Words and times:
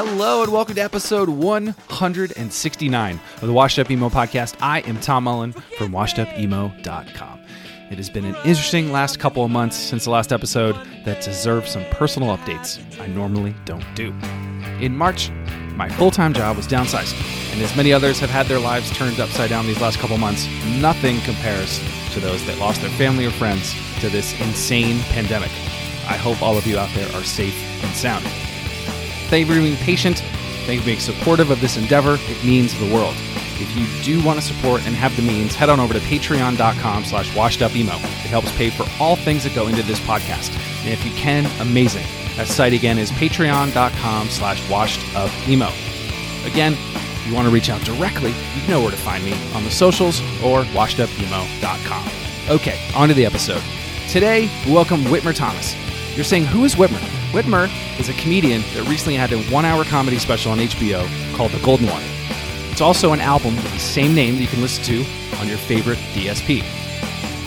Hello 0.00 0.44
and 0.44 0.52
welcome 0.52 0.76
to 0.76 0.80
episode 0.80 1.28
169 1.28 3.20
of 3.34 3.40
the 3.40 3.52
Washed 3.52 3.80
Up 3.80 3.90
Emo 3.90 4.08
podcast. 4.08 4.54
I 4.60 4.78
am 4.82 5.00
Tom 5.00 5.24
Mullen 5.24 5.50
from 5.76 5.90
washedupemo.com. 5.90 7.40
It 7.90 7.96
has 7.96 8.08
been 8.08 8.24
an 8.24 8.36
interesting 8.44 8.92
last 8.92 9.18
couple 9.18 9.44
of 9.44 9.50
months 9.50 9.74
since 9.74 10.04
the 10.04 10.10
last 10.10 10.32
episode 10.32 10.76
that 11.04 11.20
deserves 11.24 11.72
some 11.72 11.84
personal 11.86 12.28
updates 12.36 12.78
I 13.00 13.08
normally 13.08 13.56
don't 13.64 13.84
do. 13.96 14.14
In 14.80 14.96
March, 14.96 15.30
my 15.74 15.88
full 15.88 16.12
time 16.12 16.32
job 16.32 16.56
was 16.56 16.68
downsized, 16.68 17.20
and 17.52 17.60
as 17.60 17.76
many 17.76 17.92
others 17.92 18.20
have 18.20 18.30
had 18.30 18.46
their 18.46 18.60
lives 18.60 18.96
turned 18.96 19.18
upside 19.18 19.50
down 19.50 19.66
these 19.66 19.80
last 19.80 19.98
couple 19.98 20.16
months, 20.16 20.46
nothing 20.80 21.18
compares 21.22 21.80
to 22.12 22.20
those 22.20 22.46
that 22.46 22.56
lost 22.58 22.82
their 22.82 22.90
family 22.90 23.26
or 23.26 23.32
friends 23.32 23.74
to 23.98 24.08
this 24.08 24.40
insane 24.40 25.00
pandemic. 25.10 25.50
I 26.06 26.16
hope 26.16 26.40
all 26.40 26.56
of 26.56 26.68
you 26.68 26.78
out 26.78 26.94
there 26.94 27.12
are 27.16 27.24
safe 27.24 27.56
and 27.82 27.92
sound. 27.96 28.24
Thank 29.28 29.46
you 29.46 29.54
for 29.54 29.60
being 29.60 29.76
patient. 29.76 30.18
Thank 30.64 30.76
you 30.76 30.80
for 30.80 30.86
being 30.86 31.00
supportive 31.00 31.50
of 31.50 31.60
this 31.60 31.76
endeavor. 31.76 32.16
It 32.20 32.44
means 32.44 32.78
the 32.78 32.92
world. 32.92 33.14
If 33.60 33.76
you 33.76 33.86
do 34.02 34.24
want 34.24 34.38
to 34.38 34.44
support 34.44 34.86
and 34.86 34.94
have 34.94 35.14
the 35.16 35.22
means, 35.22 35.54
head 35.54 35.68
on 35.68 35.80
over 35.80 35.92
to 35.92 36.00
patreon.com 36.00 37.04
slash 37.04 37.30
washedupemo. 37.30 37.94
It 37.96 38.30
helps 38.30 38.56
pay 38.56 38.70
for 38.70 38.86
all 39.00 39.16
things 39.16 39.44
that 39.44 39.54
go 39.54 39.66
into 39.66 39.82
this 39.82 40.00
podcast. 40.00 40.54
And 40.84 40.88
if 40.88 41.04
you 41.04 41.10
can, 41.12 41.44
amazing. 41.60 42.04
That 42.36 42.46
site 42.46 42.72
again 42.72 42.98
is 42.98 43.10
patreon.com 43.12 44.28
slash 44.28 44.62
washedupemo. 44.62 46.46
Again, 46.46 46.74
if 46.74 47.26
you 47.26 47.34
want 47.34 47.48
to 47.48 47.52
reach 47.52 47.68
out 47.68 47.82
directly, 47.82 48.30
you 48.30 48.68
know 48.68 48.80
where 48.80 48.90
to 48.92 48.96
find 48.96 49.24
me 49.24 49.32
on 49.54 49.64
the 49.64 49.70
socials 49.70 50.20
or 50.42 50.62
washedupemo.com. 50.72 52.08
Okay, 52.48 52.80
on 52.94 53.08
to 53.08 53.14
the 53.14 53.26
episode. 53.26 53.62
Today, 54.08 54.48
we 54.64 54.72
welcome 54.72 55.02
Whitmer 55.04 55.34
Thomas. 55.34 55.74
You're 56.14 56.24
saying, 56.24 56.46
who 56.46 56.64
is 56.64 56.76
Whitmer? 56.76 57.17
Whitmer 57.32 57.68
is 58.00 58.08
a 58.08 58.14
comedian 58.14 58.62
that 58.72 58.88
recently 58.88 59.14
had 59.14 59.32
a 59.32 59.38
one 59.52 59.66
hour 59.66 59.84
comedy 59.84 60.18
special 60.18 60.50
on 60.52 60.58
HBO 60.58 61.06
called 61.36 61.52
The 61.52 61.62
Golden 61.62 61.86
One. 61.88 62.02
It's 62.70 62.80
also 62.80 63.12
an 63.12 63.20
album 63.20 63.54
with 63.54 63.70
the 63.70 63.78
same 63.78 64.14
name 64.14 64.36
that 64.36 64.40
you 64.40 64.46
can 64.46 64.62
listen 64.62 64.82
to 64.84 65.04
on 65.38 65.46
your 65.46 65.58
favorite 65.58 65.98
DSP. 66.14 66.60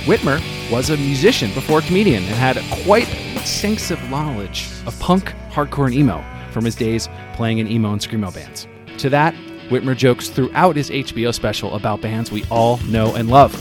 Whitmer 0.06 0.40
was 0.72 0.92
a 0.92 0.98
musician 0.98 1.52
before 1.54 1.80
a 1.80 1.82
comedian 1.82 2.24
and 2.26 2.36
had 2.36 2.58
quite 2.84 3.10
extensive 3.36 4.00
knowledge 4.08 4.70
of 4.86 4.98
punk, 5.00 5.34
hardcore, 5.50 5.88
and 5.88 5.96
emo 5.96 6.24
from 6.52 6.64
his 6.64 6.76
days 6.76 7.10
playing 7.34 7.58
in 7.58 7.68
emo 7.68 7.92
and 7.92 8.02
screamo 8.02 8.32
bands. 8.32 8.68
To 9.00 9.10
that, 9.10 9.34
Whitmer 9.70 9.98
jokes 9.98 10.30
throughout 10.30 10.76
his 10.76 10.92
HBO 10.92 11.34
special 11.34 11.74
about 11.74 12.02
bands 12.02 12.32
we 12.32 12.44
all 12.52 12.78
know 12.84 13.16
and 13.16 13.30
love. 13.30 13.52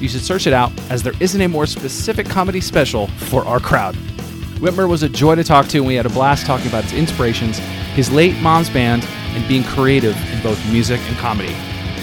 You 0.00 0.08
should 0.08 0.22
search 0.22 0.46
it 0.46 0.54
out 0.54 0.72
as 0.90 1.02
there 1.02 1.12
isn't 1.20 1.40
a 1.40 1.48
more 1.48 1.66
specific 1.66 2.26
comedy 2.26 2.62
special 2.62 3.08
for 3.08 3.44
our 3.44 3.60
crowd. 3.60 3.94
Whitmer 4.60 4.86
was 4.86 5.02
a 5.02 5.08
joy 5.08 5.36
to 5.36 5.42
talk 5.42 5.68
to, 5.68 5.78
and 5.78 5.86
we 5.86 5.94
had 5.94 6.04
a 6.04 6.10
blast 6.10 6.44
talking 6.44 6.66
about 6.66 6.84
his 6.84 6.92
inspirations, 6.92 7.56
his 7.94 8.12
late 8.12 8.36
mom's 8.42 8.68
band, 8.68 9.04
and 9.04 9.48
being 9.48 9.64
creative 9.64 10.14
in 10.30 10.42
both 10.42 10.62
music 10.70 11.00
and 11.04 11.16
comedy. 11.16 11.54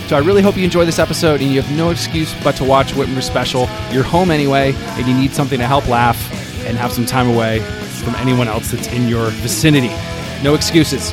So 0.07 0.15
I 0.15 0.21
really 0.21 0.41
hope 0.41 0.57
you 0.57 0.63
enjoy 0.63 0.83
this 0.83 0.97
episode, 0.97 1.39
and 1.39 1.51
you 1.51 1.61
have 1.61 1.77
no 1.77 1.91
excuse 1.91 2.33
but 2.43 2.55
to 2.55 2.63
watch 2.63 2.93
Whitmer's 2.93 3.27
special. 3.27 3.69
You're 3.91 4.03
home 4.03 4.31
anyway, 4.31 4.73
and 4.75 5.07
you 5.07 5.13
need 5.13 5.33
something 5.33 5.59
to 5.59 5.67
help 5.67 5.87
laugh 5.87 6.17
and 6.65 6.75
have 6.79 6.91
some 6.91 7.05
time 7.05 7.29
away 7.29 7.59
from 7.59 8.15
anyone 8.15 8.47
else 8.47 8.71
that's 8.71 8.87
in 8.87 9.07
your 9.07 9.29
vicinity. 9.29 9.93
No 10.41 10.55
excuses. 10.55 11.11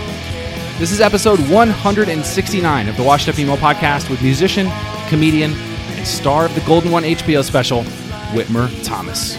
This 0.79 0.93
is 0.93 1.03
episode 1.03 1.41
169 1.51 2.89
of 2.89 2.97
the 2.97 3.03
Washed 3.03 3.29
Up 3.29 3.39
Emo 3.39 3.57
podcast 3.57 4.09
with 4.09 4.23
musician, 4.23 4.71
comedian, 5.09 5.53
and 5.53 6.07
star 6.07 6.47
of 6.47 6.55
the 6.55 6.63
Golden 6.63 6.91
One 6.91 7.03
HBO 7.03 7.45
special, 7.45 7.83
Whitmer 8.33 8.71
Thomas. 8.83 9.37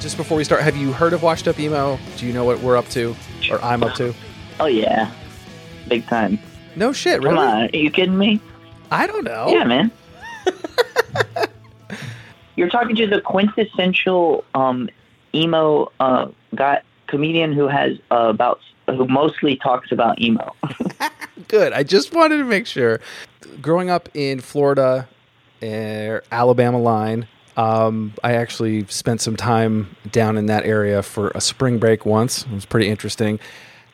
Just 0.00 0.16
before 0.16 0.36
we 0.36 0.44
start, 0.44 0.62
have 0.62 0.76
you 0.76 0.92
heard 0.92 1.12
of 1.12 1.24
Washed 1.24 1.48
Up 1.48 1.58
Emo? 1.58 1.98
Do 2.16 2.26
you 2.26 2.32
know 2.32 2.44
what 2.44 2.60
we're 2.60 2.76
up 2.76 2.88
to, 2.90 3.16
or 3.50 3.62
I'm 3.64 3.82
up 3.82 3.96
to? 3.96 4.14
Oh 4.60 4.66
yeah, 4.66 5.10
big 5.88 6.06
time. 6.06 6.38
No 6.76 6.92
shit, 6.92 7.20
really? 7.20 7.34
Come 7.34 7.38
on, 7.38 7.64
are 7.64 7.76
you 7.76 7.90
kidding 7.90 8.16
me? 8.16 8.40
I 8.92 9.08
don't 9.08 9.24
know. 9.24 9.48
Yeah, 9.48 9.64
man. 9.64 9.90
You're 12.56 12.68
talking 12.68 12.94
to 12.94 13.08
the 13.08 13.20
quintessential 13.20 14.44
um, 14.54 14.88
emo 15.34 15.90
uh, 15.98 16.28
guy 16.54 16.80
comedian 17.08 17.52
who 17.52 17.66
has 17.66 17.98
uh, 18.12 18.28
about 18.28 18.60
who 18.86 19.08
mostly 19.08 19.56
talks 19.56 19.90
about 19.90 20.20
emo. 20.20 20.54
Good. 21.48 21.72
I 21.72 21.82
just 21.82 22.14
wanted 22.14 22.38
to 22.38 22.44
make 22.44 22.66
sure. 22.66 23.00
Growing 23.60 23.90
up 23.90 24.08
in 24.14 24.40
Florida, 24.40 25.08
er, 25.60 26.22
Alabama 26.30 26.78
line, 26.78 27.26
um, 27.58 28.14
I 28.22 28.34
actually 28.34 28.86
spent 28.86 29.20
some 29.20 29.36
time 29.36 29.96
down 30.12 30.38
in 30.38 30.46
that 30.46 30.64
area 30.64 31.02
for 31.02 31.32
a 31.34 31.40
spring 31.40 31.78
break 31.78 32.06
once. 32.06 32.44
It 32.44 32.52
was 32.52 32.64
pretty 32.64 32.88
interesting. 32.88 33.40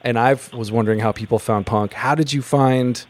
And 0.02 0.18
I 0.18 0.36
was 0.52 0.70
wondering 0.70 0.98
how 0.98 1.12
people 1.12 1.38
found 1.38 1.64
punk. 1.64 1.94
How 1.94 2.14
did 2.14 2.30
you 2.30 2.42
find 2.42 3.04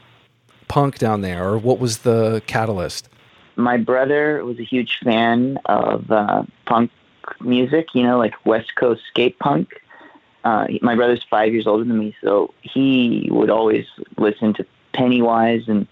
punk 0.69 0.99
down 0.99 1.23
there, 1.23 1.45
or 1.45 1.59
what 1.59 1.81
was 1.81 1.99
the 1.99 2.41
catalyst? 2.47 3.09
My 3.57 3.77
brother 3.77 4.45
was 4.45 4.61
a 4.61 4.63
huge 4.63 4.99
fan 5.03 5.59
of 5.65 6.09
uh, 6.13 6.45
punk 6.67 6.93
music, 7.41 7.89
you 7.93 8.05
know, 8.05 8.17
like 8.17 8.35
West 8.47 8.77
Coast 8.77 9.03
skate 9.09 9.37
punk. 9.41 9.81
Uh, 10.45 10.69
my 10.83 10.95
brother's 10.95 11.25
five 11.25 11.53
years 11.53 11.67
older 11.67 11.83
than 11.83 11.99
me, 11.99 12.15
so 12.23 12.55
he 12.63 13.29
would 13.33 13.51
always 13.51 13.87
listen 14.19 14.55
to 14.55 14.67
Pennywise 14.93 15.65
and 15.67 15.89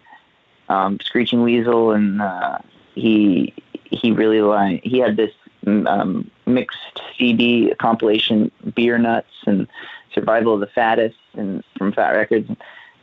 um, 0.69 1.01
Screeching 1.01 1.43
Weasel, 1.43 1.91
and 1.91 2.23
uh, 2.23 2.59
he 2.95 3.53
he 3.93 4.13
really 4.13 4.41
liked. 4.41 4.85
He 4.85 4.99
had 4.99 5.17
this 5.17 5.33
um, 5.67 6.31
mixed 6.47 7.01
CD 7.17 7.73
compilation, 7.81 8.51
Beer 8.75 8.99
Nuts 8.99 9.29
and 9.47 9.69
Survival 10.15 10.55
of 10.55 10.61
the 10.61 10.67
Fattest, 10.67 11.17
and 11.35 11.63
from 11.77 11.93
Fat 11.93 12.11
Records. 12.11 12.51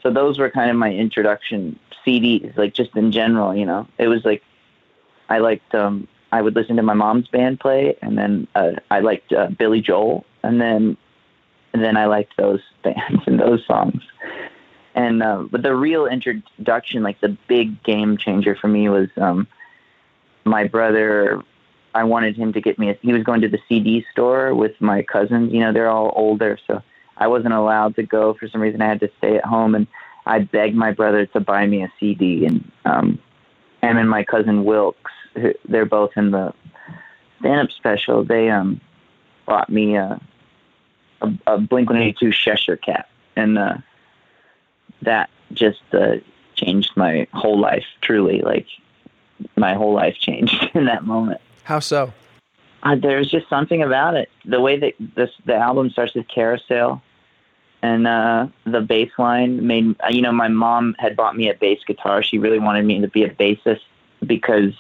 So 0.02 0.12
those 0.12 0.40
were 0.40 0.50
kind 0.50 0.70
of 0.70 0.78
my 0.78 0.94
introduction 0.94 1.80
CDs, 2.06 2.56
like 2.58 2.74
just 2.74 2.96
in 2.96 3.12
general. 3.12 3.56
You 3.56 3.66
know, 3.66 3.88
it 3.98 4.08
was 4.08 4.26
like 4.26 4.44
I 5.30 5.40
liked. 5.40 5.74
Um, 5.76 6.08
I 6.31 6.42
would 6.42 6.56
listen 6.56 6.75
to 6.75 6.84
my 6.84 6.94
mom's 6.94 7.28
band 7.28 7.60
play, 7.60 7.98
and 8.02 8.18
then 8.18 8.48
uh, 8.56 8.74
I 8.92 9.00
liked 9.00 9.34
uh, 9.34 9.48
Billy 9.48 9.81
Joel, 9.81 10.25
and 10.44 10.62
then 10.62 10.98
and 11.74 11.84
then 11.84 11.98
I 11.98 12.06
liked 12.06 12.38
those 12.38 12.62
bands 12.84 13.24
and 13.25 13.40
those 13.40 13.66
songs. 13.66 14.02
And 14.96 15.24
uh, 15.24 15.44
but 15.50 15.63
the 15.63 15.75
real 15.75 16.06
introduction, 16.06 17.04
like 17.04 17.22
the 17.22 17.38
big 17.48 17.81
game 17.84 18.18
changer 18.18 18.56
for 18.56 18.68
me, 18.68 18.90
was 18.90 19.10
um, 19.18 19.48
my 20.50 20.66
brother. 20.66 21.42
I 21.96 22.04
wanted 22.04 22.36
him 22.36 22.54
to 22.54 22.62
get 22.62 22.78
me. 22.78 22.90
A, 22.90 22.98
he 23.01 23.13
was 23.13 23.24
going 23.24 23.42
to 23.42 23.50
the 23.50 23.60
CD 23.68 24.06
store 24.12 24.54
with 24.54 24.80
my 24.80 25.01
cousins. 25.01 25.51
You 25.51 25.62
know, 25.62 25.74
they're 25.74 25.90
all 25.90 26.13
older, 26.16 26.57
so 26.68 26.81
I 27.18 27.28
wasn't 27.28 27.54
allowed 27.54 27.96
to 27.96 28.04
go 28.04 28.34
for 28.34 28.48
some 28.48 28.62
reason. 28.62 28.81
I 28.81 28.88
had 28.88 29.00
to 29.00 29.10
stay 29.18 29.38
at 29.38 29.46
home, 29.46 29.75
and 29.75 29.88
I 30.25 30.40
begged 30.40 30.75
my 30.75 30.92
brother 30.92 31.25
to 31.28 31.40
buy 31.40 31.66
me 31.66 31.84
a 31.84 31.92
CD. 32.00 32.46
And 32.46 32.72
um, 32.86 33.19
him 33.81 33.98
and 33.98 34.10
my 34.10 34.24
cousin 34.24 34.66
Wilkes, 34.66 35.12
they're 35.66 35.86
both 35.86 36.12
in 36.16 36.31
the 36.31 36.54
stand-up 37.40 37.72
special. 37.72 38.24
They 38.24 38.50
um 38.50 38.81
bought 39.46 39.69
me 39.69 39.96
a 39.96 40.22
a, 41.22 41.34
a 41.48 41.57
Blink 41.57 41.90
One 41.90 42.00
Eighty 42.00 42.16
Two 42.19 42.31
Cheshire 42.31 42.78
Cat, 42.78 43.10
and 43.36 43.57
uh, 43.57 43.78
that 45.01 45.30
just 45.54 45.81
uh, 45.94 46.18
changed 46.56 46.92
my 46.96 47.28
whole 47.34 47.60
life. 47.60 47.86
Truly, 48.01 48.42
like 48.42 48.68
my 49.56 49.74
whole 49.74 49.94
life 49.94 50.15
changed 50.19 50.69
in 50.74 50.86
that 50.86 51.06
moment. 51.06 51.41
How 51.63 51.80
so? 51.80 52.13
Uh, 52.83 52.95
there's 52.95 53.30
just 53.30 53.50
something 53.50 53.81
about 53.81 54.15
it. 54.15 54.30
The 54.45 54.62
way 54.62 54.80
that 54.80 54.94
this 55.15 55.30
the 55.45 55.56
album 55.56 55.89
starts 55.89 56.13
with 56.15 56.27
Carousel, 56.27 57.01
and 57.81 58.07
uh, 58.07 58.47
the 58.65 58.81
bass 58.81 59.12
line 59.18 59.65
made 59.68 59.95
you 60.09 60.21
know 60.21 60.31
my 60.31 60.47
mom 60.47 60.95
had 60.97 61.15
bought 61.15 61.36
me 61.36 61.50
a 61.50 61.53
bass 61.53 61.80
guitar. 61.86 62.24
She 62.24 62.38
really 62.38 62.59
wanted 62.59 62.86
me 62.86 63.01
to 63.01 63.07
be 63.07 63.24
a 63.24 63.30
bassist 63.30 63.81
because 64.25 64.74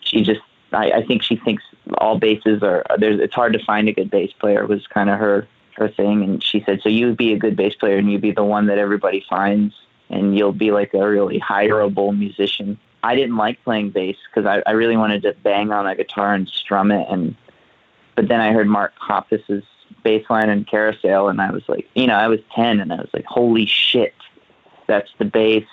she 0.00 0.22
just 0.22 0.40
I, 0.72 0.90
I 0.92 1.06
think 1.06 1.22
she 1.22 1.36
thinks 1.36 1.62
all 1.98 2.18
basses 2.18 2.62
are 2.62 2.84
there's 2.98 3.20
it's 3.20 3.34
hard 3.34 3.52
to 3.54 3.64
find 3.64 3.88
a 3.88 3.92
good 3.92 4.10
bass 4.10 4.32
player 4.38 4.66
was 4.66 4.86
kind 4.86 5.08
of 5.08 5.18
her 5.18 5.46
her 5.76 5.88
thing 5.88 6.22
and 6.22 6.42
she 6.42 6.62
said 6.66 6.80
so 6.82 6.88
you 6.88 7.06
would 7.06 7.16
be 7.16 7.32
a 7.32 7.38
good 7.38 7.56
bass 7.56 7.74
player 7.74 7.96
and 7.96 8.10
you'd 8.10 8.20
be 8.20 8.32
the 8.32 8.44
one 8.44 8.66
that 8.66 8.78
everybody 8.78 9.24
finds 9.28 9.74
and 10.10 10.36
you'll 10.36 10.52
be 10.52 10.70
like 10.70 10.92
a 10.92 11.08
really 11.08 11.40
hireable 11.40 12.16
musician 12.16 12.78
i 13.02 13.14
didn't 13.14 13.36
like 13.36 13.62
playing 13.64 13.90
bass 13.90 14.16
because 14.28 14.46
I, 14.46 14.62
I 14.66 14.72
really 14.72 14.96
wanted 14.96 15.22
to 15.22 15.34
bang 15.42 15.72
on 15.72 15.86
a 15.86 15.94
guitar 15.94 16.34
and 16.34 16.48
strum 16.48 16.90
it 16.90 17.06
and 17.10 17.34
but 18.14 18.28
then 18.28 18.40
i 18.40 18.52
heard 18.52 18.68
mark 18.68 18.92
hoppus's 18.96 19.64
bass 20.04 20.24
line 20.30 20.48
and 20.48 20.66
carousel 20.66 21.28
and 21.28 21.40
i 21.40 21.50
was 21.50 21.62
like 21.68 21.88
you 21.94 22.06
know 22.06 22.14
i 22.14 22.28
was 22.28 22.40
10 22.54 22.80
and 22.80 22.92
i 22.92 22.96
was 22.96 23.10
like 23.12 23.24
holy 23.24 23.66
shit 23.66 24.14
that's 24.88 25.10
the 25.18 25.24
bass. 25.24 25.66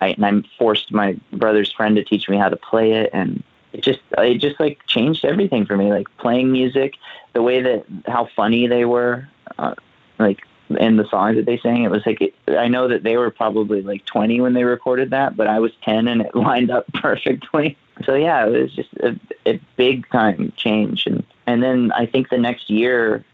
I, 0.00 0.08
and 0.08 0.26
I 0.26 0.32
forced 0.58 0.92
my 0.92 1.16
brother's 1.32 1.72
friend 1.72 1.96
to 1.96 2.04
teach 2.04 2.28
me 2.28 2.36
how 2.36 2.50
to 2.50 2.56
play 2.56 2.92
it 2.92 3.08
and 3.14 3.42
it 3.72 3.82
just 3.82 4.00
it 4.18 4.38
just 4.38 4.60
like 4.60 4.84
changed 4.86 5.24
everything 5.24 5.64
for 5.64 5.74
me 5.74 5.90
like 5.90 6.06
playing 6.18 6.52
music 6.52 6.94
the 7.32 7.40
way 7.40 7.62
that 7.62 7.86
how 8.06 8.28
funny 8.36 8.66
they 8.66 8.84
were 8.84 9.26
uh, 9.58 9.74
like 10.18 10.42
in 10.70 10.96
the 10.96 11.08
songs 11.08 11.36
that 11.36 11.46
they 11.46 11.58
sang 11.58 11.84
it 11.84 11.90
was 11.90 12.04
like 12.06 12.20
it, 12.20 12.34
i 12.48 12.66
know 12.66 12.88
that 12.88 13.02
they 13.02 13.16
were 13.16 13.30
probably 13.30 13.82
like 13.82 14.04
20 14.06 14.40
when 14.40 14.54
they 14.54 14.64
recorded 14.64 15.10
that 15.10 15.36
but 15.36 15.46
i 15.46 15.58
was 15.58 15.72
10 15.82 16.08
and 16.08 16.22
it 16.22 16.34
lined 16.34 16.70
up 16.70 16.86
perfectly 16.94 17.76
so 18.04 18.14
yeah 18.14 18.46
it 18.46 18.50
was 18.50 18.72
just 18.72 18.92
a, 18.94 19.18
a 19.46 19.60
big 19.76 20.08
time 20.10 20.52
change 20.56 21.06
and 21.06 21.24
and 21.46 21.62
then 21.62 21.92
i 21.92 22.04
think 22.04 22.28
the 22.28 22.38
next 22.38 22.68
year 22.68 23.24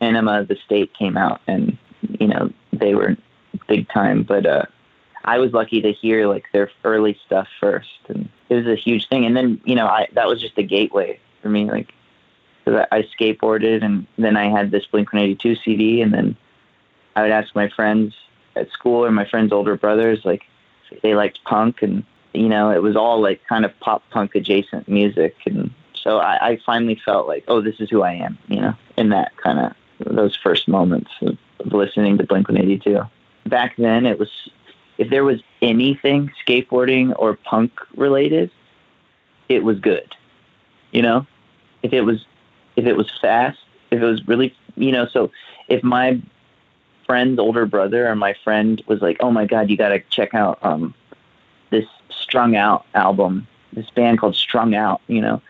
enema 0.00 0.44
the 0.44 0.56
state 0.64 0.92
came 0.94 1.16
out 1.16 1.40
and 1.46 1.76
you 2.18 2.26
know 2.26 2.50
they 2.72 2.94
were 2.94 3.16
big 3.68 3.88
time 3.88 4.22
but 4.22 4.46
uh 4.46 4.64
I 5.24 5.38
was 5.38 5.52
lucky 5.52 5.80
to 5.82 5.92
hear 5.92 6.26
like 6.26 6.46
their 6.52 6.70
early 6.84 7.18
stuff 7.24 7.48
first, 7.60 7.88
and 8.08 8.28
it 8.48 8.54
was 8.54 8.66
a 8.66 8.74
huge 8.74 9.08
thing. 9.08 9.24
And 9.24 9.36
then 9.36 9.60
you 9.64 9.74
know, 9.74 9.86
I 9.86 10.08
that 10.12 10.26
was 10.26 10.40
just 10.40 10.58
a 10.58 10.62
gateway 10.62 11.18
for 11.40 11.48
me. 11.48 11.70
Like, 11.70 11.92
cause 12.64 12.74
I, 12.90 12.96
I 12.96 13.02
skateboarded, 13.18 13.84
and 13.84 14.06
then 14.18 14.36
I 14.36 14.48
had 14.48 14.70
this 14.70 14.86
Blink 14.86 15.12
One 15.12 15.22
Eighty 15.22 15.36
Two 15.36 15.56
CD, 15.56 16.02
and 16.02 16.12
then 16.12 16.36
I 17.16 17.22
would 17.22 17.30
ask 17.30 17.54
my 17.54 17.68
friends 17.68 18.14
at 18.56 18.70
school 18.70 19.04
or 19.04 19.10
my 19.10 19.24
friends' 19.24 19.52
older 19.52 19.76
brothers 19.76 20.20
like 20.24 20.44
if 20.90 21.00
they 21.02 21.14
liked 21.14 21.42
punk, 21.44 21.82
and 21.82 22.04
you 22.34 22.48
know, 22.48 22.70
it 22.70 22.82
was 22.82 22.96
all 22.96 23.20
like 23.20 23.40
kind 23.48 23.64
of 23.64 23.78
pop 23.80 24.02
punk 24.10 24.34
adjacent 24.34 24.88
music, 24.88 25.36
and 25.46 25.70
so 25.94 26.18
I, 26.18 26.50
I 26.50 26.58
finally 26.64 27.00
felt 27.04 27.26
like, 27.26 27.44
oh, 27.48 27.60
this 27.60 27.80
is 27.80 27.88
who 27.90 28.02
I 28.02 28.12
am, 28.12 28.38
you 28.48 28.60
know, 28.60 28.74
in 28.96 29.10
that 29.10 29.36
kind 29.36 29.58
of 29.58 29.72
those 30.14 30.36
first 30.36 30.68
moments 30.68 31.10
of, 31.22 31.38
of 31.60 31.72
listening 31.72 32.18
to 32.18 32.24
Blink 32.24 32.48
One 32.48 32.58
Eighty 32.58 32.78
Two. 32.78 33.00
Back 33.46 33.76
then, 33.76 34.06
it 34.06 34.18
was 34.18 34.30
if 34.98 35.10
there 35.10 35.24
was 35.24 35.40
anything 35.62 36.30
skateboarding 36.46 37.14
or 37.18 37.34
punk 37.36 37.72
related, 37.96 38.50
it 39.48 39.64
was 39.64 39.78
good. 39.78 40.14
You 40.90 41.02
know, 41.02 41.26
if 41.82 41.92
it 41.92 42.02
was 42.02 42.24
if 42.76 42.86
it 42.86 42.96
was 42.96 43.10
fast, 43.20 43.58
if 43.90 44.02
it 44.02 44.04
was 44.04 44.26
really 44.26 44.54
you 44.76 44.92
know, 44.92 45.06
so 45.06 45.30
if 45.68 45.82
my 45.82 46.20
friend's 47.06 47.38
older 47.38 47.66
brother 47.66 48.06
and 48.06 48.18
my 48.18 48.34
friend 48.44 48.82
was 48.86 49.00
like, 49.00 49.16
"Oh 49.20 49.30
my 49.30 49.46
god, 49.46 49.70
you 49.70 49.76
got 49.76 49.90
to 49.90 50.00
check 50.10 50.34
out 50.34 50.58
um 50.62 50.94
this 51.70 51.86
Strung 52.10 52.56
Out 52.56 52.86
album, 52.94 53.46
this 53.72 53.88
band 53.90 54.18
called 54.18 54.36
Strung 54.36 54.74
Out," 54.74 55.00
you 55.06 55.20
know. 55.20 55.40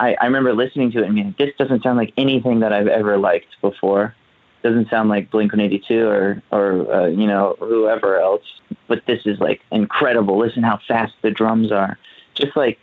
I, 0.00 0.16
I 0.20 0.24
remember 0.24 0.52
listening 0.52 0.90
to 0.92 1.02
it 1.02 1.06
and 1.06 1.14
being, 1.14 1.34
this 1.38 1.54
doesn't 1.58 1.82
sound 1.84 1.96
like 1.96 2.12
anything 2.16 2.60
that 2.60 2.72
I've 2.72 2.88
ever 2.88 3.18
liked 3.18 3.60
before 3.60 4.16
doesn't 4.62 4.88
sound 4.88 5.08
like 5.08 5.30
Blink 5.30 5.52
182 5.52 6.06
or 6.06 6.42
or 6.50 6.92
uh, 6.92 7.06
you 7.06 7.26
know 7.26 7.56
whoever 7.58 8.18
else, 8.18 8.44
but 8.88 9.04
this 9.06 9.26
is 9.26 9.38
like 9.40 9.60
incredible. 9.70 10.38
Listen 10.38 10.62
how 10.62 10.78
fast 10.88 11.14
the 11.22 11.30
drums 11.30 11.72
are. 11.72 11.98
Just 12.34 12.56
like 12.56 12.78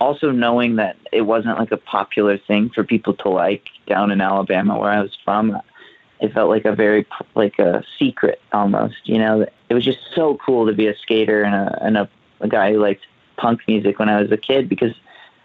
also 0.00 0.30
knowing 0.30 0.76
that 0.76 0.96
it 1.12 1.22
wasn't 1.22 1.58
like 1.58 1.72
a 1.72 1.76
popular 1.76 2.36
thing 2.36 2.70
for 2.70 2.84
people 2.84 3.14
to 3.14 3.28
like 3.28 3.68
down 3.86 4.10
in 4.10 4.20
Alabama 4.20 4.78
where 4.78 4.90
I 4.90 5.00
was 5.00 5.16
from. 5.24 5.58
It 6.20 6.32
felt 6.32 6.48
like 6.48 6.64
a 6.64 6.74
very 6.74 7.06
like 7.34 7.58
a 7.58 7.84
secret 7.98 8.40
almost. 8.52 9.08
You 9.08 9.18
know, 9.18 9.46
it 9.68 9.74
was 9.74 9.84
just 9.84 9.98
so 10.14 10.36
cool 10.36 10.66
to 10.66 10.72
be 10.72 10.86
a 10.86 10.96
skater 10.96 11.42
and 11.42 11.54
a 11.54 11.78
and 11.82 11.96
a, 11.96 12.08
a 12.40 12.48
guy 12.48 12.72
who 12.72 12.80
liked 12.80 13.06
punk 13.36 13.60
music 13.68 13.98
when 13.98 14.08
I 14.08 14.20
was 14.20 14.32
a 14.32 14.36
kid 14.36 14.68
because 14.68 14.94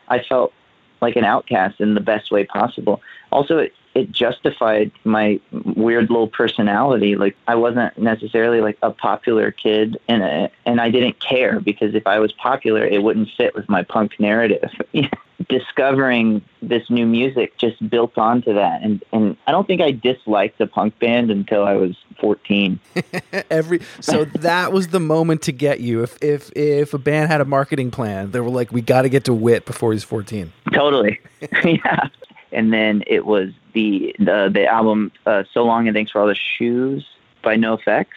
I 0.08 0.24
felt 0.24 0.54
like 1.02 1.16
an 1.16 1.26
outcast 1.26 1.82
in 1.82 1.96
the 1.96 2.02
best 2.02 2.32
way 2.32 2.46
possible. 2.46 3.02
Also, 3.32 3.58
it, 3.58 3.74
it 3.94 4.12
justified 4.12 4.92
my 5.04 5.40
weird 5.52 6.10
little 6.10 6.28
personality. 6.28 7.16
Like 7.16 7.36
I 7.48 7.56
wasn't 7.56 7.98
necessarily 7.98 8.62
like 8.62 8.78
a 8.82 8.92
popular 8.92 9.52
kid, 9.52 10.00
and 10.08 10.50
and 10.66 10.80
I 10.80 10.90
didn't 10.90 11.20
care 11.20 11.60
because 11.60 11.94
if 11.94 12.08
I 12.08 12.20
was 12.20 12.32
popular, 12.32 12.86
it 12.86 13.04
wouldn't 13.04 13.30
fit 13.36 13.54
with 13.54 13.68
my 13.70 13.84
punk 13.84 14.20
narrative. 14.20 14.70
Discovering 15.50 16.44
this 16.62 16.88
new 16.92 17.08
music 17.08 17.58
just 17.58 17.90
built 17.90 18.16
onto 18.18 18.54
that, 18.54 18.84
and 18.84 19.04
and 19.12 19.36
I 19.48 19.52
don't 19.52 19.66
think 19.66 19.82
I 19.82 19.92
disliked 19.92 20.62
a 20.62 20.68
punk 20.68 20.98
band 21.00 21.32
until 21.32 21.64
I 21.64 21.74
was 21.74 21.98
fourteen. 22.20 22.80
Every 23.50 23.82
so 24.00 24.26
that 24.26 24.72
was 24.72 24.90
the 24.90 25.00
moment 25.00 25.42
to 25.44 25.52
get 25.52 25.80
you. 25.80 26.04
If 26.04 26.22
if 26.22 26.52
if 26.56 26.94
a 26.94 27.00
band 27.00 27.32
had 27.32 27.42
a 27.42 27.46
marketing 27.46 27.90
plan, 27.90 28.32
they 28.32 28.40
were 28.40 28.52
like, 28.52 28.72
we 28.72 28.82
got 28.82 29.02
to 29.02 29.10
get 29.10 29.24
to 29.26 29.34
Wit 29.34 29.66
before 29.66 29.94
he's 29.94 30.04
fourteen. 30.04 30.54
Totally, 30.72 31.20
yeah 31.64 32.08
and 32.52 32.74
then 32.74 33.04
it 33.08 33.26
was 33.26 33.52
the 33.74 34.16
the, 34.20 34.50
the 34.54 34.66
album 34.66 35.12
uh, 35.26 35.44
"So 35.54 35.64
Long 35.64 35.88
and 35.88 35.96
Thanks 35.96 36.12
for 36.12 36.22
All 36.22 36.28
the 36.28 36.36
Shoes" 36.36 37.06
by 37.44 37.56
NOFX, 37.56 38.08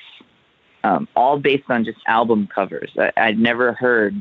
um, 0.82 1.08
all 1.16 1.38
based 1.38 1.64
on 1.68 1.84
just 1.84 1.98
album 2.06 2.46
covers. 2.46 2.90
I, 2.98 3.12
I'd 3.16 3.38
never 3.38 3.72
heard 3.72 4.20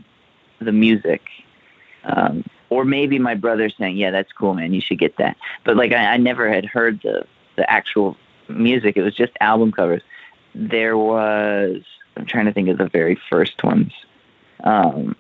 the 0.60 0.72
music, 0.72 1.22
um, 2.06 2.46
or 2.70 2.86
maybe 2.86 3.20
my 3.20 3.36
brother 3.36 3.70
saying, 3.70 3.98
"Yeah, 3.98 4.12
that's 4.12 4.32
cool, 4.32 4.54
man. 4.54 4.74
You 4.74 4.82
should 4.82 5.00
get 5.00 5.18
that." 5.18 5.38
But 5.64 5.78
like 5.78 5.92
I, 5.92 6.14
I 6.14 6.18
never 6.18 6.52
had 6.52 6.66
heard 6.66 7.02
the 7.04 7.26
the 7.56 7.70
actual 7.70 8.18
music. 8.50 8.98
It 8.98 9.04
was 9.04 9.16
just 9.16 9.34
album 9.42 9.72
covers. 9.72 10.02
There 10.56 10.98
was 10.98 11.82
I'm 12.18 12.26
trying 12.26 12.46
to 12.46 12.54
think 12.54 12.70
of 12.70 12.78
the 12.78 12.90
very 12.90 13.20
first 13.30 13.64
ones. 13.64 13.92
Um, 14.64 15.16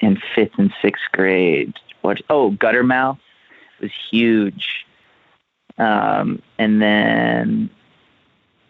in 0.00 0.18
fifth 0.34 0.52
and 0.58 0.72
sixth 0.80 1.02
grade. 1.12 1.74
What? 2.02 2.20
Oh, 2.30 2.52
Guttermouth 2.52 3.18
was 3.80 3.90
huge. 4.10 4.86
Um, 5.78 6.42
and 6.58 6.82
then 6.82 7.70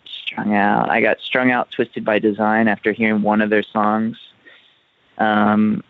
strung 0.04 0.54
out. 0.54 0.90
I 0.90 1.00
got 1.00 1.20
strung 1.20 1.50
out, 1.50 1.70
twisted 1.70 2.04
by 2.04 2.18
design 2.18 2.68
after 2.68 2.92
hearing 2.92 3.22
one 3.22 3.40
of 3.40 3.50
their 3.50 3.62
songs. 3.62 4.18
Um, 5.16 5.82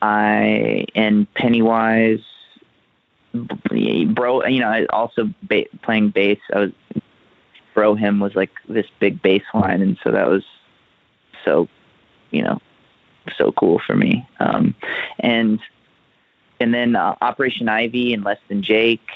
I 0.00 0.86
and 0.94 1.32
Pennywise, 1.34 2.24
bro. 3.32 4.44
You 4.46 4.60
know, 4.60 4.68
I 4.68 4.86
also 4.86 5.30
ba- 5.42 5.66
playing 5.82 6.10
bass. 6.10 6.38
I 6.52 6.60
was 6.60 6.72
Bro 7.74 7.94
Hymn 7.94 8.20
was 8.20 8.34
like 8.34 8.50
this 8.68 8.86
big 9.00 9.22
bass 9.22 9.42
line, 9.54 9.80
and 9.80 9.98
so 10.02 10.10
that 10.10 10.28
was 10.28 10.44
so, 11.44 11.68
you 12.30 12.42
know, 12.42 12.60
so 13.36 13.52
cool 13.52 13.80
for 13.86 13.96
me. 13.96 14.26
Um, 14.40 14.74
and 15.20 15.60
and 16.62 16.72
then 16.72 16.96
uh, 16.96 17.16
Operation 17.20 17.68
Ivy 17.68 18.14
and 18.14 18.24
Less 18.24 18.38
Than 18.48 18.62
Jake, 18.62 19.06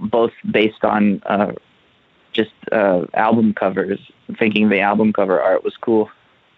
both 0.00 0.32
based 0.50 0.84
on 0.84 1.20
uh, 1.26 1.52
just 2.32 2.52
uh, 2.72 3.04
album 3.14 3.52
covers. 3.52 4.00
Thinking 4.38 4.68
the 4.68 4.80
album 4.80 5.12
cover 5.12 5.40
art 5.42 5.64
was 5.64 5.76
cool. 5.76 6.10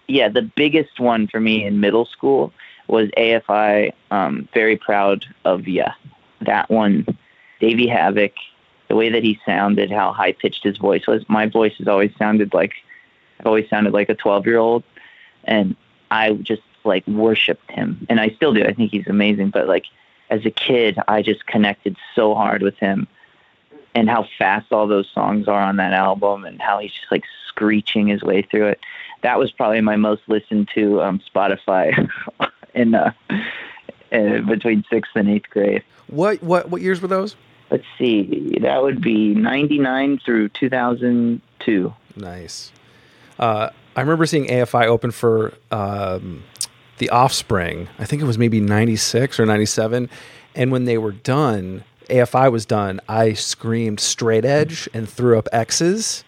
Yeah, 0.07 0.29
the 0.29 0.43
biggest 0.43 1.01
one 1.01 1.27
for 1.27 1.41
me 1.41 1.65
in 1.65 1.81
middle 1.81 2.05
school 2.05 2.53
was 2.87 3.09
AFI. 3.17 3.93
Um, 4.11 4.49
very 4.53 4.77
proud 4.77 5.25
of 5.45 5.67
ya. 5.67 5.93
That 6.43 6.71
one, 6.71 7.07
Davey 7.61 7.87
Havok, 7.87 8.33
the 8.89 8.97
way 8.97 9.09
that 9.09 9.23
he 9.23 9.39
sounded, 9.47 9.91
how 9.91 10.13
high 10.13 10.33
pitched 10.33 10.65
his 10.65 10.77
voice 10.77 11.07
was. 11.07 11.25
My 11.29 11.47
voice 11.47 11.75
has 11.79 11.87
always 11.87 12.13
sounded 12.19 12.53
like, 12.53 12.73
I've 13.39 13.47
always 13.47 13.69
sounded 13.71 13.93
like 13.93 14.09
a 14.09 14.15
twelve 14.15 14.47
year 14.47 14.59
old, 14.59 14.83
and 15.45 15.77
I 16.11 16.33
just 16.35 16.63
like 16.85 17.07
worshipped 17.07 17.71
him, 17.71 18.07
and 18.09 18.21
I 18.21 18.31
still 18.31 18.53
do. 18.53 18.65
I 18.65 18.73
think 18.73 18.91
he's 18.91 19.07
amazing, 19.07 19.51
but 19.51 19.69
like 19.69 19.87
as 20.31 20.47
a 20.47 20.51
kid, 20.51 20.99
I 21.09 21.23
just 21.23 21.47
connected 21.47 21.97
so 22.15 22.35
hard 22.35 22.63
with 22.63 22.77
him 22.79 23.09
and 23.95 24.09
how 24.09 24.27
fast 24.39 24.73
all 24.73 24.87
those 24.87 25.11
songs 25.13 25.49
are 25.49 25.61
on 25.61 25.77
that 25.77 25.93
album 25.93 26.45
and 26.45 26.61
how 26.63 26.79
he's 26.79 26.93
just 26.93 27.11
like 27.11 27.25
screeching 27.49 28.07
his 28.07 28.23
way 28.23 28.43
through 28.43 28.69
it. 28.69 28.81
That 29.23 29.39
was 29.39 29.51
probably 29.51 29.81
my 29.81 29.97
most 29.97 30.23
listened 30.29 30.71
to 30.75 31.03
um, 31.03 31.21
Spotify 31.35 32.09
in 32.75 32.95
uh, 32.95 33.13
uh, 34.13 34.39
between 34.43 34.85
sixth 34.89 35.13
and 35.15 35.29
eighth 35.29 35.51
grade. 35.51 35.83
What 36.07 36.43
what 36.43 36.71
what 36.71 36.81
years 36.81 37.03
were 37.03 37.09
those? 37.09 37.37
Let's 37.71 37.85
see. 37.99 38.57
That 38.61 38.83
would 38.83 39.01
be 39.01 39.35
ninety 39.35 39.79
nine 39.79 40.19
through 40.25 40.51
two 40.51 40.71
thousand 40.71 41.43
two. 41.59 41.93
Nice. 42.17 42.73
Uh, 43.39 43.71
I 43.97 44.01
remember 44.01 44.27
seeing 44.27 44.47
AFI 44.47 44.87
open 44.87 45.11
for 45.11 45.55
um, 45.71 46.45
the 47.01 47.11
Offspring. 47.11 47.89
I 47.99 48.05
think 48.05 48.23
it 48.23 48.27
was 48.27 48.39
maybe 48.39 48.61
96 48.61 49.41
or 49.41 49.47
97. 49.47 50.09
And 50.55 50.71
when 50.71 50.85
they 50.85 50.99
were 50.99 51.13
done, 51.13 51.83
AFI 52.09 52.53
was 52.53 52.67
done, 52.67 53.01
I 53.09 53.33
screamed 53.33 53.99
straight 53.99 54.45
edge 54.45 54.89
and 54.95 55.09
threw 55.09 55.39
up 55.39 55.49
X's. 55.53 56.25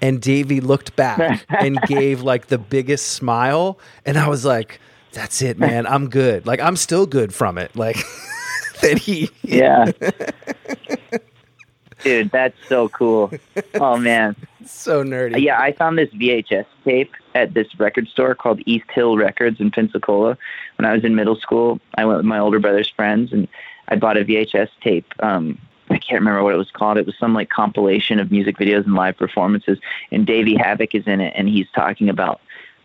And 0.00 0.20
Davey 0.20 0.60
looked 0.60 0.96
back 0.96 1.46
and 1.48 1.80
gave 1.86 2.22
like 2.22 2.46
the 2.46 2.58
biggest 2.58 3.12
smile. 3.12 3.78
And 4.04 4.18
I 4.18 4.28
was 4.28 4.44
like, 4.44 4.80
that's 5.12 5.42
it, 5.42 5.58
man. 5.58 5.86
I'm 5.88 6.08
good. 6.08 6.46
Like, 6.46 6.60
I'm 6.60 6.76
still 6.76 7.06
good 7.06 7.32
from 7.32 7.58
it. 7.58 7.76
Like, 7.76 7.96
that 8.80 8.98
he. 8.98 9.30
Yeah. 9.42 9.92
Dude, 12.02 12.30
that's 12.30 12.56
so 12.68 12.88
cool. 12.88 13.30
Oh, 13.74 13.96
man. 13.96 14.36
So 14.84 15.02
nerdy. 15.02 15.40
Yeah, 15.40 15.60
I 15.60 15.72
found 15.72 15.98
this 15.98 16.10
VHS 16.10 16.66
tape 16.84 17.12
at 17.34 17.54
this 17.54 17.68
record 17.78 18.08
store 18.08 18.34
called 18.34 18.60
East 18.66 18.90
Hill 18.90 19.16
Records 19.16 19.60
in 19.60 19.70
Pensacola 19.70 20.36
when 20.76 20.86
I 20.86 20.92
was 20.92 21.04
in 21.04 21.14
middle 21.14 21.36
school. 21.36 21.80
I 21.96 22.04
went 22.04 22.18
with 22.18 22.26
my 22.26 22.38
older 22.38 22.58
brother's 22.58 22.88
friends 22.88 23.32
and 23.32 23.48
I 23.88 23.96
bought 23.96 24.16
a 24.16 24.24
VHS 24.24 24.68
tape. 24.82 25.12
Um, 25.20 25.58
I 25.90 25.98
can't 25.98 26.20
remember 26.20 26.42
what 26.42 26.54
it 26.54 26.58
was 26.58 26.70
called. 26.70 26.98
It 26.98 27.06
was 27.06 27.16
some 27.18 27.34
like 27.34 27.50
compilation 27.50 28.18
of 28.18 28.30
music 28.30 28.56
videos 28.56 28.84
and 28.84 28.94
live 28.94 29.16
performances. 29.16 29.78
And 30.10 30.26
Davey 30.26 30.56
Havok 30.56 30.94
is 30.94 31.06
in 31.06 31.20
it, 31.20 31.32
and 31.36 31.48
he's 31.48 31.66
talking 31.74 32.08
about 32.08 32.40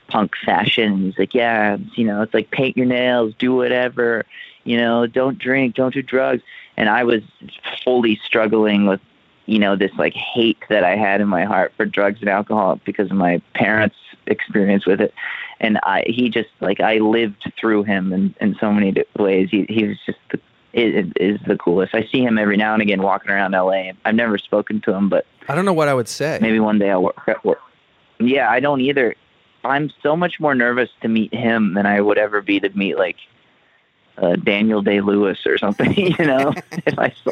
punk 0.07 0.33
fashion. 0.45 1.03
He's 1.03 1.17
like, 1.17 1.33
"Yeah, 1.33 1.77
you 1.95 2.05
know, 2.05 2.21
it's 2.21 2.33
like 2.33 2.51
paint 2.51 2.75
your 2.75 2.85
nails, 2.85 3.33
do 3.39 3.55
whatever, 3.55 4.25
you 4.63 4.77
know, 4.77 5.07
don't 5.07 5.39
drink, 5.39 5.75
don't 5.75 5.93
do 5.93 6.01
drugs." 6.01 6.43
And 6.77 6.89
I 6.89 7.03
was 7.03 7.21
fully 7.83 8.19
struggling 8.23 8.85
with, 8.85 9.01
you 9.49 9.57
know, 9.57 9.75
this 9.75 9.91
like 9.97 10.13
hate 10.13 10.59
that 10.69 10.83
I 10.83 10.95
had 10.95 11.21
in 11.21 11.27
my 11.27 11.43
heart 11.43 11.73
for 11.75 11.85
drugs 11.85 12.19
and 12.19 12.29
alcohol 12.29 12.79
because 12.85 13.09
of 13.09 13.17
my 13.17 13.41
parents' 13.55 13.95
experience 14.27 14.85
with 14.85 15.01
it. 15.01 15.13
And 15.59 15.79
I, 15.83 16.03
he 16.05 16.29
just 16.29 16.49
like 16.61 16.79
I 16.79 16.99
lived 16.99 17.51
through 17.59 17.83
him 17.83 18.13
in 18.13 18.35
in 18.39 18.55
so 18.59 18.71
many 18.71 18.93
ways. 19.17 19.49
He 19.49 19.65
he 19.67 19.87
was 19.87 19.97
just 20.05 20.19
the 20.31 20.39
is, 20.71 21.11
is 21.15 21.39
the 21.47 21.57
coolest. 21.57 21.95
I 21.95 22.07
see 22.11 22.21
him 22.21 22.37
every 22.37 22.57
now 22.57 22.73
and 22.73 22.81
again 22.81 23.01
walking 23.01 23.31
around 23.31 23.53
LA. 23.53 23.91
I've 24.05 24.15
never 24.15 24.37
spoken 24.37 24.81
to 24.81 24.93
him, 24.93 25.09
but 25.09 25.25
I 25.47 25.55
don't 25.55 25.65
know 25.65 25.73
what 25.73 25.87
I 25.87 25.95
would 25.95 26.07
say. 26.07 26.37
Maybe 26.39 26.59
one 26.59 26.77
day 26.77 26.91
I'll 26.91 27.01
work. 27.01 27.43
work. 27.43 27.59
Yeah, 28.19 28.49
I 28.51 28.59
don't 28.59 28.81
either. 28.81 29.15
I'm 29.63 29.91
so 30.03 30.15
much 30.15 30.39
more 30.39 30.53
nervous 30.53 30.89
to 31.01 31.07
meet 31.07 31.33
him 31.33 31.73
than 31.73 31.85
I 31.85 32.01
would 32.01 32.17
ever 32.19 32.41
be 32.41 32.59
to 32.59 32.69
meet 32.77 32.97
like 32.97 33.17
uh, 34.21 34.35
Daniel 34.35 34.81
Day 34.81 35.01
Lewis 35.01 35.45
or 35.45 35.57
something. 35.57 35.89
You 36.19 36.25
know, 36.25 36.53
if 36.85 36.97
I 36.97 37.13
saw, 37.23 37.31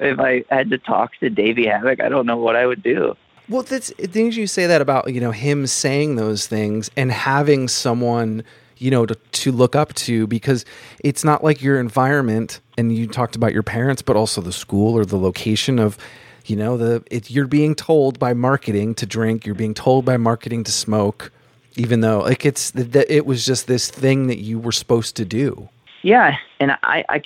if 0.00 0.18
I 0.18 0.44
had 0.50 0.70
to 0.70 0.78
talk 0.78 1.16
to 1.18 1.30
Davey 1.30 1.66
Havok, 1.66 2.02
I 2.02 2.08
don't 2.08 2.26
know 2.26 2.36
what 2.36 2.56
I 2.56 2.66
would 2.66 2.82
do. 2.82 3.16
Well, 3.48 3.62
that's 3.62 3.90
things 3.90 4.36
you 4.36 4.46
say 4.46 4.66
that 4.66 4.80
about 4.80 5.12
you 5.12 5.20
know 5.20 5.30
him 5.30 5.66
saying 5.66 6.16
those 6.16 6.46
things 6.46 6.90
and 6.96 7.10
having 7.12 7.68
someone 7.68 8.44
you 8.76 8.90
know 8.90 9.06
to, 9.06 9.14
to 9.14 9.52
look 9.52 9.74
up 9.76 9.94
to 9.94 10.26
because 10.26 10.64
it's 11.02 11.24
not 11.24 11.42
like 11.44 11.62
your 11.62 11.78
environment 11.78 12.60
and 12.76 12.94
you 12.94 13.06
talked 13.06 13.36
about 13.36 13.52
your 13.52 13.62
parents 13.62 14.02
but 14.02 14.16
also 14.16 14.40
the 14.40 14.52
school 14.52 14.96
or 14.96 15.04
the 15.04 15.18
location 15.18 15.78
of 15.78 15.98
you 16.44 16.56
know 16.56 16.76
the 16.76 17.02
it, 17.10 17.30
you're 17.30 17.46
being 17.46 17.74
told 17.74 18.18
by 18.18 18.34
marketing 18.34 18.94
to 18.94 19.06
drink 19.06 19.46
you're 19.46 19.54
being 19.54 19.74
told 19.74 20.04
by 20.04 20.16
marketing 20.16 20.64
to 20.64 20.72
smoke 20.72 21.32
even 21.78 22.00
though 22.00 22.20
like 22.20 22.44
it's 22.44 22.70
that 22.72 23.12
it 23.12 23.26
was 23.26 23.46
just 23.46 23.66
this 23.66 23.90
thing 23.90 24.26
that 24.26 24.38
you 24.38 24.58
were 24.58 24.72
supposed 24.72 25.16
to 25.16 25.24
do. 25.24 25.68
Yeah 26.02 26.36
and 26.60 26.72
i 26.82 27.04
i, 27.08 27.22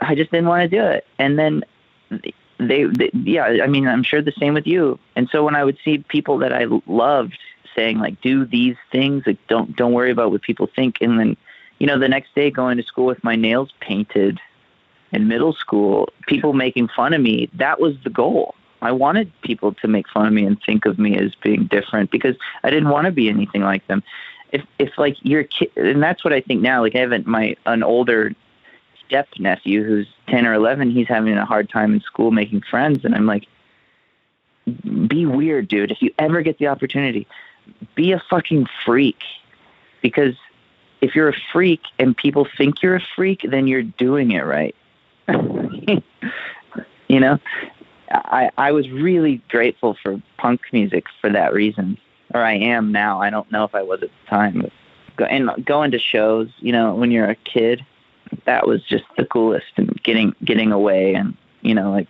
I 0.00 0.14
just 0.14 0.30
didn't 0.30 0.48
want 0.48 0.68
to 0.70 0.76
do 0.76 0.84
it. 0.84 1.06
And 1.18 1.38
then 1.38 1.64
they, 2.58 2.84
they 2.84 3.10
yeah 3.12 3.58
i 3.62 3.66
mean 3.66 3.86
i'm 3.86 4.02
sure 4.02 4.22
the 4.22 4.32
same 4.32 4.54
with 4.54 4.66
you. 4.66 4.98
And 5.16 5.28
so 5.30 5.44
when 5.44 5.54
i 5.54 5.64
would 5.64 5.78
see 5.84 5.98
people 6.08 6.38
that 6.38 6.52
i 6.52 6.66
loved 6.86 7.38
saying 7.78 7.98
like 7.98 8.20
do 8.20 8.44
these 8.44 8.76
things 8.90 9.22
like 9.26 9.38
don't 9.46 9.76
don't 9.76 9.92
worry 9.92 10.10
about 10.10 10.30
what 10.30 10.42
people 10.42 10.68
think 10.74 10.96
and 11.00 11.18
then 11.18 11.36
you 11.78 11.86
know 11.86 11.98
the 11.98 12.08
next 12.08 12.34
day 12.34 12.50
going 12.50 12.76
to 12.76 12.82
school 12.82 13.06
with 13.06 13.22
my 13.22 13.36
nails 13.36 13.72
painted 13.80 14.40
in 15.12 15.28
middle 15.28 15.52
school 15.52 16.08
people 16.26 16.52
making 16.52 16.88
fun 16.88 17.14
of 17.14 17.20
me 17.20 17.48
that 17.54 17.80
was 17.80 17.94
the 18.02 18.10
goal 18.10 18.54
i 18.82 18.92
wanted 18.92 19.30
people 19.42 19.72
to 19.74 19.88
make 19.88 20.08
fun 20.08 20.26
of 20.26 20.32
me 20.32 20.44
and 20.44 20.60
think 20.64 20.86
of 20.86 20.98
me 20.98 21.16
as 21.16 21.34
being 21.36 21.66
different 21.66 22.10
because 22.10 22.36
i 22.64 22.70
didn't 22.70 22.88
want 22.88 23.06
to 23.06 23.12
be 23.12 23.28
anything 23.28 23.62
like 23.62 23.86
them. 23.86 24.02
If 24.52 24.64
if 24.78 24.96
like 24.96 25.16
you're 25.22 25.40
a 25.40 25.44
kid 25.44 25.70
and 25.76 26.02
that's 26.02 26.24
what 26.24 26.32
i 26.32 26.40
think 26.40 26.62
now 26.62 26.82
like 26.82 26.94
i 26.94 27.00
have 27.00 27.26
my 27.26 27.54
an 27.66 27.82
older 27.82 28.32
step 29.06 29.28
nephew 29.38 29.84
who's 29.84 30.08
10 30.28 30.46
or 30.46 30.54
11 30.54 30.90
he's 30.90 31.08
having 31.08 31.36
a 31.36 31.44
hard 31.44 31.68
time 31.68 31.92
in 31.94 32.00
school 32.00 32.30
making 32.30 32.62
friends 32.62 33.04
and 33.04 33.14
i'm 33.14 33.26
like 33.26 33.46
be 35.06 35.26
weird 35.26 35.68
dude. 35.68 35.90
If 35.90 36.02
you 36.02 36.12
ever 36.18 36.42
get 36.42 36.58
the 36.58 36.66
opportunity 36.68 37.26
be 37.94 38.12
a 38.12 38.22
fucking 38.30 38.66
freak 38.84 39.22
because 40.00 40.34
if 41.00 41.14
you're 41.14 41.28
a 41.28 41.36
freak 41.52 41.82
and 41.98 42.16
people 42.16 42.46
think 42.56 42.82
you're 42.82 42.96
a 42.96 43.06
freak, 43.14 43.42
then 43.48 43.66
you're 43.66 43.82
doing 43.82 44.30
it 44.32 44.40
right. 44.40 44.74
you 47.08 47.20
know, 47.20 47.38
I 48.10 48.50
I 48.56 48.72
was 48.72 48.90
really 48.90 49.42
grateful 49.48 49.96
for 50.02 50.20
punk 50.36 50.60
music 50.72 51.04
for 51.20 51.30
that 51.30 51.52
reason, 51.52 51.98
or 52.34 52.42
I 52.42 52.54
am 52.54 52.92
now. 52.92 53.20
I 53.20 53.30
don't 53.30 53.50
know 53.52 53.64
if 53.64 53.74
I 53.74 53.82
was 53.82 54.02
at 54.02 54.10
the 54.10 54.30
time. 54.30 54.70
Go, 55.16 55.24
and 55.24 55.50
going 55.64 55.90
to 55.90 55.98
shows, 55.98 56.48
you 56.58 56.72
know, 56.72 56.94
when 56.94 57.10
you're 57.10 57.28
a 57.28 57.34
kid, 57.34 57.84
that 58.44 58.66
was 58.66 58.82
just 58.84 59.04
the 59.16 59.24
coolest. 59.24 59.72
And 59.76 60.00
getting 60.02 60.34
getting 60.44 60.72
away, 60.72 61.14
and 61.14 61.36
you 61.62 61.74
know, 61.74 61.90
like 61.90 62.08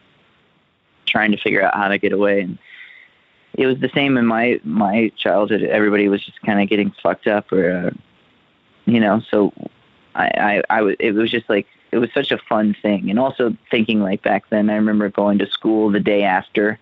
trying 1.06 1.32
to 1.32 1.38
figure 1.38 1.62
out 1.62 1.74
how 1.74 1.88
to 1.88 1.98
get 1.98 2.12
away 2.12 2.42
and 2.42 2.58
it 3.58 3.66
was 3.66 3.78
the 3.80 3.90
same 3.92 4.16
in 4.16 4.24
my 4.24 4.60
my 4.62 5.10
childhood. 5.16 5.62
Everybody 5.64 6.08
was 6.08 6.24
just 6.24 6.40
kind 6.42 6.62
of 6.62 6.68
getting 6.68 6.92
fucked 7.02 7.26
up, 7.26 7.52
or 7.52 7.70
uh, 7.70 7.90
you 8.86 9.00
know. 9.00 9.20
So 9.30 9.52
I, 10.14 10.62
I 10.70 10.78
I 10.78 10.82
was 10.82 10.96
it 11.00 11.12
was 11.12 11.28
just 11.28 11.50
like 11.50 11.66
it 11.90 11.98
was 11.98 12.10
such 12.12 12.32
a 12.32 12.38
fun 12.38 12.74
thing, 12.80 13.10
and 13.10 13.18
also 13.18 13.56
thinking 13.70 14.00
like 14.02 14.22
back 14.22 14.48
then. 14.50 14.70
I 14.70 14.74
remember 14.74 15.08
going 15.08 15.38
to 15.38 15.46
school 15.46 15.90
the 15.90 16.00
day 16.00 16.22
after, 16.22 16.78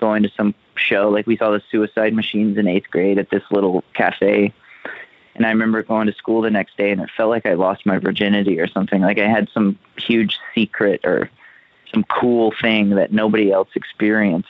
going 0.00 0.22
to 0.22 0.30
some 0.36 0.54
show. 0.76 1.08
Like 1.08 1.26
we 1.26 1.36
saw 1.36 1.50
the 1.50 1.62
Suicide 1.70 2.14
Machines 2.14 2.58
in 2.58 2.66
eighth 2.66 2.90
grade 2.90 3.18
at 3.18 3.30
this 3.30 3.42
little 3.50 3.84
cafe. 3.94 4.52
And 5.34 5.44
I 5.44 5.50
remember 5.50 5.82
going 5.82 6.06
to 6.06 6.14
school 6.14 6.40
the 6.40 6.50
next 6.50 6.78
day, 6.78 6.90
and 6.90 7.00
it 7.00 7.10
felt 7.14 7.28
like 7.28 7.44
I 7.44 7.54
lost 7.54 7.84
my 7.84 7.98
virginity 7.98 8.58
or 8.58 8.66
something. 8.66 9.02
Like 9.02 9.18
I 9.18 9.28
had 9.28 9.50
some 9.52 9.78
huge 9.98 10.38
secret 10.54 11.02
or 11.04 11.30
some 11.92 12.04
cool 12.04 12.54
thing 12.60 12.90
that 12.90 13.12
nobody 13.12 13.52
else 13.52 13.68
experienced 13.74 14.48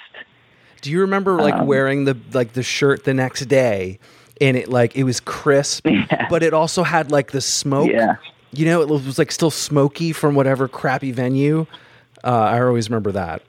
do 0.83 0.93
you 0.93 1.00
remember 1.00 1.35
like 1.35 1.55
um, 1.55 1.67
wearing 1.67 2.05
the 2.05 2.17
like 2.33 2.53
the 2.53 2.62
shirt 2.62 3.03
the 3.05 3.12
next 3.12 3.47
day 3.47 3.99
and 4.41 4.57
it 4.57 4.69
like 4.69 4.97
it 4.97 5.05
was 5.05 5.21
crisp, 5.21 5.87
yeah. 5.88 6.26
but 6.29 6.43
it 6.43 6.53
also 6.53 6.83
had 6.83 7.11
like 7.11 7.33
the 7.33 7.41
smoke. 7.41 7.91
Yeah. 7.91 8.17
You 8.57 8.67
know, 8.67 8.83
it 8.83 8.89
was 8.89 9.19
like 9.19 9.33
still 9.33 9.51
smoky 9.51 10.13
from 10.13 10.35
whatever 10.35 10.69
crappy 10.69 11.13
venue. 11.13 11.67
Uh, 12.25 12.31
I 12.31 12.61
always 12.61 12.89
remember 12.89 13.13
that. 13.13 13.43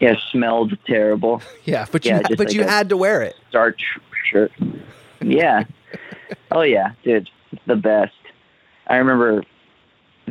Yeah, 0.00 0.16
smelled 0.30 0.76
terrible. 0.86 1.42
yeah, 1.64 1.86
but 1.90 2.04
yeah, 2.04 2.20
you 2.28 2.36
but 2.36 2.48
like 2.48 2.54
you 2.54 2.64
had 2.64 2.88
to 2.88 2.96
wear 2.96 3.22
it. 3.22 3.36
Starch 3.50 3.82
shirt. 4.30 4.52
Yeah. 5.20 5.64
oh 6.50 6.62
yeah, 6.62 6.92
dude, 7.02 7.30
the 7.66 7.76
best. 7.76 8.12
I 8.86 8.96
remember 8.96 9.42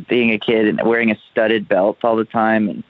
being 0.07 0.31
a 0.31 0.39
kid 0.39 0.67
and 0.67 0.81
wearing 0.85 1.11
a 1.11 1.17
studded 1.31 1.67
belt 1.67 1.99
all 2.03 2.15
the 2.15 2.25
time 2.25 2.67
and 2.67 2.83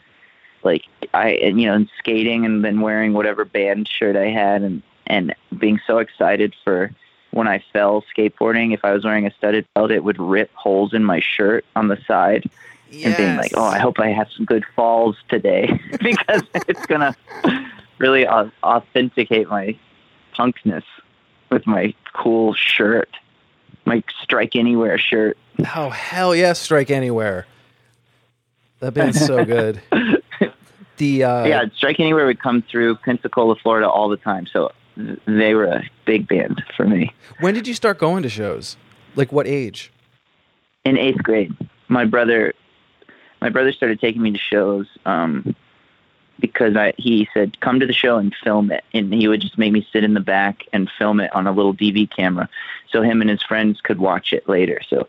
like 0.63 0.85
I 1.13 1.31
and, 1.31 1.59
you 1.59 1.67
know 1.67 1.75
and 1.75 1.89
skating 1.99 2.45
and 2.45 2.63
then 2.63 2.81
wearing 2.81 3.13
whatever 3.13 3.45
band 3.45 3.87
shirt 3.87 4.15
I 4.15 4.27
had 4.27 4.61
and 4.61 4.81
and 5.07 5.35
being 5.57 5.79
so 5.85 5.97
excited 5.97 6.55
for 6.63 6.91
when 7.33 7.47
I 7.47 7.63
fell 7.73 8.03
skateboarding 8.15 8.73
if 8.73 8.83
I 8.83 8.91
was 8.91 9.03
wearing 9.03 9.25
a 9.25 9.31
studded 9.31 9.65
belt 9.73 9.91
it 9.91 10.03
would 10.03 10.19
rip 10.19 10.53
holes 10.53 10.93
in 10.93 11.03
my 11.03 11.19
shirt 11.19 11.65
on 11.75 11.87
the 11.87 11.97
side 12.07 12.49
yes. 12.89 13.05
and 13.05 13.17
being 13.17 13.35
like 13.37 13.51
oh 13.55 13.63
I 13.63 13.79
hope 13.79 13.99
I 13.99 14.09
have 14.09 14.29
some 14.31 14.45
good 14.45 14.65
falls 14.75 15.17
today 15.29 15.79
because 16.01 16.43
it's 16.53 16.85
gonna 16.85 17.15
really 17.97 18.27
authenticate 18.27 19.49
my 19.49 19.77
punkness 20.35 20.83
with 21.49 21.67
my 21.67 21.93
cool 22.13 22.53
shirt 22.53 23.09
my 23.85 24.03
strike 24.21 24.55
anywhere 24.55 24.97
shirt 24.97 25.37
oh 25.75 25.89
hell 25.89 26.35
yes 26.35 26.59
strike 26.59 26.89
anywhere 26.89 27.45
that 28.79 28.93
band's 28.93 29.23
so 29.25 29.45
good 29.45 29.81
the 30.97 31.23
uh, 31.23 31.45
yeah, 31.45 31.65
Strike 31.75 31.99
Anywhere 31.99 32.25
would 32.25 32.39
come 32.39 32.61
through 32.61 32.95
Pensacola, 32.97 33.55
Florida, 33.55 33.89
all 33.89 34.09
the 34.09 34.17
time. 34.17 34.45
So 34.45 34.71
they 34.95 35.53
were 35.53 35.65
a 35.65 35.83
big 36.05 36.27
band 36.27 36.63
for 36.75 36.85
me. 36.85 37.13
When 37.39 37.53
did 37.53 37.67
you 37.67 37.73
start 37.73 37.97
going 37.97 38.23
to 38.23 38.29
shows? 38.29 38.77
Like 39.15 39.31
what 39.31 39.47
age? 39.47 39.91
In 40.85 40.97
eighth 40.97 41.23
grade. 41.23 41.53
My 41.87 42.05
brother, 42.05 42.53
my 43.41 43.49
brother 43.49 43.71
started 43.71 43.99
taking 43.99 44.21
me 44.21 44.31
to 44.31 44.39
shows 44.39 44.87
um, 45.05 45.55
because 46.39 46.75
I 46.75 46.93
he 46.97 47.27
said 47.33 47.59
come 47.59 47.79
to 47.79 47.85
the 47.85 47.93
show 47.93 48.17
and 48.17 48.35
film 48.43 48.71
it, 48.71 48.83
and 48.93 49.13
he 49.13 49.27
would 49.27 49.41
just 49.41 49.57
make 49.57 49.71
me 49.71 49.87
sit 49.91 50.03
in 50.03 50.13
the 50.13 50.19
back 50.19 50.63
and 50.73 50.89
film 50.97 51.19
it 51.19 51.33
on 51.35 51.47
a 51.47 51.51
little 51.51 51.73
DV 51.73 52.09
camera, 52.15 52.49
so 52.89 53.01
him 53.01 53.21
and 53.21 53.29
his 53.29 53.41
friends 53.41 53.81
could 53.81 53.99
watch 53.99 54.33
it 54.33 54.47
later. 54.49 54.79
So, 54.87 55.07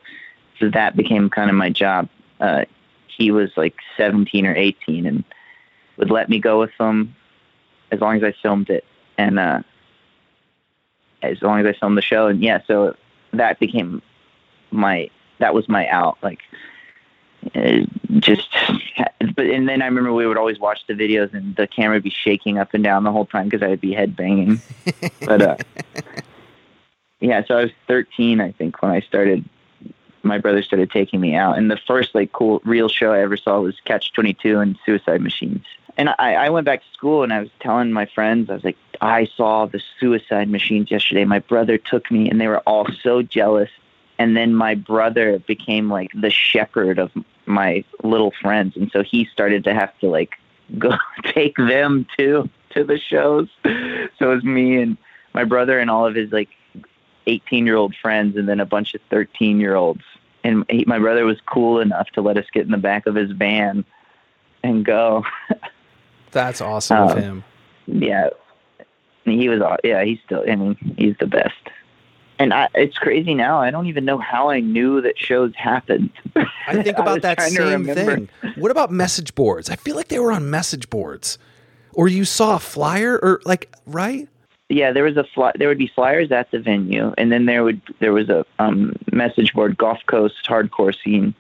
so 0.58 0.68
that 0.70 0.96
became 0.96 1.30
kind 1.30 1.50
of 1.50 1.56
my 1.56 1.70
job. 1.70 2.08
Uh, 2.40 2.64
he 3.06 3.30
was 3.30 3.50
like 3.56 3.76
17 3.96 4.46
or 4.46 4.54
18, 4.54 5.06
and 5.06 5.24
would 5.96 6.10
let 6.10 6.28
me 6.28 6.38
go 6.40 6.60
with 6.60 6.76
them 6.78 7.14
as 7.90 8.00
long 8.00 8.16
as 8.16 8.24
I 8.24 8.34
filmed 8.42 8.70
it 8.70 8.84
and 9.18 9.38
uh, 9.38 9.62
as 11.30 11.42
long 11.42 11.60
as 11.60 11.66
I 11.66 11.78
filmed 11.78 11.96
the 11.96 12.02
show. 12.02 12.26
And 12.26 12.42
yeah, 12.42 12.60
so 12.66 12.96
that 13.32 13.58
became 13.58 14.02
my 14.70 15.10
that 15.38 15.54
was 15.54 15.68
my 15.68 15.88
out. 15.88 16.18
Like 16.22 16.40
uh, 17.54 17.80
just 18.18 18.48
but 19.34 19.46
and 19.46 19.68
then 19.68 19.82
I 19.82 19.86
remember 19.86 20.12
we 20.12 20.26
would 20.26 20.38
always 20.38 20.58
watch 20.58 20.86
the 20.86 20.94
videos 20.94 21.32
and 21.34 21.54
the 21.56 21.66
camera 21.66 21.96
would 21.96 22.02
be 22.02 22.10
shaking 22.10 22.58
up 22.58 22.74
and 22.74 22.82
down 22.82 23.04
the 23.04 23.12
whole 23.12 23.26
time 23.26 23.48
because 23.48 23.62
I'd 23.62 23.80
be 23.80 23.92
head 23.92 24.16
banging. 24.16 24.60
but 25.20 25.42
uh, 25.42 25.56
yeah, 27.20 27.44
so 27.46 27.56
I 27.56 27.62
was 27.62 27.70
13, 27.88 28.40
I 28.40 28.52
think, 28.52 28.80
when 28.82 28.92
I 28.92 29.00
started. 29.00 29.44
My 30.22 30.38
brother 30.38 30.62
started 30.62 30.90
taking 30.90 31.20
me 31.20 31.34
out, 31.34 31.58
and 31.58 31.70
the 31.70 31.76
first 31.76 32.14
like 32.14 32.32
cool 32.32 32.62
real 32.64 32.88
show 32.88 33.12
I 33.12 33.20
ever 33.20 33.36
saw 33.36 33.60
was 33.60 33.78
Catch 33.84 34.14
22 34.14 34.58
and 34.58 34.78
Suicide 34.86 35.20
Machines. 35.20 35.64
And 35.96 36.08
I, 36.18 36.34
I 36.34 36.50
went 36.50 36.64
back 36.64 36.80
to 36.80 36.92
school 36.92 37.22
and 37.22 37.32
I 37.32 37.40
was 37.40 37.50
telling 37.60 37.92
my 37.92 38.06
friends, 38.06 38.50
I 38.50 38.54
was 38.54 38.64
like, 38.64 38.76
I 39.00 39.28
saw 39.36 39.66
the 39.66 39.80
Suicide 40.00 40.48
Machines 40.48 40.90
yesterday. 40.90 41.24
My 41.24 41.38
brother 41.38 41.78
took 41.78 42.10
me, 42.10 42.28
and 42.30 42.40
they 42.40 42.48
were 42.48 42.60
all 42.60 42.86
so 43.02 43.22
jealous. 43.22 43.70
And 44.18 44.36
then 44.36 44.54
my 44.54 44.74
brother 44.74 45.38
became 45.40 45.90
like 45.90 46.10
the 46.14 46.30
shepherd 46.30 46.98
of 46.98 47.10
my 47.46 47.84
little 48.02 48.32
friends. 48.40 48.76
And 48.76 48.90
so 48.92 49.02
he 49.02 49.24
started 49.26 49.64
to 49.64 49.74
have 49.74 49.96
to 49.98 50.08
like 50.08 50.34
go 50.78 50.96
take 51.24 51.56
them 51.56 52.06
too 52.16 52.48
to 52.70 52.84
the 52.84 52.98
shows. 52.98 53.48
So 54.18 54.30
it 54.30 54.34
was 54.36 54.44
me 54.44 54.80
and 54.80 54.96
my 55.32 55.42
brother 55.42 55.80
and 55.80 55.90
all 55.90 56.06
of 56.06 56.14
his 56.14 56.30
like 56.30 56.48
18 57.26 57.66
year 57.66 57.74
old 57.74 57.96
friends 57.96 58.36
and 58.36 58.48
then 58.48 58.60
a 58.60 58.64
bunch 58.64 58.94
of 58.94 59.00
13 59.10 59.58
year 59.58 59.74
olds 59.74 60.02
and 60.44 60.64
he, 60.68 60.84
my 60.86 60.98
brother 60.98 61.24
was 61.24 61.38
cool 61.46 61.80
enough 61.80 62.08
to 62.10 62.20
let 62.20 62.36
us 62.36 62.44
get 62.52 62.64
in 62.64 62.70
the 62.70 62.78
back 62.78 63.06
of 63.06 63.14
his 63.14 63.32
van 63.32 63.84
and 64.62 64.84
go 64.84 65.24
that's 66.34 66.60
awesome 66.60 66.98
um, 66.98 67.08
of 67.10 67.18
him 67.18 67.44
yeah 67.86 68.28
he 69.24 69.48
was 69.48 69.60
yeah 69.82 70.04
he's 70.04 70.18
still 70.26 70.44
i 70.48 70.54
mean 70.54 70.76
he's 70.98 71.16
the 71.18 71.26
best 71.26 71.54
and 72.38 72.52
I, 72.52 72.68
it's 72.74 72.98
crazy 72.98 73.34
now. 73.34 73.60
I 73.60 73.70
don't 73.70 73.86
even 73.86 74.04
know 74.04 74.18
how 74.18 74.50
I 74.50 74.60
knew 74.60 75.00
that 75.02 75.18
shows 75.18 75.54
happened. 75.54 76.10
I 76.66 76.82
think 76.82 76.98
about 76.98 77.24
I 77.24 77.34
that 77.34 77.42
same 77.42 77.86
thing. 77.86 78.28
What 78.56 78.70
about 78.70 78.90
message 78.90 79.34
boards? 79.34 79.70
I 79.70 79.76
feel 79.76 79.94
like 79.94 80.08
they 80.08 80.18
were 80.18 80.32
on 80.32 80.50
message 80.50 80.90
boards, 80.90 81.38
or 81.92 82.08
you 82.08 82.24
saw 82.24 82.56
a 82.56 82.58
flyer, 82.58 83.18
or 83.18 83.40
like 83.44 83.72
right? 83.86 84.28
Yeah, 84.68 84.92
there 84.92 85.04
was 85.04 85.16
a 85.16 85.24
fly. 85.24 85.52
There 85.54 85.68
would 85.68 85.78
be 85.78 85.86
flyers 85.86 86.32
at 86.32 86.50
the 86.50 86.58
venue, 86.58 87.14
and 87.16 87.30
then 87.30 87.46
there 87.46 87.62
would 87.62 87.80
there 88.00 88.12
was 88.12 88.28
a 88.28 88.44
um, 88.58 88.94
message 89.12 89.52
board. 89.52 89.76
Gulf 89.76 90.00
Coast 90.06 90.44
hardcore 90.46 90.94
scene 91.04 91.34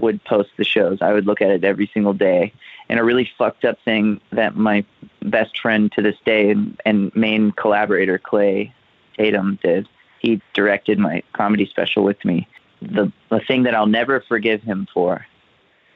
would 0.00 0.22
post 0.24 0.50
the 0.56 0.64
shows. 0.64 0.98
I 1.00 1.12
would 1.12 1.26
look 1.26 1.40
at 1.40 1.50
it 1.50 1.64
every 1.64 1.90
single 1.92 2.14
day. 2.14 2.52
And 2.88 2.98
a 2.98 3.04
really 3.04 3.30
fucked 3.36 3.64
up 3.64 3.78
thing 3.84 4.20
that 4.32 4.56
my 4.56 4.84
best 5.22 5.58
friend 5.58 5.92
to 5.92 6.02
this 6.02 6.16
day 6.24 6.50
and, 6.50 6.80
and 6.86 7.14
main 7.14 7.52
collaborator 7.52 8.18
Clay 8.18 8.72
Tatum 9.16 9.58
did 9.62 9.88
he 10.18 10.40
directed 10.52 10.98
my 10.98 11.22
comedy 11.32 11.66
special 11.66 12.04
with 12.04 12.22
me. 12.24 12.48
The 12.82 13.12
the 13.28 13.40
thing 13.40 13.64
that 13.64 13.74
I'll 13.74 13.86
never 13.86 14.20
forgive 14.20 14.62
him 14.62 14.86
for 14.92 15.26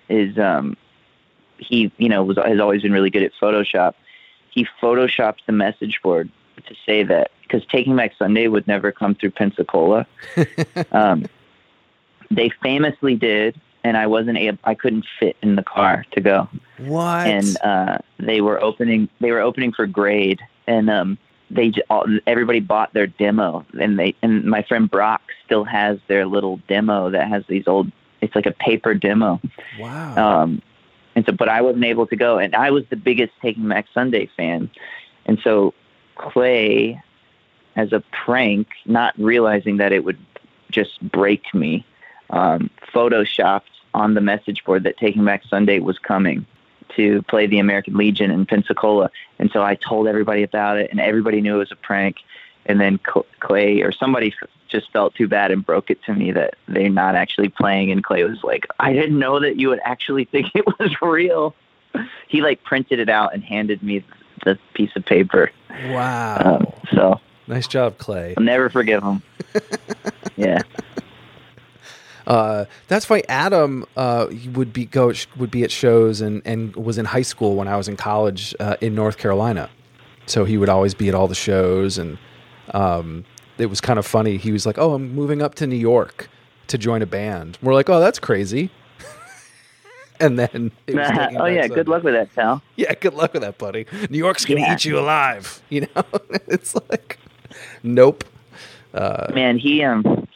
is 0.09 0.39
um, 0.39 0.77
he 1.59 1.93
you 1.99 2.09
know 2.09 2.25
was 2.25 2.37
has 2.37 2.61
always 2.61 2.83
been 2.83 2.93
really 2.93 3.11
good 3.11 3.23
at 3.23 3.33
Photoshop. 3.41 3.95
He 4.51 4.67
photoshopped 4.81 5.41
the 5.47 5.53
message 5.53 6.01
board 6.03 6.31
to 6.67 6.75
say 6.87 7.03
that 7.05 7.31
because 7.43 7.65
Taking 7.67 7.97
Back 7.97 8.13
Sunday 8.19 8.49
would 8.49 8.67
never 8.67 8.93
come 8.93 9.15
through 9.15 9.31
Pensacola. 9.31 10.07
um, 10.93 11.27
they 12.31 12.51
famously 12.63 13.15
did, 13.15 13.61
and 13.85 13.97
I 13.97 14.07
wasn't 14.07 14.39
able. 14.39 14.59
I 14.65 14.75
couldn't 14.75 15.07
fit 15.19 15.37
in 15.43 15.57
the 15.57 15.62
car 15.62 16.05
to 16.12 16.21
go. 16.21 16.49
What? 16.79 17.27
And 17.27 17.57
uh, 17.62 17.99
they 18.19 18.41
were 18.41 18.62
opening. 18.62 19.09
They 19.21 19.31
were 19.31 19.41
opening 19.41 19.73
for 19.73 19.87
Grade, 19.87 20.41
and 20.67 20.89
um, 20.91 21.19
they 21.51 21.73
all, 21.91 22.07
everybody 22.27 22.61
bought 22.61 22.93
their 22.95 23.07
demo, 23.07 23.65
and 23.81 23.99
they 23.99 24.15
and 24.23 24.45
my 24.45 24.62
friend 24.62 24.91
Brock 24.91 25.23
still 25.45 25.65
has 25.65 25.99
their 26.09 26.27
little 26.27 26.59
demo 26.69 27.11
that 27.11 27.29
has 27.29 27.45
these 27.49 27.67
old. 27.67 27.91
It's 28.21 28.35
like 28.35 28.47
a 28.47 28.53
paper 28.53 28.95
demo. 28.95 29.41
Wow. 29.79 30.43
Um, 30.43 30.62
and 31.15 31.27
so, 31.27 31.33
but 31.33 31.49
I 31.49 31.61
wasn't 31.61 31.85
able 31.85 32.07
to 32.07 32.17
go, 32.17 32.39
and 32.39 32.55
I 32.55 32.71
was 32.71 32.85
the 32.89 32.97
biggest 32.97 33.33
Taking 33.42 33.68
Back 33.68 33.87
Sunday 33.92 34.31
fan, 34.37 34.71
and 35.27 35.38
so 35.42 35.75
Clay, 36.14 37.03
as 37.77 37.92
a 37.92 38.03
prank, 38.25 38.68
not 38.87 39.12
realizing 39.18 39.79
that 39.79 39.92
it 39.92 40.05
would 40.05 40.18
just 40.71 41.01
break 41.11 41.53
me, 41.53 41.85
um, 42.33 42.71
photoshopped 42.92 43.62
on 43.95 44.14
the 44.14 44.21
message 44.21 44.64
board 44.64 44.83
that 44.85 44.97
Taking 44.97 45.25
Back 45.25 45.45
Sunday 45.49 45.79
was 45.79 45.99
coming 45.99 46.47
to 46.97 47.23
play 47.23 47.47
the 47.47 47.59
American 47.59 47.97
Legion 47.97 48.31
in 48.31 48.47
Pensacola. 48.47 49.11
And 49.38 49.51
so 49.53 49.62
I 49.62 49.75
told 49.77 50.09
everybody 50.09 50.42
about 50.42 50.79
it, 50.79 50.90
and 50.90 51.01
everybody 51.01 51.40
knew 51.40 51.57
it 51.57 51.59
was 51.59 51.73
a 51.73 51.77
prank. 51.77 52.16
And 52.66 52.81
then 52.81 53.01
Clay 53.40 53.81
or 53.83 53.92
somebody 53.92 54.33
just 54.68 54.90
felt 54.92 55.14
too 55.14 55.29
bad 55.29 55.51
and 55.51 55.64
broke 55.64 55.90
it 55.90 56.03
to 56.05 56.14
me 56.14 56.33
that 56.33 56.55
they're 56.68 56.88
not 56.88 57.14
actually 57.14 57.49
playing. 57.49 57.90
And 57.90 58.05
Clay 58.05 58.25
was 58.25 58.42
like, 58.42 58.66
I 58.79 58.92
didn't 58.92 59.18
know 59.18 59.40
that 59.40 59.59
you 59.59 59.68
would 59.68 59.81
actually 59.85 60.25
think 60.33 60.49
it 60.55 60.66
was 60.79 60.95
real. 61.03 61.55
He 62.29 62.40
like 62.40 62.62
printed 62.64 62.99
it 62.99 63.09
out 63.09 63.35
and 63.35 63.45
handed 63.45 63.83
me 63.83 64.05
the 64.45 64.59
piece 64.75 64.90
of 64.97 65.05
paper. 65.05 65.51
Wow. 65.88 66.38
Um, 66.40 66.73
so 66.92 67.21
nice 67.47 67.66
job, 67.66 67.99
Clay. 67.99 68.35
I'll 68.37 68.45
never 68.45 68.71
forgive 68.71 69.03
him. 69.03 69.23
yeah. 70.37 70.62
Uh, 72.27 72.65
that's 72.89 73.11
why 73.11 73.23
Adam 73.29 73.85
uh, 73.97 74.29
would 74.53 74.73
be 74.73 74.87
go 74.87 75.13
would 75.37 75.51
be 75.51 75.65
at 75.65 75.71
shows 75.71 76.21
and 76.21 76.43
and 76.45 76.75
was 76.77 76.99
in 76.99 77.05
high 77.05 77.23
school 77.23 77.57
when 77.57 77.69
I 77.69 77.77
was 77.77 77.89
in 77.89 77.97
college 77.97 78.55
uh, 78.61 78.77
in 78.81 78.95
North 78.95 79.19
Carolina, 79.19 79.69
so 80.27 80.45
he 80.45 80.57
would 80.57 80.69
always 80.69 80.95
be 80.95 81.09
at 81.09 81.15
all 81.15 81.29
the 81.29 81.35
shows 81.35 81.99
and 81.99 82.19
um, 82.75 83.25
it 83.59 83.67
was 83.67 83.81
kind 83.81 83.99
of 83.99 84.07
funny. 84.07 84.37
He 84.37 84.53
was 84.53 84.67
like, 84.67 84.79
"Oh, 84.79 84.95
I'm 84.95 85.15
moving 85.15 85.43
up 85.43 85.55
to 85.57 85.67
New 85.67 85.77
York 85.77 86.29
to 86.69 86.79
join 86.79 87.03
a 87.03 87.07
band." 87.07 87.59
We're 87.63 87.75
like, 87.75 87.89
"Oh, 87.89 88.01
that's 88.01 88.19
crazy." 88.19 88.71
and 90.21 90.39
then 90.39 90.73
oh 90.89 91.47
yeah, 91.47 91.67
good 91.69 91.89
luck 91.89 92.03
with 92.03 92.15
that, 92.15 92.35
pal. 92.35 92.63
Yeah, 92.77 92.95
good 92.95 93.15
luck 93.15 93.33
with 93.33 93.43
that, 93.43 93.59
buddy. 93.59 93.87
New 94.11 94.19
York's 94.19 94.45
gonna 94.45 94.61
yeah. 94.61 94.75
eat 94.75 94.85
you 94.85 94.99
alive. 94.99 95.63
You 95.71 95.83
know, 95.83 96.05
it's 96.49 96.75
like, 96.91 97.19
nope. 97.83 98.25
Uh, 98.93 99.33
Man, 99.33 99.57
he 99.57 99.83
um 99.83 100.29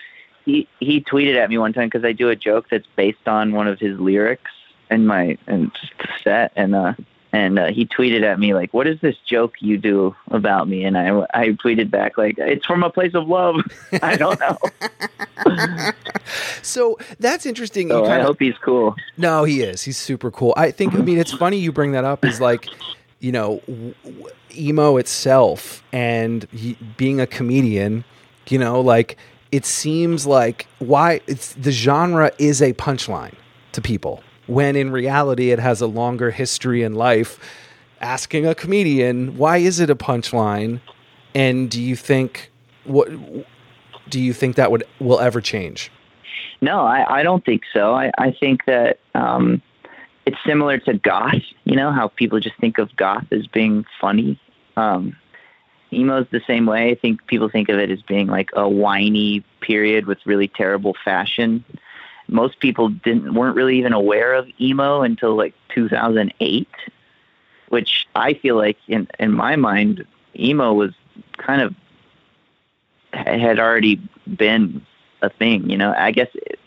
he 0.46 0.66
he 0.80 1.02
tweeted 1.02 1.37
at 1.37 1.50
me 1.50 1.59
one 1.59 1.72
time 1.72 1.88
because 1.88 2.04
I 2.04 2.12
do 2.12 2.30
a 2.30 2.37
joke 2.37 2.68
that's 2.70 2.87
based 2.94 3.26
on 3.26 3.52
one 3.52 3.66
of 3.66 3.78
his 3.78 3.98
lyrics 3.98 4.50
in 4.90 5.06
my 5.06 5.37
in 5.48 5.72
set, 6.22 6.52
and 6.56 6.74
uh, 6.74 6.94
and 7.32 7.59
uh, 7.59 7.66
he 7.66 7.85
tweeted 7.85 8.22
at 8.22 8.38
me 8.38 8.54
like, 8.54 8.72
"What 8.72 8.87
is 8.87 9.00
this 9.00 9.16
joke 9.28 9.54
you 9.59 9.76
do 9.76 10.14
about 10.30 10.68
me?" 10.68 10.85
And 10.85 10.96
I 10.96 11.26
I 11.35 11.48
tweeted 11.48 11.90
back 11.90 12.16
like, 12.16 12.38
"It's 12.38 12.64
from 12.64 12.85
a 12.85 12.90
place 12.90 13.14
of 13.14 13.26
love." 13.26 13.56
I 14.02 14.16
don't 14.16 14.38
know. 14.38 14.56
so 16.62 16.96
that's 17.18 17.44
interesting. 17.44 17.88
So 17.88 18.02
kinda, 18.02 18.16
I 18.16 18.20
hope 18.22 18.38
he's 18.38 18.56
cool. 18.59 18.94
No, 19.18 19.42
he 19.42 19.62
is. 19.62 19.82
He's 19.82 19.98
super 19.98 20.30
cool. 20.30 20.54
I 20.56 20.70
think. 20.70 20.94
I 20.94 20.98
mean, 20.98 21.18
it's 21.18 21.32
funny 21.32 21.59
you 21.59 21.72
bring 21.72 21.90
that 21.92 22.04
up. 22.04 22.24
Is 22.24 22.40
like, 22.40 22.68
you 23.18 23.32
know, 23.32 23.61
emo 24.56 24.96
itself 24.96 25.82
and 25.92 26.46
he, 26.52 26.78
being 26.96 27.20
a 27.20 27.26
comedian. 27.26 28.04
You 28.48 28.61
know, 28.61 28.80
like 28.80 29.18
it 29.52 29.64
seems 29.64 30.26
like 30.26 30.66
why 30.78 31.20
it's 31.26 31.54
the 31.54 31.70
genre 31.70 32.32
is 32.38 32.61
a 32.61 32.72
punchline 32.74 33.35
to 33.72 33.80
people 33.80 34.22
when 34.46 34.76
in 34.76 34.90
reality 34.90 35.50
it 35.50 35.59
has 35.59 35.80
a 35.80 35.87
longer 35.87 36.30
history 36.30 36.82
in 36.82 36.94
life. 36.94 37.38
Asking 38.00 38.46
a 38.46 38.54
comedian 38.54 39.37
why 39.37 39.59
is 39.59 39.80
it 39.80 39.88
a 39.90 39.96
punchline? 39.96 40.80
And 41.35 41.70
do 41.70 41.80
you 41.80 41.96
think 41.96 42.50
what 42.85 43.09
do 44.09 44.20
you 44.20 44.32
think 44.32 44.56
that 44.56 44.70
would 44.70 44.85
will 45.00 45.20
ever 45.20 45.40
change? 45.40 45.90
No 46.61 46.80
i, 46.80 47.20
I 47.20 47.22
don't 47.22 47.44
think 47.44 47.62
so. 47.72 47.94
I, 47.94 48.11
I 48.18 48.32
think 48.32 48.64
that 48.66 48.98
um, 49.14 49.62
it's 50.26 50.38
similar 50.44 50.78
to 50.78 50.94
goth 50.94 51.42
you 51.64 51.76
know 51.76 51.92
how 51.92 52.09
people 52.09 52.40
just 52.40 52.56
think 52.56 52.78
of 52.78 52.94
goth 52.96 53.26
as 53.30 53.46
being 53.46 53.85
funny. 54.00 54.40
Um, 54.76 55.16
emo's 55.92 56.27
the 56.31 56.40
same 56.46 56.66
way. 56.66 56.90
I 56.90 56.94
think 56.94 57.27
people 57.27 57.49
think 57.49 57.68
of 57.68 57.79
it 57.79 57.90
as 57.90 58.03
being 58.03 58.27
like 58.27 58.51
a 58.55 58.68
whiny 58.68 59.44
period 59.61 60.07
with 60.07 60.18
really 60.25 60.49
terrible 60.49 60.94
fashion. 61.05 61.64
Most 62.29 62.59
people 62.61 62.88
didn't 62.88 63.35
weren't 63.35 63.57
really 63.57 63.79
even 63.79 63.92
aware 63.92 64.35
of 64.35 64.49
emo 64.61 65.03
until 65.03 65.37
like 65.37 65.55
2008, 65.75 66.68
which 67.68 68.07
I 68.14 68.35
feel 68.35 68.57
like 68.57 68.79
in 68.88 69.09
in 69.18 69.33
my 69.33 69.57
mind 69.57 70.05
emo 70.38 70.72
was 70.72 70.92
kind 71.37 71.62
of 71.62 71.75
had 73.12 73.59
already 73.59 74.01
been 74.37 74.85
a 75.22 75.31
thing, 75.31 75.70
you 75.70 75.77
know. 75.77 75.94
I 75.96 76.11
guess 76.11 76.29
it, 76.35 76.59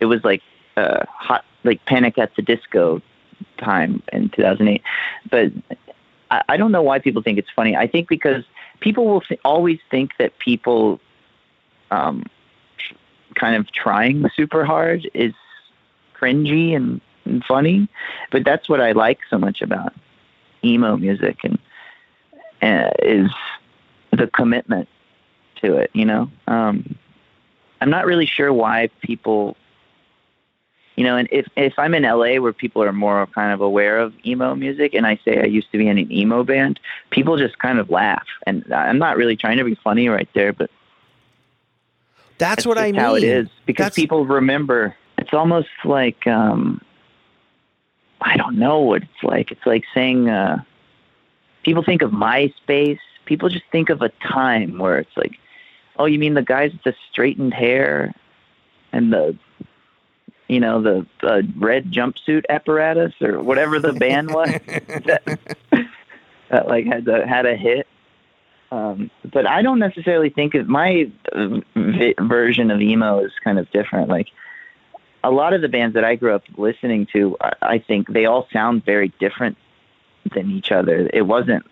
it 0.00 0.06
was 0.06 0.22
like 0.24 0.42
uh 0.76 1.04
hot 1.08 1.44
like 1.64 1.84
Panic 1.86 2.18
at 2.18 2.34
the 2.36 2.42
Disco 2.42 3.02
time 3.58 4.02
in 4.12 4.28
2008. 4.30 4.82
But 5.30 5.52
I, 6.30 6.42
I 6.50 6.56
don't 6.56 6.72
know 6.72 6.82
why 6.82 6.98
people 6.98 7.22
think 7.22 7.38
it's 7.38 7.50
funny. 7.54 7.76
I 7.76 7.86
think 7.86 8.08
because 8.08 8.44
people 8.80 9.06
will 9.06 9.20
th- 9.20 9.40
always 9.44 9.78
think 9.90 10.12
that 10.18 10.38
people 10.38 11.00
um, 11.90 12.24
kind 13.34 13.56
of 13.56 13.70
trying 13.72 14.28
super 14.34 14.64
hard 14.64 15.08
is 15.14 15.34
cringy 16.14 16.74
and, 16.74 17.00
and 17.24 17.44
funny, 17.44 17.88
but 18.30 18.44
that's 18.44 18.68
what 18.68 18.80
I 18.80 18.92
like 18.92 19.20
so 19.30 19.38
much 19.38 19.62
about 19.62 19.94
emo 20.64 20.96
music 20.96 21.38
and 21.44 21.58
uh, 22.60 22.90
is 23.02 23.30
the 24.10 24.26
commitment 24.26 24.88
to 25.62 25.76
it. 25.76 25.90
You 25.92 26.04
know, 26.04 26.30
um, 26.46 26.96
I'm 27.80 27.90
not 27.90 28.06
really 28.06 28.26
sure 28.26 28.52
why 28.52 28.90
people 29.00 29.56
you 30.98 31.04
know, 31.04 31.16
and 31.16 31.28
if 31.30 31.46
if 31.56 31.78
I'm 31.78 31.94
in 31.94 32.02
LA 32.02 32.40
where 32.40 32.52
people 32.52 32.82
are 32.82 32.92
more 32.92 33.24
kind 33.28 33.52
of 33.52 33.60
aware 33.60 34.00
of 34.00 34.12
emo 34.26 34.56
music, 34.56 34.94
and 34.94 35.06
I 35.06 35.16
say 35.24 35.40
I 35.40 35.44
used 35.44 35.70
to 35.70 35.78
be 35.78 35.86
in 35.86 35.96
an 35.96 36.10
emo 36.10 36.42
band, 36.42 36.80
people 37.10 37.36
just 37.36 37.56
kind 37.60 37.78
of 37.78 37.88
laugh, 37.88 38.26
and 38.48 38.64
I'm 38.74 38.98
not 38.98 39.16
really 39.16 39.36
trying 39.36 39.58
to 39.58 39.64
be 39.64 39.76
funny 39.76 40.08
right 40.08 40.28
there, 40.34 40.52
but 40.52 40.72
that's, 42.36 42.66
what 42.66 42.78
I 42.78 42.90
mean. 42.90 42.96
How 42.96 43.14
it 43.14 43.22
is 43.22 43.48
because 43.64 43.84
That's- 43.84 43.94
people 43.94 44.26
remember. 44.26 44.96
It's 45.18 45.32
almost 45.32 45.68
like 45.84 46.26
um, 46.26 46.80
I 48.20 48.36
don't 48.36 48.58
know 48.58 48.80
what 48.80 49.02
it's 49.02 49.22
like. 49.22 49.52
It's 49.52 49.66
like 49.66 49.84
saying 49.94 50.28
uh, 50.28 50.64
people 51.62 51.84
think 51.84 52.02
of 52.02 52.10
MySpace. 52.10 52.98
People 53.24 53.50
just 53.50 53.66
think 53.70 53.88
of 53.88 54.02
a 54.02 54.08
time 54.20 54.78
where 54.78 54.98
it's 54.98 55.16
like, 55.16 55.38
oh, 55.96 56.06
you 56.06 56.18
mean 56.18 56.34
the 56.34 56.42
guys 56.42 56.72
with 56.72 56.82
the 56.82 56.94
straightened 57.08 57.54
hair 57.54 58.12
and 58.90 59.12
the 59.12 59.38
you 60.48 60.60
know 60.60 60.82
the 60.82 61.06
uh, 61.22 61.42
red 61.56 61.92
jumpsuit 61.92 62.44
apparatus 62.48 63.12
or 63.20 63.40
whatever 63.42 63.78
the 63.78 63.92
band 63.92 64.30
was 64.34 64.48
that, 64.48 65.38
that 66.48 66.68
like 66.68 66.86
had 66.86 67.04
the, 67.04 67.26
had 67.26 67.46
a 67.46 67.56
hit. 67.56 67.86
Um, 68.70 69.10
but 69.24 69.46
I 69.46 69.62
don't 69.62 69.78
necessarily 69.78 70.28
think 70.28 70.54
of 70.54 70.68
my 70.68 71.10
uh, 71.32 71.60
vi- 71.74 72.14
version 72.20 72.70
of 72.70 72.82
emo 72.82 73.24
is 73.24 73.32
kind 73.42 73.58
of 73.58 73.70
different. 73.70 74.08
Like 74.08 74.28
a 75.24 75.30
lot 75.30 75.54
of 75.54 75.62
the 75.62 75.68
bands 75.68 75.94
that 75.94 76.04
I 76.04 76.16
grew 76.16 76.34
up 76.34 76.44
listening 76.56 77.06
to, 77.12 77.36
I, 77.40 77.52
I 77.62 77.78
think 77.78 78.08
they 78.08 78.26
all 78.26 78.46
sound 78.52 78.84
very 78.84 79.08
different 79.20 79.56
than 80.34 80.50
each 80.50 80.70
other. 80.70 81.08
It 81.12 81.22
wasn't. 81.22 81.64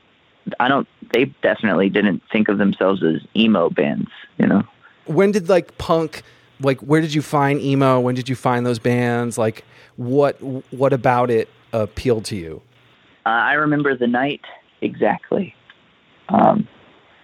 I 0.60 0.68
don't. 0.68 0.88
They 1.12 1.26
definitely 1.42 1.90
didn't 1.90 2.22
think 2.30 2.48
of 2.48 2.58
themselves 2.58 3.02
as 3.02 3.20
emo 3.34 3.68
bands. 3.68 4.10
You 4.38 4.46
know. 4.46 4.62
when 5.06 5.32
did 5.32 5.48
like 5.48 5.76
punk 5.78 6.22
like 6.60 6.80
where 6.80 7.00
did 7.00 7.14
you 7.14 7.22
find 7.22 7.60
emo 7.60 8.00
when 8.00 8.14
did 8.14 8.28
you 8.28 8.34
find 8.34 8.64
those 8.64 8.78
bands 8.78 9.36
like 9.36 9.64
what 9.96 10.36
what 10.72 10.92
about 10.92 11.30
it 11.30 11.48
appealed 11.72 12.24
to 12.24 12.36
you 12.36 12.62
Uh, 13.24 13.30
I 13.30 13.54
remember 13.54 13.96
the 13.96 14.06
night 14.06 14.42
exactly. 14.80 15.54
Um, 16.28 16.68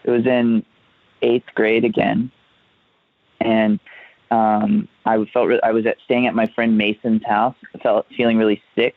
it 0.05 0.11
was 0.11 0.27
in 0.27 0.65
eighth 1.23 1.47
grade 1.55 1.85
again, 1.85 2.31
and 3.41 3.79
um, 4.31 4.89
I 5.07 5.25
felt 5.33 5.49
re- 5.49 5.61
I 5.63 5.73
was 5.73 5.87
at, 5.87 5.97
staying 6.05 6.27
at 6.27 6.35
my 6.35 6.47
friend 6.55 6.77
Mason's 6.77 7.25
house. 7.25 7.57
I 7.75 7.79
felt 7.79 8.07
feeling 8.17 8.37
really 8.39 8.63
sick, 8.75 8.97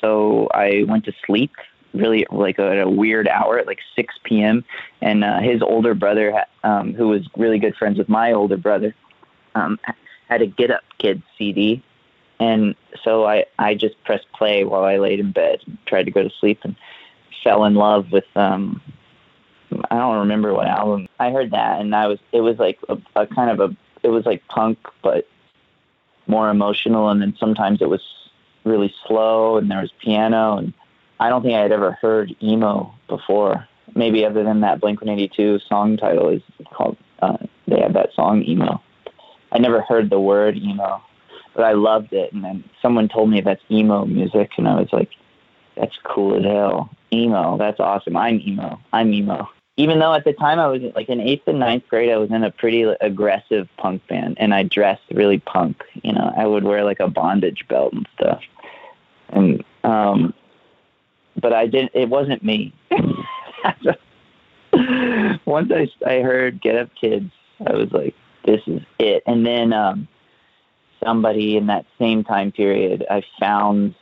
so 0.00 0.48
I 0.52 0.84
went 0.88 1.04
to 1.06 1.12
sleep 1.26 1.52
really 1.94 2.26
like 2.30 2.58
at 2.58 2.80
a 2.80 2.88
weird 2.88 3.26
hour 3.28 3.58
at 3.58 3.66
like 3.66 3.78
6 3.94 4.14
p.m. 4.24 4.64
And 5.00 5.24
uh, 5.24 5.40
his 5.40 5.62
older 5.62 5.94
brother, 5.94 6.44
um, 6.62 6.92
who 6.94 7.08
was 7.08 7.26
really 7.36 7.58
good 7.58 7.74
friends 7.76 7.98
with 7.98 8.08
my 8.08 8.32
older 8.32 8.56
brother, 8.56 8.94
um, 9.56 9.78
had 10.28 10.42
a 10.42 10.46
Get 10.46 10.70
Up 10.70 10.82
Kids 10.98 11.22
CD, 11.38 11.82
and 12.38 12.74
so 13.02 13.26
I 13.26 13.46
I 13.58 13.74
just 13.74 14.02
pressed 14.04 14.30
play 14.32 14.64
while 14.64 14.84
I 14.84 14.98
laid 14.98 15.20
in 15.20 15.32
bed 15.32 15.60
and 15.66 15.78
tried 15.86 16.04
to 16.04 16.10
go 16.10 16.22
to 16.22 16.30
sleep 16.40 16.60
and 16.62 16.76
fell 17.42 17.64
in 17.64 17.74
love 17.74 18.12
with 18.12 18.24
um 18.34 18.80
I 19.90 19.96
don't 19.96 20.18
remember 20.18 20.54
what 20.54 20.66
album. 20.66 21.08
I 21.18 21.30
heard 21.30 21.50
that 21.52 21.80
and 21.80 21.94
I 21.94 22.06
was 22.06 22.18
it 22.32 22.40
was 22.40 22.58
like 22.58 22.78
a, 22.88 22.98
a 23.14 23.26
kind 23.26 23.50
of 23.50 23.70
a 23.70 23.76
it 24.02 24.08
was 24.08 24.26
like 24.26 24.46
punk 24.48 24.78
but 25.02 25.26
more 26.26 26.50
emotional. 26.50 27.08
And 27.08 27.22
then 27.22 27.36
sometimes 27.38 27.80
it 27.80 27.88
was 27.88 28.02
really 28.64 28.92
slow 29.06 29.56
and 29.58 29.70
there 29.70 29.80
was 29.80 29.92
piano. 30.02 30.58
And 30.58 30.72
I 31.20 31.28
don't 31.28 31.42
think 31.42 31.54
I 31.54 31.62
had 31.62 31.72
ever 31.72 31.92
heard 31.92 32.34
emo 32.42 32.92
before. 33.08 33.66
Maybe 33.94 34.24
other 34.24 34.44
than 34.44 34.60
that 34.60 34.80
Blink 34.80 35.00
182 35.00 35.60
song 35.68 35.96
title 35.96 36.28
is 36.28 36.42
called 36.72 36.96
uh, 37.20 37.38
they 37.66 37.80
have 37.80 37.94
that 37.94 38.12
song 38.14 38.42
emo 38.42 38.80
I 39.52 39.58
never 39.58 39.80
heard 39.82 40.10
the 40.10 40.20
word 40.20 40.56
emo 40.56 41.02
but 41.56 41.64
I 41.64 41.72
loved 41.72 42.12
it. 42.12 42.32
And 42.32 42.44
then 42.44 42.62
someone 42.80 43.08
told 43.08 43.30
me 43.30 43.40
that's 43.40 43.62
emo 43.70 44.04
music, 44.04 44.52
and 44.58 44.68
I 44.68 44.78
was 44.78 44.92
like, 44.92 45.10
that's 45.76 45.96
cool 46.04 46.36
as 46.36 46.44
hell. 46.44 46.90
Emo, 47.12 47.56
that's 47.56 47.80
awesome. 47.80 48.16
I'm 48.16 48.40
emo. 48.40 48.78
I'm 48.92 49.12
emo. 49.12 49.48
Even 49.78 49.98
though 49.98 50.14
at 50.14 50.24
the 50.24 50.32
time 50.32 50.58
I 50.58 50.68
was 50.68 50.80
like 50.94 51.08
in 51.08 51.20
eighth 51.20 51.46
and 51.48 51.58
ninth 51.58 51.84
grade, 51.88 52.10
I 52.10 52.16
was 52.16 52.30
in 52.30 52.44
a 52.44 52.50
pretty 52.50 52.82
aggressive 52.82 53.68
punk 53.78 54.06
band, 54.06 54.36
and 54.38 54.54
I 54.54 54.62
dressed 54.62 55.02
really 55.10 55.38
punk. 55.40 55.82
You 56.02 56.12
know, 56.12 56.32
I 56.36 56.46
would 56.46 56.64
wear 56.64 56.84
like 56.84 57.00
a 57.00 57.08
bondage 57.08 57.66
belt 57.68 57.92
and 57.92 58.08
stuff. 58.14 58.40
And 59.30 59.64
um, 59.84 60.32
but 61.40 61.52
I 61.52 61.66
didn't. 61.66 61.92
It 61.94 62.08
wasn't 62.08 62.42
me. 62.42 62.72
Once 65.46 65.70
I 65.72 65.88
I 66.06 66.20
heard 66.20 66.60
Get 66.60 66.76
Up 66.76 66.88
Kids, 66.98 67.30
I 67.66 67.74
was 67.74 67.92
like, 67.92 68.14
this 68.46 68.62
is 68.66 68.82
it. 68.98 69.22
And 69.26 69.44
then 69.44 69.72
um, 69.72 70.08
somebody 71.04 71.56
in 71.56 71.66
that 71.66 71.84
same 71.98 72.24
time 72.24 72.52
period, 72.52 73.04
I 73.10 73.22
found, 73.38 73.94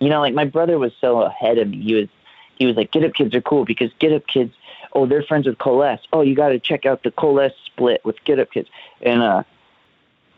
you 0.00 0.08
know, 0.08 0.20
like 0.20 0.34
my 0.34 0.44
brother 0.44 0.78
was 0.78 0.92
so 1.00 1.22
ahead 1.22 1.58
of 1.58 1.68
me. 1.68 1.80
He 1.80 1.94
was, 1.94 2.08
he 2.56 2.66
was 2.66 2.76
like, 2.76 2.92
Get 2.92 3.04
Up 3.04 3.14
Kids 3.14 3.34
are 3.34 3.40
cool 3.40 3.64
because 3.64 3.90
Get 3.98 4.12
Up 4.12 4.26
Kids, 4.26 4.54
oh, 4.92 5.06
they're 5.06 5.22
friends 5.22 5.46
with 5.46 5.58
Coalesce. 5.58 6.00
Oh, 6.12 6.20
you 6.20 6.34
got 6.34 6.50
to 6.50 6.58
check 6.58 6.84
out 6.84 7.02
the 7.02 7.10
Coalesce 7.10 7.54
split 7.66 8.04
with 8.04 8.22
Get 8.24 8.38
Up 8.38 8.50
Kids. 8.50 8.68
And, 9.00 9.22
uh, 9.22 9.42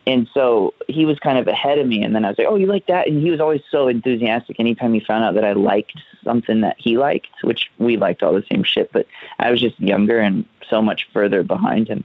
and 0.06 0.28
so 0.32 0.72
he 0.86 1.04
was 1.04 1.18
kind 1.18 1.36
of 1.36 1.48
ahead 1.48 1.78
of 1.78 1.86
me. 1.86 2.02
And 2.02 2.14
then 2.14 2.24
I 2.24 2.28
was 2.28 2.38
like, 2.38 2.46
oh, 2.48 2.54
you 2.54 2.66
like 2.66 2.86
that? 2.86 3.08
And 3.08 3.20
he 3.20 3.30
was 3.30 3.40
always 3.40 3.62
so 3.70 3.88
enthusiastic 3.88 4.60
anytime 4.60 4.94
he 4.94 5.00
found 5.00 5.24
out 5.24 5.34
that 5.34 5.44
I 5.44 5.52
liked 5.52 5.98
something 6.22 6.60
that 6.60 6.76
he 6.78 6.96
liked, 6.96 7.28
which 7.42 7.70
we 7.78 7.96
liked 7.96 8.22
all 8.22 8.32
the 8.32 8.44
same 8.50 8.62
shit, 8.62 8.92
but 8.92 9.06
I 9.40 9.50
was 9.50 9.60
just 9.60 9.78
younger 9.80 10.20
and 10.20 10.44
so 10.70 10.80
much 10.80 11.08
further 11.12 11.42
behind 11.42 11.88
him. 11.88 12.04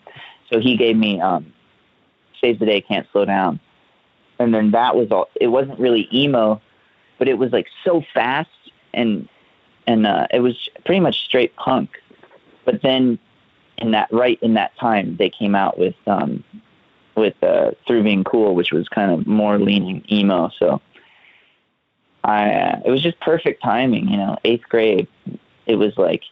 So 0.51 0.59
he 0.59 0.75
gave 0.75 0.97
me, 0.97 1.19
um, 1.21 1.53
Saves 2.39 2.59
the 2.59 2.65
Day, 2.65 2.81
Can't 2.81 3.07
Slow 3.11 3.25
Down. 3.25 3.59
And 4.39 4.53
then 4.53 4.71
that 4.71 4.95
was 4.95 5.11
all, 5.11 5.29
it 5.39 5.47
wasn't 5.47 5.79
really 5.79 6.09
emo, 6.13 6.61
but 7.19 7.27
it 7.27 7.37
was 7.37 7.51
like 7.51 7.67
so 7.83 8.03
fast 8.13 8.49
and, 8.93 9.27
and, 9.87 10.07
uh, 10.07 10.27
it 10.33 10.39
was 10.39 10.69
pretty 10.85 10.99
much 10.99 11.23
straight 11.25 11.55
punk. 11.55 11.91
But 12.65 12.81
then 12.81 13.19
in 13.77 13.91
that, 13.91 14.11
right 14.11 14.39
in 14.41 14.55
that 14.55 14.75
time, 14.77 15.15
they 15.17 15.29
came 15.29 15.55
out 15.55 15.77
with, 15.77 15.95
um, 16.07 16.43
with 17.15 17.35
uh, 17.43 17.71
through 17.85 18.03
being 18.03 18.23
cool, 18.23 18.55
which 18.55 18.71
was 18.71 18.87
kind 18.89 19.11
of 19.11 19.27
more 19.27 19.59
leaning 19.59 20.03
emo. 20.11 20.49
So 20.57 20.81
I, 22.23 22.51
uh, 22.51 22.81
it 22.85 22.89
was 22.89 23.01
just 23.01 23.19
perfect 23.19 23.61
timing, 23.63 24.07
you 24.07 24.17
know. 24.17 24.37
Eighth 24.45 24.67
grade, 24.69 25.07
it 25.65 25.75
was 25.75 25.97
like 25.97 26.23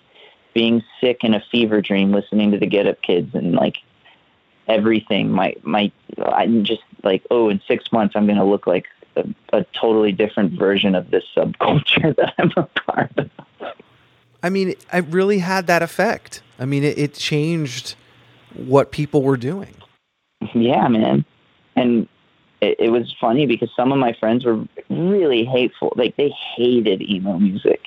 being 0.53 0.83
sick 1.01 1.23
in 1.23 1.33
a 1.33 1.43
fever 1.51 1.81
dream, 1.81 2.11
listening 2.11 2.51
to 2.51 2.57
the 2.57 2.65
Get 2.65 2.87
Up 2.87 3.01
Kids, 3.01 3.33
and 3.33 3.53
like 3.53 3.77
everything. 4.69 5.31
My 5.31 5.55
my, 5.63 5.91
I'm 6.23 6.63
just 6.63 6.83
like, 7.03 7.25
oh, 7.29 7.49
in 7.49 7.61
six 7.67 7.91
months, 7.91 8.15
I'm 8.15 8.25
going 8.25 8.37
to 8.37 8.45
look 8.45 8.67
like 8.67 8.85
a, 9.17 9.25
a 9.51 9.65
totally 9.79 10.13
different 10.13 10.57
version 10.57 10.95
of 10.95 11.11
this 11.11 11.25
subculture 11.35 12.15
that 12.17 12.33
I'm 12.37 12.51
a 12.55 12.63
part 12.63 13.11
of. 13.17 13.29
i 14.41 14.49
mean 14.49 14.69
it, 14.69 14.85
it 14.93 15.05
really 15.09 15.39
had 15.39 15.67
that 15.67 15.81
effect 15.81 16.41
i 16.59 16.63
mean 16.63 16.81
it, 16.81 16.97
it 16.97 17.13
changed 17.13 17.95
what 18.55 18.89
people 18.91 19.21
were 19.21 19.35
doing 19.35 19.75
Yeah, 20.53 20.87
man. 20.87 21.25
And 21.75 22.07
it, 22.61 22.75
it 22.79 22.89
was 22.89 23.13
funny 23.19 23.45
because 23.45 23.69
some 23.75 23.91
of 23.91 23.97
my 23.99 24.13
friends 24.13 24.45
were 24.45 24.65
really 24.89 25.45
hateful. 25.45 25.93
Like 25.95 26.15
they 26.17 26.29
hated 26.55 27.01
emo 27.01 27.37
music. 27.37 27.81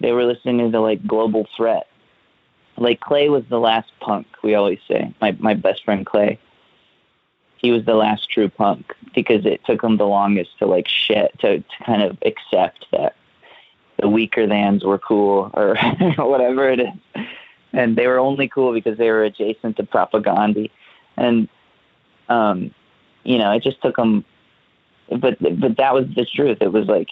They 0.00 0.12
were 0.12 0.24
listening 0.24 0.70
to 0.72 0.80
like 0.80 1.06
Global 1.06 1.46
Threat. 1.56 1.86
Like 2.76 3.00
Clay 3.00 3.28
was 3.28 3.44
the 3.48 3.60
last 3.60 3.90
punk. 4.00 4.26
We 4.42 4.54
always 4.54 4.78
say 4.88 5.14
my 5.20 5.36
my 5.38 5.54
best 5.54 5.84
friend 5.84 6.04
Clay. 6.04 6.38
He 7.56 7.70
was 7.70 7.84
the 7.84 7.94
last 7.94 8.30
true 8.30 8.50
punk 8.50 8.92
because 9.14 9.46
it 9.46 9.64
took 9.64 9.82
him 9.82 9.96
the 9.96 10.06
longest 10.06 10.58
to 10.58 10.66
like 10.66 10.88
shit 10.88 11.38
to 11.40 11.60
to 11.60 11.84
kind 11.84 12.02
of 12.02 12.18
accept 12.22 12.86
that 12.92 13.16
the 13.96 14.08
Weakerthans 14.08 14.84
were 14.84 14.98
cool 14.98 15.50
or 15.54 15.76
whatever 16.18 16.68
it 16.68 16.80
is. 16.80 17.24
And 17.72 17.96
they 17.96 18.06
were 18.06 18.18
only 18.18 18.48
cool 18.48 18.72
because 18.72 18.98
they 18.98 19.10
were 19.10 19.24
adjacent 19.24 19.76
to 19.76 19.82
Propagandhi. 19.82 20.70
And 21.16 21.48
um, 22.28 22.72
you 23.24 23.38
know, 23.38 23.52
it 23.52 23.62
just 23.62 23.80
took 23.82 23.98
him. 23.98 24.24
But 25.08 25.38
but 25.40 25.76
that 25.76 25.94
was 25.94 26.06
the 26.14 26.26
truth. 26.26 26.58
It 26.60 26.72
was 26.72 26.86
like, 26.86 27.08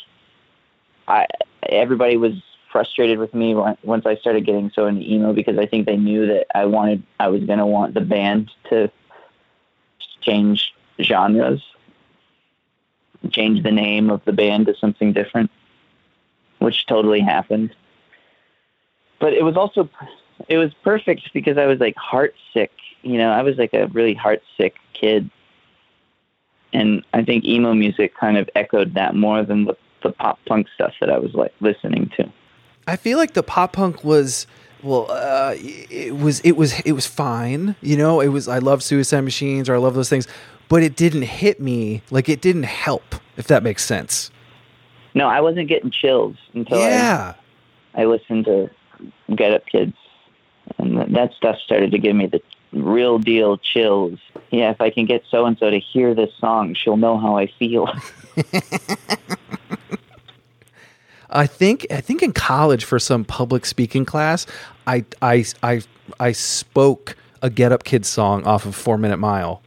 I 1.08 1.26
everybody 1.68 2.16
was 2.16 2.34
frustrated 2.74 3.20
with 3.20 3.32
me 3.32 3.54
on- 3.54 3.78
once 3.84 4.04
I 4.04 4.16
started 4.16 4.44
getting 4.44 4.68
so 4.74 4.86
into 4.88 5.00
emo 5.08 5.32
because 5.32 5.58
I 5.58 5.64
think 5.64 5.86
they 5.86 5.96
knew 5.96 6.26
that 6.26 6.48
I 6.56 6.64
wanted 6.64 7.04
I 7.20 7.28
was 7.28 7.44
gonna 7.44 7.68
want 7.68 7.94
the 7.94 8.00
band 8.00 8.50
to 8.70 8.90
change 10.22 10.74
genres, 11.00 11.62
change 13.30 13.62
the 13.62 13.70
name 13.70 14.10
of 14.10 14.24
the 14.24 14.32
band 14.32 14.66
to 14.66 14.74
something 14.74 15.12
different, 15.12 15.52
which 16.58 16.84
totally 16.86 17.20
happened. 17.20 17.72
But 19.20 19.34
it 19.34 19.44
was 19.44 19.56
also 19.56 19.88
it 20.48 20.58
was 20.58 20.74
perfect 20.82 21.32
because 21.32 21.56
I 21.56 21.66
was 21.66 21.78
like 21.78 21.94
heart 21.94 22.34
sick. 22.52 22.72
You 23.02 23.18
know, 23.18 23.30
I 23.30 23.42
was 23.42 23.56
like 23.56 23.72
a 23.72 23.86
really 23.86 24.14
heart 24.14 24.42
sick 24.56 24.74
kid. 24.94 25.30
And 26.72 27.04
I 27.12 27.22
think 27.22 27.44
emo 27.44 27.72
music 27.72 28.16
kind 28.16 28.36
of 28.36 28.50
echoed 28.56 28.94
that 28.94 29.14
more 29.14 29.44
than 29.44 29.66
the, 29.66 29.76
the 30.02 30.10
pop 30.10 30.40
punk 30.44 30.66
stuff 30.74 30.94
that 30.98 31.08
I 31.08 31.18
was 31.18 31.34
like 31.34 31.54
listening 31.60 32.10
to. 32.16 32.32
I 32.86 32.96
feel 32.96 33.18
like 33.18 33.34
the 33.34 33.42
pop 33.42 33.72
punk 33.72 34.04
was 34.04 34.46
well, 34.82 35.06
uh, 35.10 35.54
it 35.56 36.16
was 36.16 36.40
it 36.40 36.52
was 36.52 36.78
it 36.80 36.92
was 36.92 37.06
fine. 37.06 37.74
You 37.80 37.96
know, 37.96 38.20
it 38.20 38.28
was 38.28 38.48
I 38.48 38.58
love 38.58 38.82
Suicide 38.82 39.22
Machines 39.22 39.68
or 39.68 39.74
I 39.74 39.78
love 39.78 39.94
those 39.94 40.10
things, 40.10 40.28
but 40.68 40.82
it 40.82 40.94
didn't 40.94 41.22
hit 41.22 41.60
me 41.60 42.02
like 42.10 42.28
it 42.28 42.40
didn't 42.40 42.64
help. 42.64 43.14
If 43.36 43.46
that 43.48 43.62
makes 43.62 43.84
sense. 43.84 44.30
No, 45.14 45.26
I 45.26 45.40
wasn't 45.40 45.68
getting 45.68 45.90
chills 45.90 46.36
until 46.52 46.78
yeah. 46.78 47.34
I, 47.94 48.02
I 48.02 48.04
listened 48.04 48.44
to 48.44 48.70
Get 49.34 49.52
Up 49.52 49.66
Kids, 49.66 49.96
and 50.78 51.14
that 51.14 51.32
stuff 51.32 51.58
started 51.64 51.90
to 51.92 51.98
give 51.98 52.14
me 52.14 52.26
the 52.26 52.42
real 52.72 53.18
deal 53.18 53.56
chills. 53.56 54.18
Yeah, 54.50 54.70
if 54.70 54.80
I 54.80 54.90
can 54.90 55.06
get 55.06 55.24
so 55.30 55.46
and 55.46 55.56
so 55.58 55.70
to 55.70 55.78
hear 55.78 56.14
this 56.14 56.32
song, 56.38 56.74
she'll 56.74 56.96
know 56.96 57.18
how 57.18 57.38
I 57.38 57.46
feel. 57.46 57.88
I 61.34 61.46
think 61.46 61.86
I 61.90 62.00
think 62.00 62.22
in 62.22 62.32
college 62.32 62.84
for 62.84 62.98
some 62.98 63.24
public 63.24 63.66
speaking 63.66 64.04
class, 64.04 64.46
I 64.86 65.04
I 65.20 65.44
I 65.62 65.82
I 66.20 66.32
spoke 66.32 67.16
a 67.42 67.50
Get 67.50 67.72
Up 67.72 67.84
Kids 67.84 68.08
song 68.08 68.44
off 68.44 68.64
of 68.64 68.74
Four 68.74 68.98
Minute 68.98 69.18
Mile, 69.18 69.60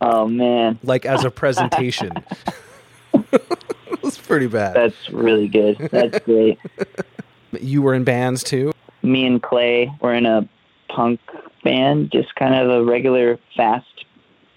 oh 0.00 0.26
man, 0.26 0.78
like 0.82 1.06
as 1.06 1.24
a 1.24 1.30
presentation. 1.42 2.12
it 3.32 4.02
was 4.02 4.18
pretty 4.18 4.48
bad. 4.48 4.74
that's 4.74 5.10
really 5.10 5.48
good. 5.48 5.78
That's 5.90 6.18
great. 6.20 6.58
You 7.60 7.80
were 7.80 7.94
in 7.94 8.04
bands 8.04 8.42
too. 8.42 8.72
Me 9.02 9.24
and 9.24 9.40
Clay 9.40 9.90
were 10.00 10.12
in 10.12 10.26
a 10.26 10.48
punk 10.88 11.20
band, 11.62 12.10
just 12.10 12.34
kind 12.34 12.54
of 12.54 12.68
a 12.68 12.84
regular, 12.84 13.38
fast, 13.56 14.04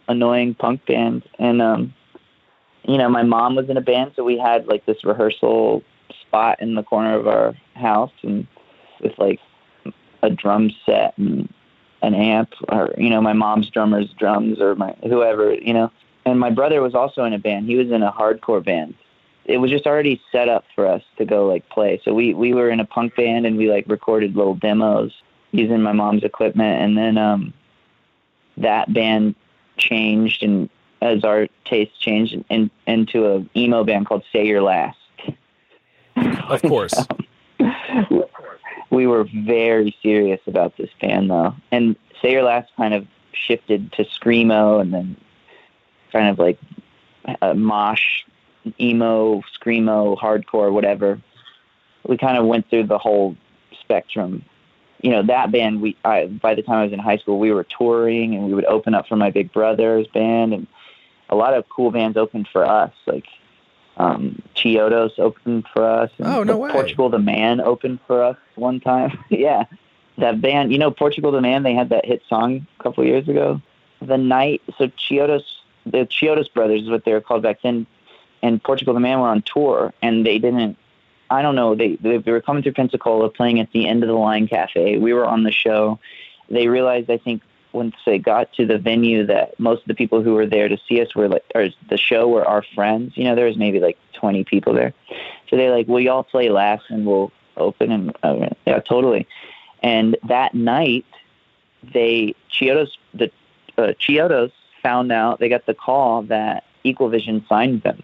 annoying 0.07 0.55
punk 0.55 0.85
band, 0.87 1.23
and 1.37 1.61
um, 1.61 1.93
you 2.83 2.97
know, 2.97 3.09
my 3.09 3.23
mom 3.23 3.55
was 3.55 3.69
in 3.69 3.77
a 3.77 3.81
band, 3.81 4.13
so 4.15 4.23
we 4.23 4.37
had 4.37 4.67
like 4.67 4.85
this 4.85 5.03
rehearsal 5.03 5.83
spot 6.21 6.61
in 6.61 6.75
the 6.75 6.83
corner 6.83 7.15
of 7.15 7.27
our 7.27 7.55
house, 7.75 8.11
and 8.23 8.47
with 9.01 9.17
like 9.17 9.39
a 10.21 10.29
drum 10.29 10.71
set 10.85 11.17
and 11.17 11.51
an 12.01 12.13
amp, 12.13 12.53
or 12.69 12.93
you 12.97 13.09
know, 13.09 13.21
my 13.21 13.33
mom's 13.33 13.69
drummer's 13.69 14.11
drums, 14.17 14.59
or 14.59 14.75
my 14.75 14.95
whoever, 15.03 15.53
you 15.53 15.73
know. 15.73 15.91
And 16.25 16.39
my 16.39 16.49
brother 16.49 16.81
was 16.81 16.95
also 16.95 17.23
in 17.23 17.33
a 17.33 17.39
band. 17.39 17.67
He 17.67 17.75
was 17.75 17.91
in 17.91 18.03
a 18.03 18.11
hardcore 18.11 18.63
band. 18.63 18.93
It 19.45 19.57
was 19.57 19.71
just 19.71 19.87
already 19.87 20.21
set 20.31 20.47
up 20.47 20.65
for 20.75 20.85
us 20.85 21.01
to 21.17 21.25
go 21.25 21.47
like 21.47 21.67
play. 21.69 21.99
So 22.03 22.13
we 22.13 22.33
we 22.33 22.53
were 22.53 22.69
in 22.69 22.79
a 22.79 22.85
punk 22.85 23.15
band, 23.15 23.45
and 23.45 23.57
we 23.57 23.69
like 23.69 23.85
recorded 23.87 24.35
little 24.35 24.55
demos 24.55 25.13
using 25.51 25.81
my 25.81 25.91
mom's 25.91 26.23
equipment, 26.23 26.81
and 26.81 26.97
then 26.97 27.17
um, 27.17 27.53
that 28.57 28.93
band 28.93 29.35
changed 29.77 30.43
and 30.43 30.69
as 31.01 31.23
our 31.23 31.47
taste 31.65 31.99
changed 31.99 32.35
in, 32.49 32.69
into 32.87 33.27
a 33.27 33.45
emo 33.57 33.83
band 33.83 34.05
called 34.05 34.23
Say 34.31 34.45
Your 34.45 34.61
Last. 34.61 34.97
Of 36.15 36.61
course. 36.61 36.93
we 38.89 39.07
were 39.07 39.27
very 39.45 39.95
serious 40.01 40.41
about 40.47 40.75
this 40.77 40.89
band 41.01 41.29
though, 41.29 41.55
and 41.71 41.95
Say 42.21 42.33
Your 42.33 42.43
Last 42.43 42.71
kind 42.75 42.93
of 42.93 43.07
shifted 43.33 43.91
to 43.93 44.03
screamo, 44.05 44.81
and 44.81 44.93
then 44.93 45.15
kind 46.11 46.29
of 46.29 46.39
like 46.39 46.59
uh, 47.41 47.53
mosh, 47.53 48.23
emo, 48.79 49.41
screamo, 49.59 50.17
hardcore, 50.17 50.71
whatever. 50.71 51.21
We 52.07 52.17
kind 52.17 52.37
of 52.37 52.45
went 52.45 52.69
through 52.69 52.87
the 52.87 52.97
whole 52.97 53.35
spectrum. 53.79 54.43
You 55.01 55.11
know, 55.11 55.23
that 55.23 55.51
band. 55.51 55.81
We 55.81 55.95
I, 56.03 56.25
by 56.25 56.55
the 56.55 56.61
time 56.61 56.79
I 56.79 56.83
was 56.83 56.93
in 56.93 56.99
high 56.99 57.17
school, 57.17 57.39
we 57.39 57.51
were 57.51 57.65
touring, 57.65 58.35
and 58.35 58.45
we 58.45 58.53
would 58.53 58.65
open 58.65 58.93
up 58.93 59.07
for 59.07 59.15
my 59.15 59.29
big 59.29 59.53
brother's 59.53 60.07
band, 60.07 60.53
and 60.53 60.67
a 61.29 61.35
lot 61.35 61.53
of 61.53 61.67
cool 61.69 61.91
bands 61.91 62.17
opened 62.17 62.47
for 62.51 62.65
us, 62.65 62.91
like 63.05 63.27
um, 63.97 64.41
Chiodos 64.55 65.19
opened 65.19 65.65
for 65.71 65.83
us. 65.83 66.09
And 66.17 66.27
Oh, 66.27 66.43
no 66.43 66.57
way. 66.57 66.71
Portugal 66.71 67.09
the 67.09 67.19
Man 67.19 67.59
opened 67.61 67.99
for 68.07 68.23
us 68.23 68.37
one 68.55 68.79
time. 68.79 69.19
yeah, 69.29 69.65
that 70.17 70.41
band. 70.41 70.71
You 70.71 70.77
know, 70.77 70.91
Portugal 70.91 71.31
the 71.31 71.41
Man. 71.41 71.63
They 71.63 71.73
had 71.73 71.89
that 71.89 72.05
hit 72.05 72.23
song 72.27 72.65
a 72.79 72.83
couple 72.83 73.03
years 73.05 73.27
ago. 73.27 73.61
The 74.01 74.17
night. 74.17 74.61
So 74.77 74.87
Chiodos, 74.87 75.43
the 75.85 76.05
Chiodos 76.05 76.47
brothers 76.53 76.83
is 76.83 76.89
what 76.89 77.03
they 77.05 77.11
were 77.11 77.21
called 77.21 77.43
back 77.43 77.61
then, 77.61 77.85
and 78.41 78.63
Portugal 78.63 78.93
the 78.93 78.99
Man 79.01 79.19
were 79.19 79.27
on 79.27 79.41
tour, 79.41 79.93
and 80.01 80.25
they 80.25 80.39
didn't. 80.39 80.77
I 81.29 81.41
don't 81.41 81.55
know. 81.55 81.75
They 81.75 81.95
they, 81.97 82.17
they 82.17 82.31
were 82.31 82.41
coming 82.41 82.63
through 82.63 82.73
Pensacola, 82.73 83.29
playing 83.29 83.59
at 83.59 83.71
the 83.71 83.87
end 83.87 84.03
of 84.03 84.07
the 84.07 84.15
line 84.15 84.47
cafe. 84.47 84.97
We 84.97 85.13
were 85.13 85.25
on 85.25 85.43
the 85.43 85.51
show. 85.51 85.99
They 86.49 86.67
realized, 86.67 87.11
I 87.11 87.17
think, 87.17 87.43
once 87.71 87.95
they 88.05 88.17
got 88.17 88.51
to 88.53 88.65
the 88.65 88.77
venue 88.77 89.25
that 89.25 89.59
most 89.59 89.81
of 89.81 89.87
the 89.87 89.93
people 89.93 90.23
who 90.23 90.33
were 90.33 90.45
there 90.45 90.67
to 90.67 90.77
see 90.87 91.01
us 91.01 91.15
were 91.15 91.27
like, 91.27 91.43
or 91.53 91.69
the 91.89 91.97
show 91.97 92.27
were 92.27 92.45
our 92.45 92.63
friends. 92.75 93.13
You 93.15 93.25
know, 93.25 93.35
there 93.35 93.45
was 93.45 93.57
maybe 93.57 93.79
like 93.79 93.97
20 94.13 94.43
people 94.43 94.73
there. 94.73 94.93
So 95.49 95.57
they 95.57 95.69
like, 95.69 95.87
well, 95.87 95.99
y'all 95.99 96.23
play 96.23 96.49
last 96.49 96.85
and 96.89 97.05
we'll 97.05 97.31
open. 97.57 97.91
And 97.91 98.17
uh, 98.23 98.49
yeah, 98.65 98.79
totally. 98.79 99.27
And 99.81 100.17
that 100.27 100.53
night, 100.53 101.05
they, 101.83 102.35
Chiodos, 102.51 102.97
the 103.13 103.31
uh, 103.77 103.93
Chiodos 103.99 104.51
found 104.81 105.11
out, 105.11 105.39
they 105.39 105.49
got 105.49 105.65
the 105.65 105.73
call 105.73 106.23
that 106.23 106.65
Equal 106.83 107.09
Vision 107.09 107.45
signed 107.47 107.83
them. 107.83 108.01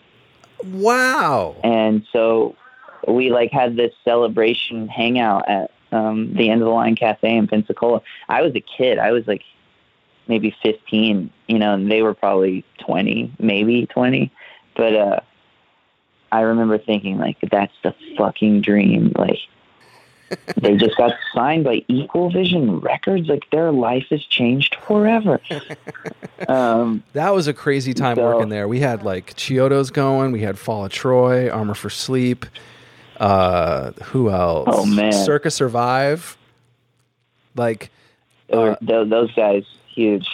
Wow. 0.64 1.56
And 1.64 2.06
so 2.12 2.56
we 3.08 3.32
like 3.32 3.52
had 3.52 3.76
this 3.76 3.94
celebration 4.04 4.88
hangout 4.88 5.48
at 5.48 5.72
um, 5.92 6.34
the 6.34 6.50
end 6.50 6.62
of 6.62 6.66
the 6.66 6.74
line 6.74 6.96
cafe 6.96 7.36
in 7.36 7.48
Pensacola. 7.48 8.02
I 8.30 8.42
was 8.42 8.56
a 8.56 8.62
kid. 8.62 9.00
I 9.00 9.12
was 9.12 9.28
like 9.28 9.44
maybe 10.28 10.56
15, 10.64 11.30
you 11.48 11.60
know, 11.60 11.74
and 11.74 11.90
they 11.92 12.02
were 12.02 12.14
probably 12.14 12.64
20, 12.80 13.34
maybe 13.40 13.86
20. 13.88 14.32
But 14.76 14.96
uh, 14.96 15.20
I 16.32 16.42
remember 16.42 16.78
thinking 16.78 17.18
like, 17.18 17.38
that's 17.52 17.74
the 17.84 17.94
fucking 18.18 18.62
dream. 18.62 19.14
Like, 19.18 19.38
they 20.58 20.76
just 20.76 20.98
got 20.98 21.14
signed 21.34 21.64
by 21.64 21.84
Equal 21.88 22.32
Vision 22.32 22.80
Records. 22.80 23.28
Like, 23.30 23.50
their 23.52 23.72
life 23.72 24.08
has 24.10 24.24
changed 24.26 24.76
forever. 24.88 25.40
um, 26.48 27.04
That 27.14 27.34
was 27.34 27.48
a 27.48 27.54
crazy 27.54 27.94
time 27.94 28.16
So- 28.18 28.24
working 28.26 28.50
there. 28.50 28.68
We 28.68 28.80
had 28.80 29.04
like 29.04 29.36
Chiodos 29.36 29.92
going. 29.94 30.32
We 30.32 30.42
had 30.42 30.58
Fall 30.58 30.86
of 30.86 30.92
Troy, 30.92 31.50
Armor 31.50 31.76
for 31.76 31.90
Sleep. 31.90 32.46
Uh, 33.18 33.92
who 34.06 34.30
else? 34.30 34.68
Oh, 34.70 34.86
man. 34.86 35.14
Circa 35.14 35.50
Survive. 35.52 36.38
Like, 37.56 37.90
tho- 38.50 38.76
those 39.06 39.32
guys, 39.34 39.64
huge. 39.96 40.28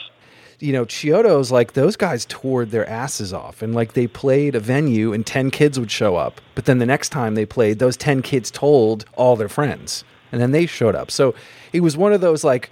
you 0.59 0.73
know, 0.73 0.85
Chiodos, 0.85 1.51
like 1.51 1.73
those 1.73 1.95
guys 1.95 2.25
toured 2.25 2.71
their 2.71 2.87
asses 2.87 3.33
off 3.33 3.61
and 3.61 3.73
like 3.73 3.93
they 3.93 4.07
played 4.07 4.53
a 4.55 4.59
venue 4.59 5.11
and 5.13 5.25
10 5.25 5.49
kids 5.51 5.79
would 5.79 5.89
show 5.91 6.15
up. 6.15 6.39
But 6.55 6.65
then 6.65 6.77
the 6.77 6.85
next 6.85 7.09
time 7.09 7.35
they 7.35 7.45
played, 7.45 7.79
those 7.79 7.97
10 7.97 8.21
kids 8.21 8.51
told 8.51 9.05
all 9.15 9.35
their 9.35 9.49
friends 9.49 10.03
and 10.31 10.39
then 10.39 10.51
they 10.51 10.65
showed 10.67 10.95
up. 10.95 11.09
So 11.09 11.33
it 11.73 11.79
was 11.81 11.97
one 11.97 12.13
of 12.13 12.21
those 12.21 12.43
like, 12.43 12.69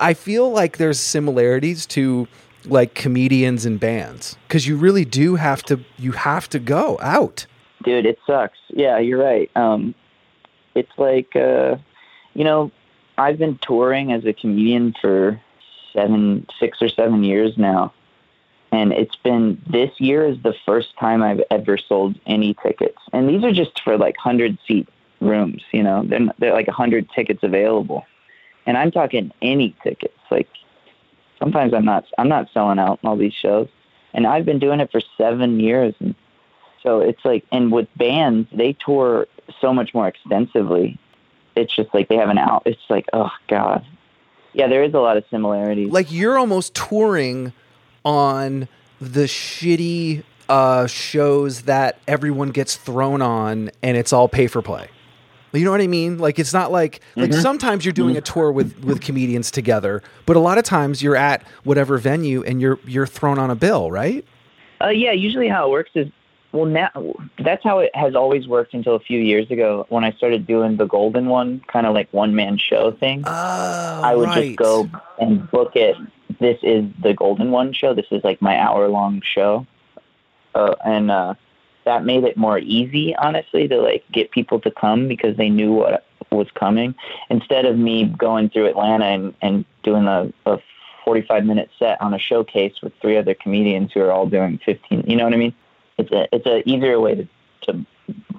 I 0.00 0.14
feel 0.14 0.50
like 0.50 0.78
there's 0.78 0.98
similarities 0.98 1.84
to 1.86 2.26
like 2.64 2.94
comedians 2.94 3.66
and 3.66 3.78
bands 3.78 4.36
because 4.48 4.66
you 4.66 4.76
really 4.76 5.04
do 5.04 5.36
have 5.36 5.62
to, 5.64 5.78
you 5.98 6.12
have 6.12 6.48
to 6.48 6.58
go 6.58 6.98
out. 7.00 7.46
dude 7.84 8.06
it 8.06 8.18
sucks 8.26 8.58
yeah 8.70 8.98
you're 8.98 9.22
right 9.22 9.50
um 9.54 9.94
it's 10.74 10.90
like 10.98 11.36
uh 11.36 11.76
you 12.34 12.42
know 12.42 12.70
i've 13.18 13.38
been 13.38 13.56
touring 13.62 14.10
as 14.12 14.24
a 14.24 14.32
comedian 14.32 14.94
for 15.00 15.40
seven 15.96 16.46
six 16.60 16.78
or 16.80 16.88
seven 16.88 17.24
years 17.24 17.56
now. 17.56 17.92
And 18.72 18.92
it's 18.92 19.16
been 19.16 19.62
this 19.70 19.90
year 19.98 20.26
is 20.26 20.36
the 20.42 20.54
first 20.66 20.88
time 20.98 21.22
i've 21.22 21.42
ever 21.50 21.78
sold 21.78 22.18
any 22.26 22.54
tickets. 22.62 22.98
And 23.12 23.28
these 23.28 23.42
are 23.44 23.52
just 23.52 23.80
for 23.82 23.96
like 23.96 24.16
100 24.16 24.58
seat 24.66 24.88
rooms 25.20 25.62
you 25.72 25.82
know? 25.82 26.04
They're, 26.06 26.28
they're 26.38 26.52
like 26.52 26.68
100 26.68 27.08
tickets 27.10 27.40
available. 27.42 28.04
And 28.66 28.76
i'm 28.76 28.90
talking 28.90 29.32
any 29.40 29.74
tickets. 29.82 30.18
Like 30.30 30.48
sometimes 31.38 31.72
i'm 31.74 31.84
not 31.84 32.04
i'm 32.18 32.28
not 32.28 32.48
selling 32.52 32.78
out 32.78 33.00
all 33.04 33.16
these 33.16 33.34
shows. 33.34 33.68
And 34.12 34.26
i've 34.26 34.44
been 34.44 34.58
doing 34.58 34.80
it 34.80 34.92
for 34.92 35.00
seven 35.16 35.58
years. 35.60 35.94
And 36.00 36.14
so 36.86 37.00
it's 37.00 37.24
like, 37.24 37.44
and 37.50 37.72
with 37.72 37.88
bands, 37.96 38.48
they 38.52 38.72
tour 38.74 39.26
so 39.60 39.74
much 39.74 39.92
more 39.92 40.06
extensively. 40.06 40.98
It's 41.56 41.74
just 41.74 41.92
like 41.92 42.08
they 42.08 42.16
have 42.16 42.28
an 42.28 42.38
out. 42.38 42.62
It's 42.64 42.78
like, 42.88 43.06
oh 43.12 43.30
god, 43.48 43.84
yeah, 44.56 44.68
there 44.68 44.82
is 44.82 44.94
a 44.94 44.98
lot 44.98 45.18
of 45.18 45.24
similarities. 45.30 45.92
Like 45.92 46.10
you're 46.10 46.38
almost 46.38 46.74
touring 46.74 47.52
on 48.04 48.68
the 49.00 49.24
shitty 49.24 50.24
uh, 50.48 50.86
shows 50.86 51.62
that 51.62 51.98
everyone 52.08 52.50
gets 52.50 52.76
thrown 52.76 53.20
on 53.20 53.70
and 53.82 53.98
it's 53.98 54.14
all 54.14 54.28
pay 54.28 54.46
for 54.46 54.62
play. 54.62 54.88
You 55.52 55.64
know 55.64 55.70
what 55.70 55.80
I 55.80 55.86
mean? 55.86 56.18
Like 56.18 56.38
it's 56.38 56.52
not 56.52 56.72
like 56.72 57.00
like 57.16 57.32
sometimes 57.32 57.84
you're 57.84 57.92
doing 57.92 58.16
a 58.16 58.20
tour 58.20 58.50
with 58.52 58.82
with 58.84 59.00
comedians 59.00 59.50
together, 59.50 60.02
but 60.26 60.36
a 60.36 60.40
lot 60.40 60.58
of 60.58 60.64
times 60.64 61.02
you're 61.02 61.16
at 61.16 61.46
whatever 61.64 61.96
venue 61.98 62.42
and 62.42 62.60
you're 62.60 62.78
you're 62.84 63.06
thrown 63.06 63.38
on 63.38 63.50
a 63.50 63.54
bill, 63.54 63.90
right? 63.90 64.24
Uh, 64.80 64.88
yeah, 64.88 65.12
usually 65.12 65.48
how 65.48 65.66
it 65.66 65.70
works 65.70 65.90
is, 65.94 66.08
well, 66.56 66.66
now 66.66 66.90
that's 67.38 67.62
how 67.62 67.80
it 67.80 67.94
has 67.94 68.14
always 68.14 68.48
worked 68.48 68.72
until 68.72 68.94
a 68.94 69.00
few 69.00 69.20
years 69.20 69.50
ago 69.50 69.84
when 69.90 70.04
I 70.04 70.12
started 70.12 70.46
doing 70.46 70.78
the 70.78 70.86
Golden 70.86 71.26
One, 71.26 71.60
kind 71.68 71.86
of 71.86 71.94
like 71.94 72.10
one 72.12 72.34
man 72.34 72.56
show 72.56 72.92
thing. 72.92 73.24
Oh, 73.26 74.00
I 74.02 74.14
would 74.14 74.28
right. 74.28 74.46
just 74.46 74.56
go 74.56 74.88
and 75.18 75.48
book 75.50 75.76
it. 75.76 75.96
This 76.40 76.58
is 76.62 76.84
the 77.02 77.12
Golden 77.12 77.50
One 77.50 77.72
show. 77.72 77.92
This 77.94 78.06
is 78.10 78.24
like 78.24 78.40
my 78.40 78.58
hour 78.58 78.88
long 78.88 79.20
show, 79.22 79.66
uh, 80.54 80.74
and 80.84 81.10
uh, 81.10 81.34
that 81.84 82.04
made 82.04 82.24
it 82.24 82.36
more 82.38 82.58
easy, 82.58 83.14
honestly, 83.16 83.68
to 83.68 83.76
like 83.76 84.04
get 84.10 84.30
people 84.30 84.58
to 84.60 84.70
come 84.70 85.08
because 85.08 85.36
they 85.36 85.50
knew 85.50 85.72
what 85.72 86.06
was 86.30 86.48
coming. 86.54 86.94
Instead 87.28 87.66
of 87.66 87.76
me 87.76 88.04
going 88.04 88.48
through 88.48 88.66
Atlanta 88.66 89.04
and, 89.04 89.34
and 89.42 89.64
doing 89.82 90.06
a, 90.06 90.32
a 90.46 90.58
45 91.04 91.44
minute 91.44 91.70
set 91.78 92.00
on 92.00 92.14
a 92.14 92.18
showcase 92.18 92.74
with 92.82 92.92
three 93.00 93.16
other 93.16 93.34
comedians 93.34 93.92
who 93.92 94.00
are 94.00 94.10
all 94.10 94.26
doing 94.26 94.58
15. 94.64 95.04
You 95.06 95.16
know 95.16 95.24
what 95.24 95.34
I 95.34 95.36
mean? 95.36 95.54
It's 95.98 96.10
a 96.12 96.28
it's 96.32 96.46
a 96.46 96.68
easier 96.68 97.00
way 97.00 97.14
to 97.14 97.28
to 97.62 97.86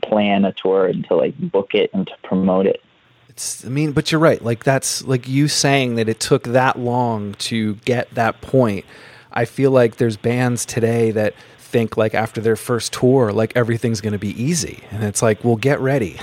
plan 0.01 0.45
a 0.45 0.53
tour 0.53 0.85
and 0.85 1.05
to 1.05 1.15
like 1.15 1.37
book 1.37 1.73
it 1.73 1.89
and 1.93 2.07
to 2.07 2.13
promote 2.23 2.65
it. 2.65 2.81
It's, 3.29 3.65
I 3.65 3.69
mean, 3.69 3.91
but 3.91 4.11
you're 4.11 4.21
right. 4.21 4.43
Like 4.43 4.63
that's 4.63 5.03
like 5.05 5.27
you 5.27 5.47
saying 5.47 5.95
that 5.95 6.09
it 6.09 6.19
took 6.19 6.43
that 6.43 6.79
long 6.79 7.33
to 7.35 7.75
get 7.75 8.13
that 8.15 8.41
point. 8.41 8.85
I 9.31 9.45
feel 9.45 9.71
like 9.71 9.97
there's 9.97 10.17
bands 10.17 10.65
today 10.65 11.11
that 11.11 11.35
think 11.57 11.97
like 11.97 12.15
after 12.15 12.41
their 12.41 12.55
first 12.55 12.93
tour, 12.93 13.31
like 13.31 13.55
everything's 13.55 14.01
going 14.01 14.13
to 14.13 14.19
be 14.19 14.41
easy, 14.41 14.83
and 14.89 15.03
it's 15.03 15.21
like, 15.21 15.43
well, 15.43 15.55
get 15.57 15.79
ready. 15.79 16.19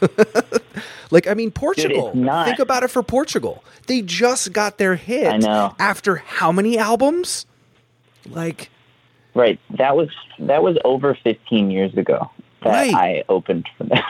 like 1.10 1.28
I 1.28 1.34
mean, 1.34 1.50
Portugal. 1.50 2.12
Dude, 2.12 2.26
think 2.44 2.58
about 2.58 2.82
it 2.82 2.88
for 2.88 3.02
Portugal. 3.02 3.62
They 3.86 4.02
just 4.02 4.52
got 4.52 4.78
their 4.78 4.96
hit 4.96 5.32
I 5.32 5.36
know. 5.36 5.74
after 5.78 6.16
how 6.16 6.50
many 6.50 6.78
albums? 6.78 7.46
Like, 8.28 8.70
right. 9.34 9.58
That 9.78 9.96
was 9.96 10.08
that 10.38 10.62
was 10.62 10.76
over 10.84 11.14
15 11.14 11.70
years 11.70 11.94
ago 11.96 12.30
that 12.62 12.70
right. 12.70 12.94
I 12.94 13.24
opened 13.28 13.68
for 13.76 13.84
them. 13.84 14.02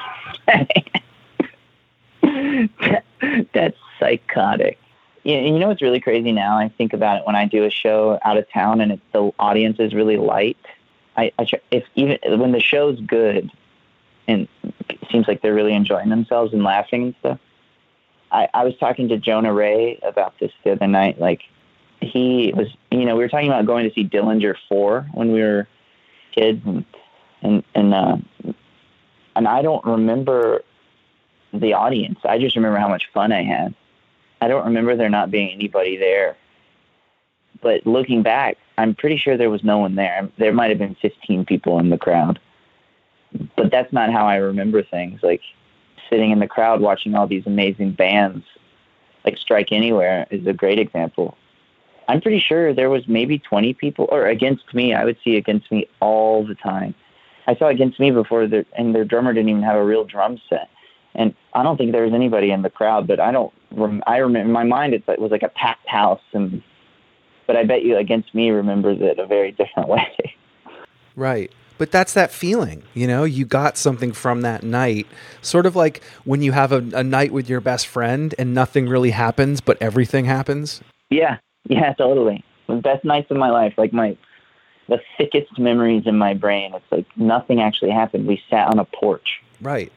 That's 3.52 3.76
psychotic. 3.98 4.78
You 5.22 5.58
know 5.58 5.68
what's 5.68 5.82
really 5.82 6.00
crazy 6.00 6.32
now? 6.32 6.56
I 6.56 6.70
think 6.70 6.94
about 6.94 7.18
it 7.18 7.26
when 7.26 7.36
I 7.36 7.44
do 7.44 7.64
a 7.64 7.70
show 7.70 8.18
out 8.24 8.38
of 8.38 8.50
town 8.50 8.80
and 8.80 8.92
it's, 8.92 9.02
the 9.12 9.30
audience 9.38 9.78
is 9.78 9.92
really 9.92 10.16
light. 10.16 10.56
I, 11.16 11.30
I 11.38 11.46
if 11.70 11.84
even 11.94 12.18
when 12.38 12.52
the 12.52 12.60
show's 12.60 12.98
good 13.00 13.50
and 14.26 14.48
it 14.88 14.98
seems 15.10 15.28
like 15.28 15.42
they're 15.42 15.54
really 15.54 15.74
enjoying 15.74 16.08
themselves 16.08 16.52
and 16.54 16.62
laughing 16.62 17.02
and 17.02 17.14
stuff. 17.20 17.38
I, 18.32 18.48
I 18.54 18.64
was 18.64 18.76
talking 18.78 19.08
to 19.08 19.18
Jonah 19.18 19.52
Ray 19.52 19.98
about 20.02 20.38
this 20.38 20.52
the 20.64 20.72
other 20.72 20.86
night. 20.86 21.20
Like 21.20 21.42
he 22.00 22.52
was, 22.56 22.68
you 22.90 23.04
know, 23.04 23.16
we 23.16 23.22
were 23.22 23.28
talking 23.28 23.48
about 23.48 23.66
going 23.66 23.88
to 23.88 23.94
see 23.94 24.04
Dillinger 24.04 24.54
Four 24.68 25.06
when 25.12 25.32
we 25.32 25.40
were 25.40 25.68
kids, 26.34 26.62
and 26.64 26.84
and 27.42 27.62
and 27.74 27.94
uh, 27.94 28.16
and 29.36 29.48
I 29.48 29.62
don't 29.62 29.84
remember 29.84 30.62
the 31.52 31.74
audience. 31.74 32.18
I 32.24 32.38
just 32.38 32.56
remember 32.56 32.78
how 32.78 32.88
much 32.88 33.08
fun 33.12 33.32
I 33.32 33.42
had. 33.42 33.74
I 34.40 34.48
don't 34.48 34.64
remember 34.64 34.96
there 34.96 35.10
not 35.10 35.30
being 35.30 35.50
anybody 35.50 35.96
there. 35.96 36.36
But 37.60 37.86
looking 37.86 38.22
back, 38.22 38.56
I'm 38.78 38.94
pretty 38.94 39.18
sure 39.18 39.36
there 39.36 39.50
was 39.50 39.64
no 39.64 39.78
one 39.78 39.94
there. 39.94 40.28
There 40.38 40.52
might 40.52 40.70
have 40.70 40.78
been 40.78 40.96
15 41.02 41.44
people 41.44 41.78
in 41.78 41.90
the 41.90 41.98
crowd. 41.98 42.40
But 43.56 43.70
that's 43.70 43.92
not 43.92 44.10
how 44.10 44.26
I 44.26 44.36
remember 44.36 44.82
things. 44.82 45.20
Like 45.22 45.42
sitting 46.08 46.30
in 46.30 46.38
the 46.38 46.46
crowd 46.46 46.80
watching 46.80 47.14
all 47.14 47.26
these 47.26 47.46
amazing 47.46 47.92
bands, 47.92 48.44
like 49.24 49.36
Strike 49.36 49.72
Anywhere 49.72 50.26
is 50.30 50.46
a 50.46 50.52
great 50.52 50.78
example. 50.78 51.36
I'm 52.10 52.20
pretty 52.20 52.40
sure 52.40 52.74
there 52.74 52.90
was 52.90 53.06
maybe 53.08 53.38
20 53.38 53.74
people, 53.74 54.08
or 54.10 54.26
Against 54.26 54.74
Me. 54.74 54.94
I 54.94 55.04
would 55.04 55.16
see 55.24 55.36
Against 55.36 55.70
Me 55.70 55.88
all 56.00 56.46
the 56.46 56.54
time. 56.54 56.94
I 57.46 57.56
saw 57.56 57.68
Against 57.68 57.98
Me 58.00 58.10
before, 58.10 58.46
the, 58.46 58.66
and 58.76 58.94
their 58.94 59.04
drummer 59.04 59.32
didn't 59.32 59.48
even 59.48 59.62
have 59.62 59.76
a 59.76 59.84
real 59.84 60.04
drum 60.04 60.38
set 60.48 60.68
and 61.14 61.34
I 61.52 61.62
don't 61.62 61.76
think 61.76 61.92
there 61.92 62.04
was 62.04 62.12
anybody 62.14 62.50
in 62.50 62.62
the 62.62 62.70
crowd, 62.70 63.06
but 63.06 63.20
I 63.20 63.32
don't. 63.32 63.52
Rem- 63.72 64.02
I 64.06 64.18
remember 64.18 64.46
in 64.46 64.52
my 64.52 64.64
mind 64.64 64.94
it 64.94 65.04
was 65.18 65.30
like 65.30 65.42
a 65.42 65.48
packed 65.48 65.88
house, 65.88 66.22
and 66.32 66.62
but 67.46 67.56
I 67.56 67.64
bet 67.64 67.82
you 67.82 67.96
against 67.96 68.34
me 68.34 68.50
remembers 68.50 68.98
it 69.00 69.18
a 69.18 69.26
very 69.26 69.52
different 69.58 69.88
way. 69.88 70.34
Right. 71.16 71.50
But 71.78 71.90
that's 71.90 72.12
that 72.12 72.30
feeling, 72.30 72.82
you 72.92 73.06
know, 73.06 73.24
you 73.24 73.46
got 73.46 73.78
something 73.78 74.12
from 74.12 74.42
that 74.42 74.62
night. 74.62 75.06
Sort 75.40 75.64
of 75.64 75.74
like 75.74 76.02
when 76.24 76.42
you 76.42 76.52
have 76.52 76.72
a, 76.72 76.84
a 76.92 77.02
night 77.02 77.32
with 77.32 77.48
your 77.48 77.62
best 77.62 77.86
friend 77.86 78.34
and 78.38 78.52
nothing 78.52 78.86
really 78.86 79.12
happens, 79.12 79.62
but 79.62 79.80
everything 79.80 80.26
happens. 80.26 80.82
Yeah, 81.08 81.38
yeah, 81.68 81.92
totally. 81.94 82.44
The 82.66 82.76
best 82.76 83.04
nights 83.04 83.30
of 83.30 83.36
my 83.36 83.50
life, 83.50 83.74
like 83.76 83.92
my 83.92 84.16
the 84.88 85.00
thickest 85.16 85.58
memories 85.58 86.02
in 86.06 86.18
my 86.18 86.34
brain. 86.34 86.74
It's 86.74 86.84
like 86.90 87.06
nothing 87.16 87.60
actually 87.60 87.90
happened. 87.90 88.26
We 88.26 88.42
sat 88.50 88.68
on 88.68 88.78
a 88.78 88.84
porch. 88.84 89.40
Right 89.60 89.92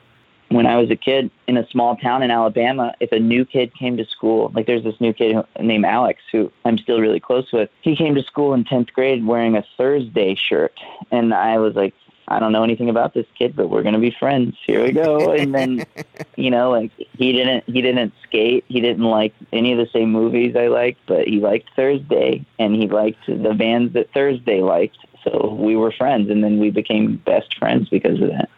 when 0.53 0.67
I 0.67 0.77
was 0.77 0.91
a 0.91 0.95
kid 0.95 1.31
in 1.47 1.57
a 1.57 1.67
small 1.69 1.95
town 1.95 2.21
in 2.21 2.29
Alabama, 2.29 2.93
if 2.99 3.11
a 3.11 3.19
new 3.19 3.43
kid 3.43 3.73
came 3.73 3.97
to 3.97 4.05
school, 4.05 4.51
like 4.53 4.67
there's 4.67 4.83
this 4.83 4.99
new 5.01 5.11
kid 5.11 5.35
named 5.59 5.85
Alex 5.85 6.21
who 6.31 6.51
I'm 6.63 6.77
still 6.77 6.99
really 6.99 7.19
close 7.19 7.51
with. 7.51 7.69
He 7.81 7.95
came 7.95 8.13
to 8.15 8.23
school 8.23 8.53
in 8.53 8.63
10th 8.63 8.93
grade 8.93 9.25
wearing 9.25 9.55
a 9.55 9.65
Thursday 9.77 10.35
shirt. 10.35 10.79
And 11.11 11.33
I 11.33 11.57
was 11.57 11.73
like, 11.75 11.95
I 12.27 12.39
don't 12.39 12.51
know 12.51 12.63
anything 12.63 12.89
about 12.89 13.13
this 13.13 13.25
kid, 13.37 13.55
but 13.55 13.69
we're 13.69 13.83
going 13.83 13.93
to 13.93 13.99
be 13.99 14.15
friends. 14.17 14.55
Here 14.65 14.83
we 14.83 14.91
go. 14.91 15.33
And 15.33 15.53
then, 15.53 15.85
you 16.35 16.49
know, 16.49 16.71
like 16.71 16.91
he 17.17 17.31
didn't, 17.31 17.65
he 17.65 17.81
didn't 17.81 18.13
skate. 18.23 18.65
He 18.67 18.81
didn't 18.81 19.03
like 19.03 19.33
any 19.51 19.71
of 19.73 19.77
the 19.77 19.87
same 19.91 20.11
movies 20.11 20.55
I 20.55 20.67
liked, 20.67 20.99
but 21.07 21.27
he 21.27 21.39
liked 21.39 21.69
Thursday 21.75 22.45
and 22.59 22.75
he 22.75 22.87
liked 22.87 23.25
the 23.27 23.53
bands 23.53 23.93
that 23.93 24.13
Thursday 24.13 24.61
liked. 24.61 24.97
So 25.23 25.57
we 25.59 25.75
were 25.75 25.91
friends 25.91 26.29
and 26.29 26.43
then 26.43 26.59
we 26.59 26.69
became 26.69 27.17
best 27.17 27.57
friends 27.57 27.89
because 27.89 28.21
of 28.21 28.29
that. 28.29 28.49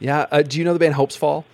Yeah. 0.00 0.26
Uh, 0.30 0.42
do 0.42 0.58
you 0.58 0.64
know 0.64 0.72
the 0.72 0.78
band 0.78 0.94
Hopes 0.94 1.16
Fall? 1.16 1.44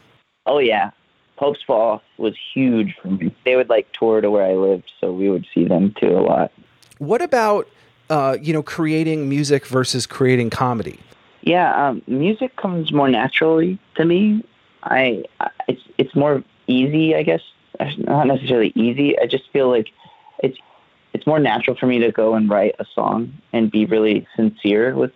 Oh 0.46 0.58
yeah, 0.58 0.92
Hopes 1.36 1.60
Fall 1.66 2.02
was 2.16 2.34
huge 2.54 2.96
for 3.00 3.08
me. 3.08 3.34
They 3.44 3.54
would 3.54 3.68
like 3.68 3.92
tour 3.92 4.20
to 4.20 4.30
where 4.30 4.44
I 4.44 4.54
lived, 4.54 4.90
so 5.00 5.12
we 5.12 5.28
would 5.28 5.46
see 5.54 5.64
them 5.64 5.94
too 6.00 6.18
a 6.18 6.20
lot. 6.20 6.52
What 6.98 7.22
about 7.22 7.68
uh, 8.10 8.36
you 8.40 8.52
know 8.52 8.62
creating 8.62 9.28
music 9.28 9.66
versus 9.66 10.06
creating 10.06 10.50
comedy? 10.50 11.00
Yeah, 11.42 11.88
um, 11.88 12.02
music 12.06 12.56
comes 12.56 12.92
more 12.92 13.08
naturally 13.08 13.78
to 13.96 14.04
me. 14.04 14.44
I, 14.82 15.24
I 15.40 15.50
it's 15.68 15.82
it's 15.98 16.14
more 16.14 16.42
easy, 16.66 17.14
I 17.14 17.22
guess. 17.22 17.42
Not 17.98 18.26
necessarily 18.26 18.72
easy. 18.74 19.18
I 19.18 19.26
just 19.26 19.50
feel 19.52 19.68
like 19.68 19.90
it's 20.42 20.58
it's 21.12 21.26
more 21.26 21.38
natural 21.38 21.76
for 21.76 21.86
me 21.86 21.98
to 22.00 22.12
go 22.12 22.34
and 22.34 22.48
write 22.48 22.74
a 22.78 22.86
song 22.94 23.32
and 23.52 23.70
be 23.70 23.86
really 23.86 24.26
sincere 24.36 24.94
with 24.94 25.12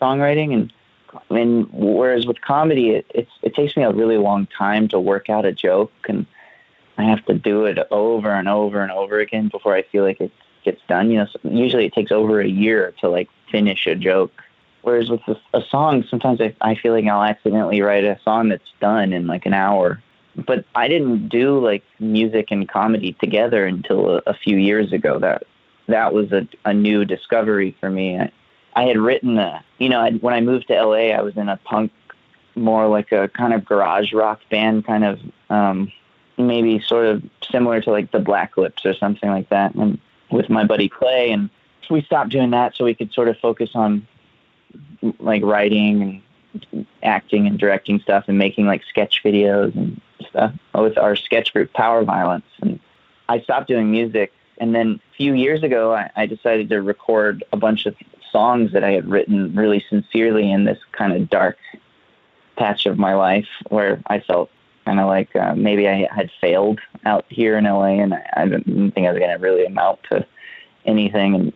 songwriting 0.00 0.52
and 0.54 0.72
and 1.30 1.68
whereas 1.72 2.26
with 2.26 2.40
comedy, 2.40 2.90
it, 2.90 3.06
it's 3.14 3.30
it 3.42 3.54
takes 3.54 3.76
me 3.76 3.82
a 3.82 3.90
really 3.90 4.18
long 4.18 4.46
time 4.46 4.88
to 4.88 5.00
work 5.00 5.30
out 5.30 5.44
a 5.44 5.52
joke, 5.52 5.92
and 6.08 6.26
I 6.98 7.04
have 7.04 7.24
to 7.26 7.34
do 7.34 7.64
it 7.64 7.78
over 7.90 8.30
and 8.30 8.48
over 8.48 8.82
and 8.82 8.92
over 8.92 9.18
again 9.20 9.48
before 9.48 9.74
I 9.74 9.82
feel 9.82 10.04
like 10.04 10.20
it 10.20 10.32
gets 10.64 10.80
done. 10.88 11.10
You 11.10 11.18
know, 11.18 11.26
usually 11.44 11.86
it 11.86 11.92
takes 11.92 12.12
over 12.12 12.40
a 12.40 12.48
year 12.48 12.94
to 13.00 13.08
like 13.08 13.28
finish 13.50 13.86
a 13.86 13.94
joke. 13.94 14.32
Whereas 14.82 15.10
with 15.10 15.20
a, 15.52 15.62
song, 15.62 16.04
sometimes 16.08 16.40
I, 16.40 16.54
I 16.60 16.74
feel 16.74 16.92
like 16.92 17.04
I'll 17.06 17.24
accidentally 17.24 17.82
write 17.82 18.04
a 18.04 18.18
song 18.24 18.48
that's 18.48 18.72
done 18.80 19.12
in 19.12 19.26
like 19.26 19.44
an 19.44 19.52
hour. 19.52 20.02
But 20.36 20.64
I 20.74 20.88
didn't 20.88 21.28
do 21.28 21.58
like 21.58 21.84
music 21.98 22.50
and 22.50 22.68
comedy 22.68 23.12
together 23.14 23.66
until 23.66 24.18
a, 24.18 24.22
a 24.26 24.34
few 24.34 24.56
years 24.56 24.92
ago. 24.92 25.18
That 25.18 25.42
that 25.88 26.14
was 26.14 26.30
a, 26.32 26.46
a 26.64 26.72
new 26.72 27.04
discovery 27.04 27.76
for 27.80 27.90
me. 27.90 28.18
I, 28.18 28.30
I 28.76 28.84
had 28.84 28.98
written 28.98 29.36
a, 29.38 29.64
you 29.78 29.88
know, 29.88 30.00
I, 30.00 30.12
when 30.12 30.34
I 30.34 30.40
moved 30.40 30.68
to 30.68 30.80
LA, 30.80 31.08
I 31.08 31.22
was 31.22 31.36
in 31.36 31.48
a 31.48 31.56
punk, 31.56 31.90
more 32.54 32.86
like 32.86 33.10
a 33.10 33.28
kind 33.28 33.52
of 33.52 33.64
garage 33.64 34.12
rock 34.12 34.40
band, 34.50 34.86
kind 34.86 35.04
of 35.04 35.20
um, 35.50 35.90
maybe 36.36 36.80
sort 36.80 37.06
of 37.06 37.22
similar 37.50 37.80
to 37.80 37.90
like 37.90 38.12
the 38.12 38.20
Black 38.20 38.56
Lips 38.56 38.86
or 38.86 38.94
something 38.94 39.28
like 39.28 39.48
that, 39.48 39.74
and 39.74 39.98
with 40.30 40.48
my 40.50 40.64
buddy 40.64 40.88
Clay, 40.88 41.30
and 41.30 41.50
we 41.90 42.02
stopped 42.02 42.30
doing 42.30 42.50
that 42.50 42.76
so 42.76 42.84
we 42.84 42.94
could 42.94 43.12
sort 43.12 43.28
of 43.28 43.38
focus 43.38 43.70
on 43.74 44.06
like 45.20 45.42
writing 45.42 46.22
and 46.72 46.86
acting 47.02 47.46
and 47.46 47.58
directing 47.58 48.00
stuff 48.00 48.24
and 48.28 48.36
making 48.38 48.66
like 48.66 48.82
sketch 48.88 49.22
videos 49.24 49.74
and 49.74 50.00
stuff 50.28 50.52
with 50.74 50.98
our 50.98 51.16
sketch 51.16 51.52
group 51.52 51.72
Power 51.72 52.04
Violence, 52.04 52.46
and 52.62 52.78
I 53.28 53.40
stopped 53.40 53.68
doing 53.68 53.90
music. 53.90 54.32
And 54.60 54.74
then 54.74 55.00
a 55.12 55.16
few 55.16 55.34
years 55.34 55.62
ago, 55.62 55.94
I, 55.94 56.10
I 56.16 56.26
decided 56.26 56.68
to 56.70 56.82
record 56.82 57.44
a 57.52 57.56
bunch 57.56 57.86
of 57.86 57.94
songs 58.32 58.72
that 58.72 58.82
I 58.82 58.90
had 58.90 59.08
written 59.08 59.54
really 59.54 59.84
sincerely 59.88 60.50
in 60.50 60.64
this 60.64 60.78
kind 60.92 61.12
of 61.12 61.30
dark 61.30 61.58
patch 62.56 62.86
of 62.86 62.98
my 62.98 63.14
life 63.14 63.46
where 63.68 64.02
I 64.08 64.18
felt 64.18 64.50
kind 64.88 65.00
of 65.00 65.06
like 65.06 65.36
uh, 65.36 65.54
maybe 65.54 65.86
I 65.86 66.08
had 66.10 66.30
failed 66.40 66.80
out 67.04 67.26
here 67.28 67.58
in 67.58 67.64
LA 67.64 68.00
and 68.00 68.14
I, 68.14 68.24
I 68.38 68.46
didn't 68.46 68.92
think 68.92 69.06
I 69.06 69.12
was 69.12 69.18
going 69.18 69.30
to 69.30 69.36
really 69.36 69.66
amount 69.66 69.98
to 70.10 70.26
anything 70.86 71.34
and 71.34 71.52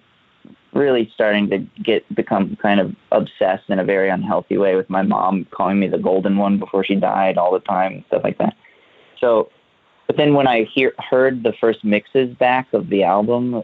really 0.74 1.10
starting 1.14 1.48
to 1.48 1.58
get 1.82 2.02
become 2.14 2.56
kind 2.56 2.78
of 2.78 2.94
obsessed 3.10 3.70
in 3.70 3.78
a 3.78 3.84
very 3.84 4.10
unhealthy 4.10 4.58
way 4.58 4.76
with 4.76 4.90
my 4.90 5.00
mom 5.00 5.46
calling 5.50 5.80
me 5.80 5.88
the 5.88 5.96
golden 5.96 6.36
one 6.36 6.58
before 6.58 6.84
she 6.84 6.94
died 6.94 7.38
all 7.38 7.52
the 7.52 7.60
time 7.60 8.04
stuff 8.08 8.20
like 8.22 8.36
that. 8.36 8.54
So 9.18 9.50
but 10.08 10.18
then 10.18 10.34
when 10.34 10.46
I 10.46 10.64
hear 10.64 10.92
heard 10.98 11.42
the 11.42 11.54
first 11.58 11.84
mixes 11.84 12.34
back 12.36 12.70
of 12.74 12.90
the 12.90 13.02
album 13.02 13.62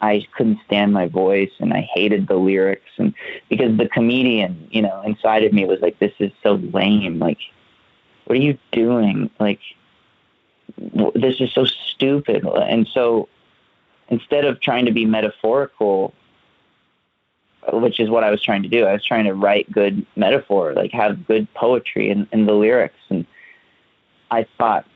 I 0.00 0.26
couldn't 0.34 0.60
stand 0.64 0.94
my 0.94 1.08
voice 1.08 1.52
and 1.60 1.74
I 1.74 1.86
hated 1.94 2.26
the 2.26 2.36
lyrics 2.36 2.90
and 2.96 3.12
because 3.50 3.76
the 3.76 3.88
comedian, 3.88 4.66
you 4.70 4.80
know, 4.80 5.02
inside 5.02 5.44
of 5.44 5.52
me 5.52 5.66
was 5.66 5.80
like, 5.80 5.98
this 5.98 6.12
is 6.18 6.30
so 6.42 6.54
lame. 6.72 7.18
Like, 7.18 7.38
what 8.24 8.38
are 8.38 8.40
you 8.40 8.58
doing? 8.72 9.30
Like, 9.38 9.60
this 11.14 11.40
is 11.40 11.52
so 11.52 11.64
stupid. 11.64 12.44
And 12.44 12.86
so 12.88 13.28
instead 14.08 14.44
of 14.44 14.60
trying 14.60 14.86
to 14.86 14.92
be 14.92 15.04
metaphorical, 15.04 16.14
which 17.72 18.00
is 18.00 18.10
what 18.10 18.24
I 18.24 18.30
was 18.30 18.42
trying 18.42 18.62
to 18.62 18.68
do, 18.68 18.84
I 18.84 18.92
was 18.92 19.04
trying 19.04 19.24
to 19.24 19.34
write 19.34 19.70
good 19.70 20.06
metaphor, 20.16 20.72
like 20.74 20.92
have 20.92 21.26
good 21.26 21.52
poetry 21.54 22.10
in, 22.10 22.26
in 22.32 22.46
the 22.46 22.52
lyrics. 22.52 22.98
And 23.08 23.26
I 24.30 24.46
thought 24.58 24.86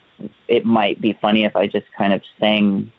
it 0.49 0.64
might 0.64 1.01
be 1.01 1.12
funny 1.20 1.45
if 1.45 1.55
I 1.57 1.66
just 1.66 1.87
kind 1.97 2.12
of 2.12 2.22
sang 2.41 2.93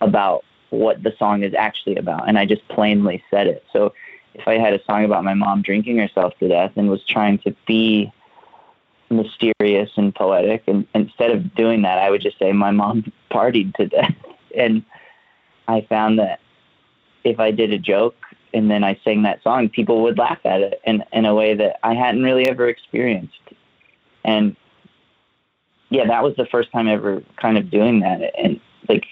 about 0.00 0.44
what 0.70 1.02
the 1.02 1.14
song 1.18 1.42
is 1.42 1.54
actually 1.54 1.96
about, 1.96 2.28
and 2.28 2.38
I 2.38 2.44
just 2.44 2.66
plainly 2.68 3.22
said 3.30 3.46
it. 3.46 3.64
So 3.72 3.92
if 4.34 4.46
I 4.46 4.58
had 4.58 4.74
a 4.74 4.84
song 4.84 5.04
about 5.04 5.24
my 5.24 5.34
mom 5.34 5.62
drinking 5.62 5.98
herself 5.98 6.36
to 6.38 6.48
death 6.48 6.72
and 6.76 6.90
was 6.90 7.04
trying 7.04 7.38
to 7.38 7.54
be 7.66 8.12
mysterious 9.10 9.90
and 9.96 10.14
poetic, 10.14 10.64
and 10.66 10.86
instead 10.94 11.30
of 11.30 11.54
doing 11.54 11.82
that, 11.82 11.98
I 11.98 12.10
would 12.10 12.22
just 12.22 12.38
say 12.38 12.52
my 12.52 12.70
mom 12.70 13.12
partied 13.30 13.74
to 13.76 13.86
death, 13.86 14.14
and 14.56 14.84
I 15.68 15.82
found 15.88 16.18
that 16.18 16.40
if 17.24 17.40
I 17.40 17.50
did 17.50 17.72
a 17.72 17.78
joke 17.78 18.16
and 18.54 18.70
then 18.70 18.84
I 18.84 18.98
sang 19.04 19.22
that 19.22 19.42
song, 19.42 19.68
people 19.68 20.02
would 20.02 20.18
laugh 20.18 20.38
at 20.44 20.60
it 20.60 20.80
in 20.84 21.04
in 21.12 21.24
a 21.24 21.34
way 21.34 21.54
that 21.54 21.78
I 21.82 21.94
hadn't 21.94 22.22
really 22.22 22.48
ever 22.48 22.68
experienced, 22.68 23.40
and 24.24 24.56
yeah, 25.90 26.06
that 26.06 26.22
was 26.22 26.34
the 26.36 26.46
first 26.46 26.72
time 26.72 26.88
ever 26.88 27.22
kind 27.40 27.58
of 27.58 27.70
doing 27.70 28.00
that, 28.00 28.20
and 28.38 28.60
like 28.88 29.04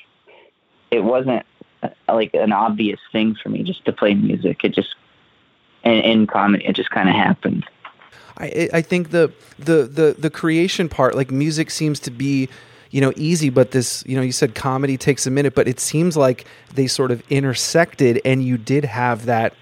it 0.91 1.05
wasn't 1.05 1.45
uh, 1.83 1.89
like 2.09 2.35
an 2.35 2.53
obvious 2.53 3.01
thing 3.13 3.37
for 3.43 3.49
me 3.49 3.63
just 3.63 3.85
to 3.85 3.93
play 3.93 4.15
music. 4.15 4.65
It 4.65 4.75
just 4.75 4.95
in, 5.85 5.93
in 5.93 6.27
comedy, 6.27 6.65
it 6.65 6.75
just 6.75 6.91
kind 6.91 7.09
of 7.09 7.15
happened. 7.15 7.65
I 8.39 8.69
I 8.73 8.83
think 8.83 9.11
the 9.11 9.33
the 9.59 9.85
the 9.85 10.17
the 10.19 10.31
creation 10.31 10.89
part, 10.89 11.15
like 11.15 11.31
music, 11.31 11.71
seems 11.71 12.01
to 12.01 12.11
be 12.11 12.49
you 12.91 13.01
know 13.01 13.13
easy 13.17 13.51
but 13.51 13.73
this 13.73 14.05
you 14.07 14.15
know 14.15 14.23
you 14.23 14.31
said 14.31 14.55
comedy 14.55 14.97
takes 14.97 15.27
a 15.27 15.31
minute 15.31 15.53
but 15.57 15.67
it 15.67 15.81
seems 15.81 16.17
like 16.17 16.47
they 16.75 16.87
sort 16.87 17.11
of 17.11 17.21
intersected 17.29 18.21
and 18.25 18.45
you 18.45 18.57
did 18.57 18.85
have 18.85 19.27
that 19.27 19.53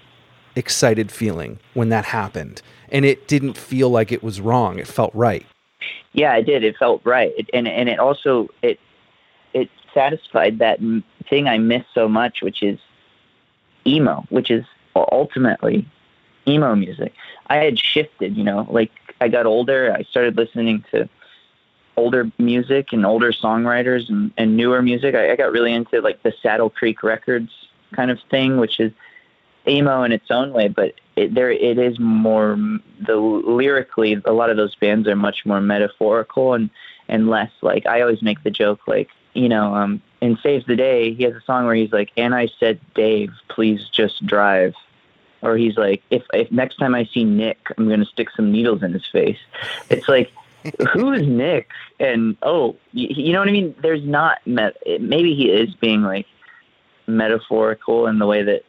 excited 0.55 1.11
feeling 1.11 1.59
when 1.73 1.89
that 1.89 2.05
happened. 2.05 2.61
And 2.89 3.05
it 3.05 3.27
didn't 3.27 3.57
feel 3.57 3.89
like 3.89 4.11
it 4.11 4.21
was 4.21 4.39
wrong. 4.39 4.77
It 4.77 4.87
felt 4.87 5.13
right. 5.15 5.45
Yeah 6.13 6.35
it 6.35 6.43
did. 6.43 6.63
It 6.63 6.77
felt 6.77 7.01
right. 7.05 7.33
It, 7.37 7.49
and 7.53 7.67
and 7.67 7.89
it 7.89 7.99
also 7.99 8.49
it 8.61 8.79
it 9.53 9.69
satisfied 9.93 10.59
that 10.59 10.79
thing 11.29 11.47
i 11.47 11.57
miss 11.57 11.83
so 11.93 12.07
much 12.07 12.41
which 12.41 12.63
is 12.63 12.79
emo 13.85 14.25
which 14.29 14.49
is 14.49 14.65
ultimately 14.95 15.87
emo 16.47 16.75
music 16.75 17.13
i 17.47 17.57
had 17.57 17.79
shifted 17.79 18.35
you 18.35 18.43
know 18.43 18.67
like 18.69 18.91
i 19.21 19.27
got 19.27 19.45
older 19.45 19.95
i 19.97 20.03
started 20.03 20.35
listening 20.37 20.83
to 20.91 21.07
older 21.97 22.31
music 22.37 22.91
and 22.91 23.05
older 23.05 23.31
songwriters 23.31 24.09
and, 24.09 24.31
and 24.37 24.57
newer 24.57 24.81
music. 24.81 25.15
I, 25.15 25.31
I 25.31 25.35
got 25.35 25.51
really 25.51 25.73
into 25.73 26.01
like 26.01 26.23
the 26.23 26.33
Saddle 26.41 26.69
Creek 26.69 27.03
Records 27.03 27.51
kind 27.93 28.11
of 28.11 28.19
thing, 28.29 28.57
which 28.57 28.79
is 28.79 28.91
emo 29.67 30.03
in 30.03 30.11
its 30.11 30.29
own 30.29 30.51
way, 30.53 30.67
but 30.67 30.93
it, 31.15 31.33
there 31.33 31.51
it 31.51 31.77
is 31.77 31.99
more 31.99 32.57
the 33.05 33.15
lyrically. 33.15 34.21
A 34.25 34.33
lot 34.33 34.49
of 34.49 34.57
those 34.57 34.75
bands 34.75 35.07
are 35.07 35.15
much 35.15 35.45
more 35.45 35.61
metaphorical 35.61 36.53
and 36.53 36.69
and 37.07 37.29
less 37.29 37.51
like 37.61 37.85
I 37.85 38.01
always 38.01 38.21
make 38.21 38.43
the 38.43 38.51
joke 38.51 38.87
like 38.87 39.09
you 39.33 39.49
know 39.49 39.75
um 39.75 40.01
in 40.21 40.37
Saves 40.37 40.65
the 40.65 40.75
Day 40.75 41.13
he 41.13 41.23
has 41.23 41.33
a 41.33 41.41
song 41.41 41.65
where 41.65 41.75
he's 41.75 41.91
like 41.91 42.11
and 42.17 42.33
I 42.33 42.47
said 42.59 42.79
Dave 42.95 43.31
please 43.49 43.87
just 43.89 44.25
drive 44.25 44.73
or 45.43 45.57
he's 45.57 45.77
like 45.77 46.01
if 46.09 46.23
if 46.33 46.51
next 46.51 46.77
time 46.77 46.95
I 46.95 47.05
see 47.13 47.23
Nick 47.23 47.59
I'm 47.77 47.87
gonna 47.87 48.05
stick 48.05 48.29
some 48.35 48.51
needles 48.51 48.81
in 48.81 48.93
his 48.93 49.05
face. 49.05 49.39
It's 49.89 50.07
like 50.07 50.31
who 50.93 51.11
is 51.11 51.27
Nick? 51.27 51.69
And 51.99 52.37
oh, 52.41 52.77
you, 52.93 53.07
you 53.09 53.33
know 53.33 53.39
what 53.39 53.49
I 53.49 53.51
mean? 53.51 53.75
There's 53.81 54.03
not 54.03 54.45
met. 54.47 54.77
Maybe 54.99 55.35
he 55.35 55.51
is 55.51 55.75
being 55.75 56.01
like 56.01 56.25
metaphorical 57.05 58.07
in 58.07 58.17
the 58.17 58.25
way 58.25 58.43
that 58.43 58.63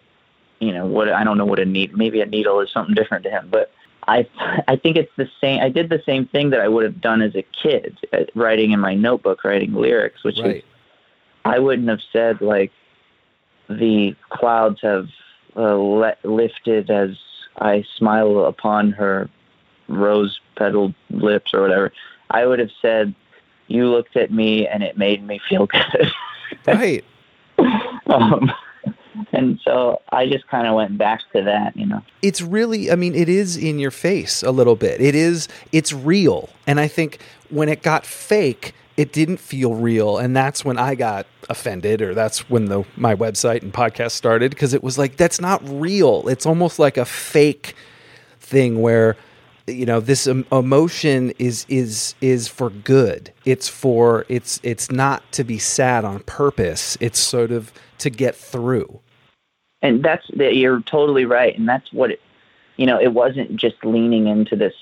you 0.61 0.73
know 0.73 0.87
what 0.87 1.09
I 1.09 1.25
don't 1.25 1.39
know 1.39 1.45
what 1.45 1.61
a 1.61 1.65
needle. 1.65 1.97
Maybe 1.97 2.21
a 2.21 2.27
needle 2.27 2.61
is 2.61 2.71
something 2.71 2.95
different 2.95 3.25
to 3.25 3.31
him, 3.31 3.49
but 3.51 3.71
I 4.07 4.27
I 4.67 4.77
think 4.77 4.97
it's 4.97 5.13
the 5.17 5.31
same. 5.41 5.63
I 5.63 5.69
did 5.69 5.89
the 5.89 6.03
same 6.05 6.27
thing 6.27 6.51
that 6.51 6.61
I 6.61 6.69
would 6.69 6.85
have 6.85 7.01
done 7.01 7.23
as 7.23 7.35
a 7.37 7.43
kid, 7.43 7.97
uh, 8.13 8.25
writing 8.35 8.73
in 8.73 8.81
my 8.81 8.95
notebook, 8.95 9.45
writing 9.45 9.73
lyrics, 9.73 10.25
which 10.25 10.39
right. 10.41 10.57
is 10.57 10.63
I 11.45 11.59
wouldn't 11.59 11.89
have 11.89 12.01
said 12.13 12.41
like 12.41 12.73
the 13.69 14.17
clouds 14.31 14.81
have 14.83 15.09
uh, 15.57 15.75
le- 15.75 16.17
lifted 16.25 16.91
as 16.91 17.11
I 17.59 17.85
smile 17.97 18.45
upon 18.45 18.91
her 18.93 19.29
rose 19.89 20.41
petaled 20.57 20.95
lips 21.11 21.53
or 21.55 21.63
whatever, 21.63 21.93
I 22.31 22.47
would 22.47 22.59
have 22.59 22.71
said, 22.81 23.15
"You 23.69 23.89
looked 23.89 24.17
at 24.17 24.31
me 24.31 24.67
and 24.67 24.83
it 24.83 24.97
made 24.99 25.27
me 25.27 25.41
feel 25.49 25.67
good." 25.67 26.13
right. 26.67 27.05
um, 28.07 28.51
and 29.33 29.61
so 29.65 30.01
I 30.11 30.29
just 30.29 30.47
kind 30.49 30.67
of 30.67 30.75
went 30.75 30.99
back 30.99 31.21
to 31.35 31.43
that, 31.43 31.77
you 31.77 31.87
know. 31.87 32.03
It's 32.23 32.43
really, 32.43 32.91
I 32.91 32.97
mean, 32.97 33.15
it 33.15 33.29
is 33.29 33.57
in 33.57 33.79
your 33.79 33.91
face 33.91 34.43
a 34.43 34.51
little 34.51 34.77
bit. 34.77 35.01
It 35.01 35.15
is, 35.15 35.49
it's 35.73 35.93
real, 35.93 36.51
and 36.67 36.81
I 36.81 36.89
think 36.89 37.19
when 37.51 37.69
it 37.69 37.83
got 37.83 38.05
fake, 38.05 38.73
it 38.97 39.13
didn't 39.13 39.39
feel 39.39 39.75
real, 39.75 40.19
and 40.19 40.37
that's 40.37 40.65
when 40.65 40.79
I 40.79 40.95
got 40.95 41.27
offended, 41.49 42.01
or 42.01 42.15
that's 42.15 42.49
when 42.49 42.67
the 42.67 42.85
my 42.97 43.15
website 43.15 43.63
and 43.63 43.73
podcast 43.73 44.13
started 44.13 44.51
because 44.51 44.73
it 44.73 44.83
was 44.83 44.99
like 44.99 45.17
that's 45.17 45.41
not 45.41 45.63
real. 45.65 46.29
It's 46.29 46.47
almost 46.47 46.79
like 46.79 46.97
a 46.97 47.05
fake 47.05 47.75
thing 48.39 48.81
where 48.81 49.17
you 49.67 49.87
know 49.87 50.01
this 50.01 50.27
emotion 50.27 51.33
is 51.39 51.67
is 51.69 52.15
is 52.21 52.47
for 52.47 52.71
good. 52.71 53.33
It's 53.45 53.69
for 53.69 54.27
it's 54.29 54.61
it's 54.63 54.91
not 54.91 55.31
to 55.33 55.45
be 55.45 55.59
sad 55.59 56.05
on 56.05 56.21
purpose. 56.21 56.97
It's 57.01 57.19
sort 57.19 57.51
of 57.51 57.73
to 57.99 58.11
get 58.11 58.37
through. 58.37 59.01
And 59.83 60.03
that's 60.03 60.27
that 60.37 60.57
you're 60.57 60.81
totally 60.83 61.25
right. 61.25 61.57
And 61.59 61.69
that's 61.69 61.93
what 61.93 62.13
it 62.13 62.21
you 62.77 62.87
know 62.87 63.01
it 63.01 63.13
wasn't 63.13 63.57
just 63.57 63.77
leaning 63.85 64.29
into 64.29 64.55
this 64.55 64.75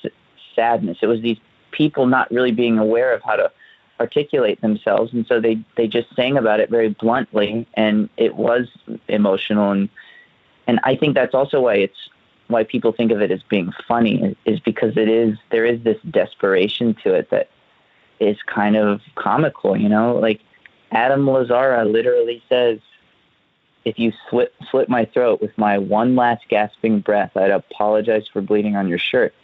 sadness. 0.55 0.99
It 1.01 1.07
was 1.07 1.23
these 1.23 1.39
people 1.71 2.07
not 2.07 2.31
really 2.31 2.53
being 2.53 2.79
aware 2.79 3.15
of 3.15 3.23
how 3.23 3.37
to 3.37 3.51
articulate 4.03 4.61
themselves 4.61 5.13
and 5.13 5.25
so 5.27 5.41
they 5.41 5.57
they 5.77 5.87
just 5.87 6.09
sang 6.17 6.37
about 6.37 6.59
it 6.61 6.69
very 6.69 6.91
bluntly 7.03 7.67
and 7.75 8.09
it 8.17 8.35
was 8.35 8.65
emotional 9.09 9.71
and 9.71 9.89
and 10.67 10.81
I 10.83 10.97
think 10.97 11.15
that's 11.15 11.35
also 11.35 11.61
why 11.61 11.77
it's 11.77 12.03
why 12.49 12.65
people 12.65 12.93
think 12.93 13.13
of 13.13 13.21
it 13.23 13.31
as 13.31 13.43
being 13.45 13.73
funny 13.89 14.37
is 14.45 14.59
because 14.61 14.97
it 14.97 15.09
is 15.09 15.39
there 15.51 15.65
is 15.65 15.83
this 15.83 16.01
desperation 16.11 16.95
to 17.03 17.15
it 17.15 17.31
that 17.31 17.49
is 18.21 18.37
kind 18.47 18.77
of 18.77 19.01
comical, 19.17 19.77
you 19.77 19.89
know? 19.89 20.15
Like 20.17 20.41
Adam 20.93 21.25
Lazzara 21.27 21.91
literally 21.91 22.43
says, 22.49 22.79
if 23.85 23.99
you 23.99 24.13
slit, 24.31 24.55
slit 24.71 24.89
my 24.89 25.05
throat 25.07 25.41
with 25.41 25.57
my 25.59 25.79
one 25.79 26.15
last 26.15 26.45
gasping 26.49 27.01
breath, 27.01 27.37
I'd 27.37 27.51
apologize 27.51 28.29
for 28.33 28.41
bleeding 28.41 28.77
on 28.77 28.89
your 28.89 28.99
shirt. 28.99 29.35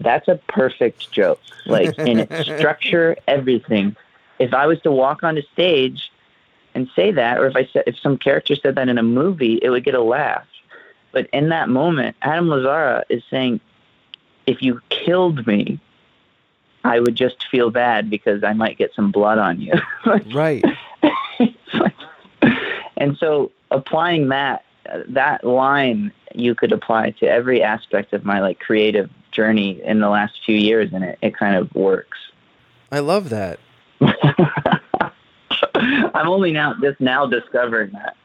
That's 0.00 0.28
a 0.28 0.36
perfect 0.48 1.10
joke. 1.10 1.40
Like 1.66 1.98
in 1.98 2.20
its 2.20 2.40
structure, 2.58 3.16
everything. 3.26 3.96
If 4.38 4.52
I 4.52 4.66
was 4.66 4.80
to 4.82 4.90
walk 4.90 5.22
on 5.22 5.38
a 5.38 5.42
stage 5.52 6.10
and 6.74 6.88
say 6.96 7.12
that, 7.12 7.38
or 7.38 7.46
if 7.46 7.56
I 7.56 7.66
said 7.72 7.84
if 7.86 7.98
some 7.98 8.18
character 8.18 8.56
said 8.56 8.74
that 8.74 8.88
in 8.88 8.98
a 8.98 9.02
movie, 9.02 9.58
it 9.62 9.70
would 9.70 9.84
get 9.84 9.94
a 9.94 10.02
laugh. 10.02 10.46
But 11.12 11.28
in 11.32 11.50
that 11.50 11.68
moment, 11.68 12.16
Adam 12.22 12.48
Lazzara 12.48 13.04
is 13.08 13.22
saying, 13.30 13.60
if 14.46 14.60
you 14.60 14.80
killed 14.90 15.46
me, 15.46 15.78
I 16.82 17.00
would 17.00 17.14
just 17.14 17.46
feel 17.48 17.70
bad 17.70 18.10
because 18.10 18.44
I 18.44 18.52
might 18.52 18.76
get 18.76 18.92
some 18.94 19.10
blood 19.10 19.38
on 19.38 19.60
you. 19.60 19.72
right. 20.34 20.64
and 22.96 23.16
so 23.16 23.52
applying 23.70 24.28
that 24.28 24.64
that 25.08 25.44
line 25.44 26.12
you 26.34 26.54
could 26.54 26.72
apply 26.72 27.10
to 27.10 27.26
every 27.26 27.62
aspect 27.62 28.12
of 28.12 28.24
my 28.24 28.40
like 28.40 28.58
creative 28.58 29.10
journey 29.34 29.80
in 29.84 30.00
the 30.00 30.08
last 30.08 30.34
few 30.44 30.56
years 30.56 30.90
and 30.92 31.04
it, 31.04 31.18
it 31.22 31.36
kind 31.36 31.56
of 31.56 31.74
works. 31.74 32.18
I 32.90 33.00
love 33.00 33.28
that. 33.30 33.58
I'm 35.74 36.28
only 36.28 36.52
now 36.52 36.74
just 36.80 37.00
now 37.00 37.26
discovering 37.26 37.92
that 37.92 38.16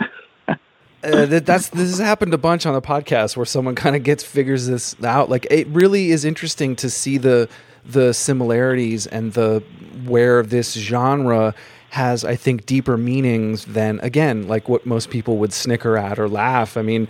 uh, 1.03 1.25
that, 1.25 1.45
that's 1.45 1.69
this 1.69 1.89
has 1.89 1.99
happened 1.99 2.33
a 2.33 2.37
bunch 2.37 2.65
on 2.65 2.73
the 2.73 2.81
podcast 2.81 3.37
where 3.37 3.45
someone 3.45 3.75
kind 3.75 3.95
of 3.95 4.03
gets 4.03 4.23
figures 4.23 4.67
this 4.67 5.01
out. 5.03 5.29
Like 5.29 5.47
it 5.49 5.67
really 5.67 6.11
is 6.11 6.25
interesting 6.25 6.75
to 6.77 6.89
see 6.89 7.17
the 7.17 7.47
the 7.85 8.13
similarities 8.13 9.07
and 9.07 9.33
the 9.33 9.63
where 10.05 10.43
this 10.43 10.73
genre 10.73 11.55
has 11.91 12.23
I 12.25 12.35
think 12.35 12.65
deeper 12.65 12.97
meanings 12.97 13.65
than 13.65 13.99
again 14.01 14.47
like 14.47 14.67
what 14.69 14.85
most 14.85 15.09
people 15.09 15.37
would 15.37 15.53
snicker 15.53 15.97
at 15.97 16.19
or 16.19 16.27
laugh. 16.27 16.75
I 16.75 16.81
mean, 16.81 17.07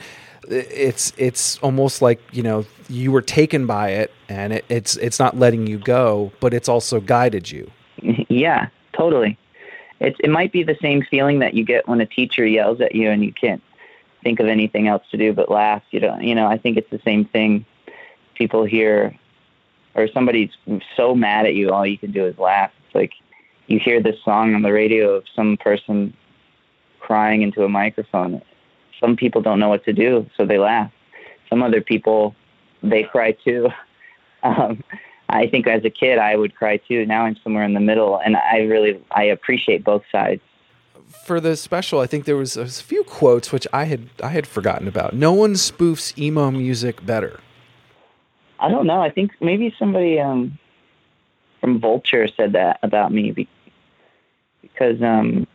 it's 0.48 1.14
it's 1.18 1.58
almost 1.60 2.02
like 2.02 2.22
you 2.32 2.44
know 2.44 2.66
you 2.88 3.12
were 3.12 3.22
taken 3.22 3.66
by 3.66 3.90
it 3.90 4.12
and 4.30 4.54
it, 4.54 4.66
it's 4.70 4.96
it's 4.98 5.20
not 5.20 5.38
letting 5.38 5.68
you 5.68 5.78
go, 5.78 6.32
but 6.40 6.54
it's 6.54 6.70
also 6.70 7.00
guided 7.00 7.52
you. 7.52 7.70
Yeah, 8.30 8.70
totally. 8.94 9.38
It's 10.00 10.18
it 10.24 10.30
might 10.30 10.52
be 10.52 10.64
the 10.64 10.78
same 10.82 11.02
feeling 11.02 11.40
that 11.40 11.56
you 11.56 11.66
get 11.66 11.88
when 11.88 12.00
a 12.00 12.06
teacher 12.06 12.46
yells 12.46 12.80
at 12.80 12.96
you 12.96 13.10
and 13.10 13.24
you 13.24 13.34
can't 13.34 13.62
think 14.24 14.40
of 14.40 14.48
anything 14.48 14.88
else 14.88 15.04
to 15.12 15.18
do 15.18 15.34
but 15.34 15.50
laugh. 15.50 15.84
You 15.92 16.00
know, 16.00 16.18
you 16.20 16.36
know, 16.36 16.48
I 16.48 16.58
think 16.58 16.78
it's 16.78 16.90
the 16.90 17.02
same 17.04 17.26
thing. 17.26 17.66
People 18.36 18.64
hear, 18.64 19.14
or 19.96 20.08
somebody's 20.08 20.52
so 20.96 21.16
mad 21.16 21.46
at 21.46 21.56
you, 21.56 21.72
all 21.72 21.86
you 21.86 21.98
can 21.98 22.12
do 22.12 22.26
is 22.26 22.38
laugh. 22.38 22.72
It's 22.86 22.96
like 22.96 23.12
you 23.68 23.80
hear 23.80 24.02
this 24.02 24.16
song 24.24 24.56
on 24.56 24.62
the 24.62 24.72
radio 24.72 25.16
of 25.16 25.26
some 25.36 25.58
person 25.58 26.14
crying 27.00 27.42
into 27.42 27.64
a 27.64 27.70
microphone. 27.70 28.42
Some 29.00 29.16
people 29.16 29.42
don't 29.42 29.60
know 29.60 29.70
what 29.70 29.86
to 29.86 29.94
do, 29.94 30.30
so 30.36 30.46
they 30.46 30.58
laugh. 30.58 30.92
Some 31.50 31.64
other 31.64 31.82
people, 31.82 32.36
they 32.84 33.04
cry 33.04 33.32
too. 33.32 33.70
Um, 34.42 34.82
I 35.28 35.48
think 35.48 35.68
as 35.68 35.84
a 35.84 35.90
kid, 35.90 36.18
I 36.18 36.38
would 36.38 36.56
cry 36.56 36.78
too. 36.78 37.06
Now 37.06 37.24
I'm 37.24 37.36
somewhere 37.44 37.66
in 37.66 37.74
the 37.74 37.82
middle, 37.82 38.18
and 38.24 38.38
I 38.38 38.60
really 38.60 38.98
I 39.12 39.24
appreciate 39.24 39.84
both 39.84 40.04
sides 40.10 40.40
for 41.10 41.40
the 41.40 41.56
special, 41.56 42.00
I 42.00 42.08
think 42.08 42.26
there 42.26 42.38
was 42.38 42.56
a 42.56 42.68
few 42.68 43.04
quotes 43.04 43.52
which 43.52 43.68
I 43.74 43.86
had 43.86 44.10
I 44.24 44.30
had 44.30 44.46
forgotten 44.46 44.88
about. 44.88 45.14
No 45.14 45.34
one 45.34 45.54
spoofs 45.54 46.18
emo 46.18 46.52
music 46.52 47.06
better. 47.06 47.40
I 48.60 48.70
don't 48.70 48.86
know. 48.86 49.02
I 49.02 49.10
think 49.10 49.32
maybe 49.42 49.74
somebody 49.80 50.20
um, 50.20 50.58
from 51.62 51.80
Vulture 51.80 52.28
said 52.28 52.54
that 52.54 52.80
about 52.84 53.12
me 53.12 53.48
because 54.62 55.02
um, 55.02 55.48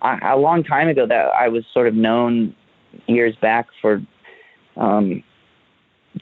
A 0.00 0.36
long 0.36 0.62
time 0.62 0.88
ago 0.88 1.06
that 1.06 1.26
I 1.34 1.48
was 1.48 1.64
sort 1.72 1.88
of 1.88 1.94
known 1.94 2.54
years 3.06 3.34
back 3.36 3.66
for 3.80 4.00
um, 4.76 5.24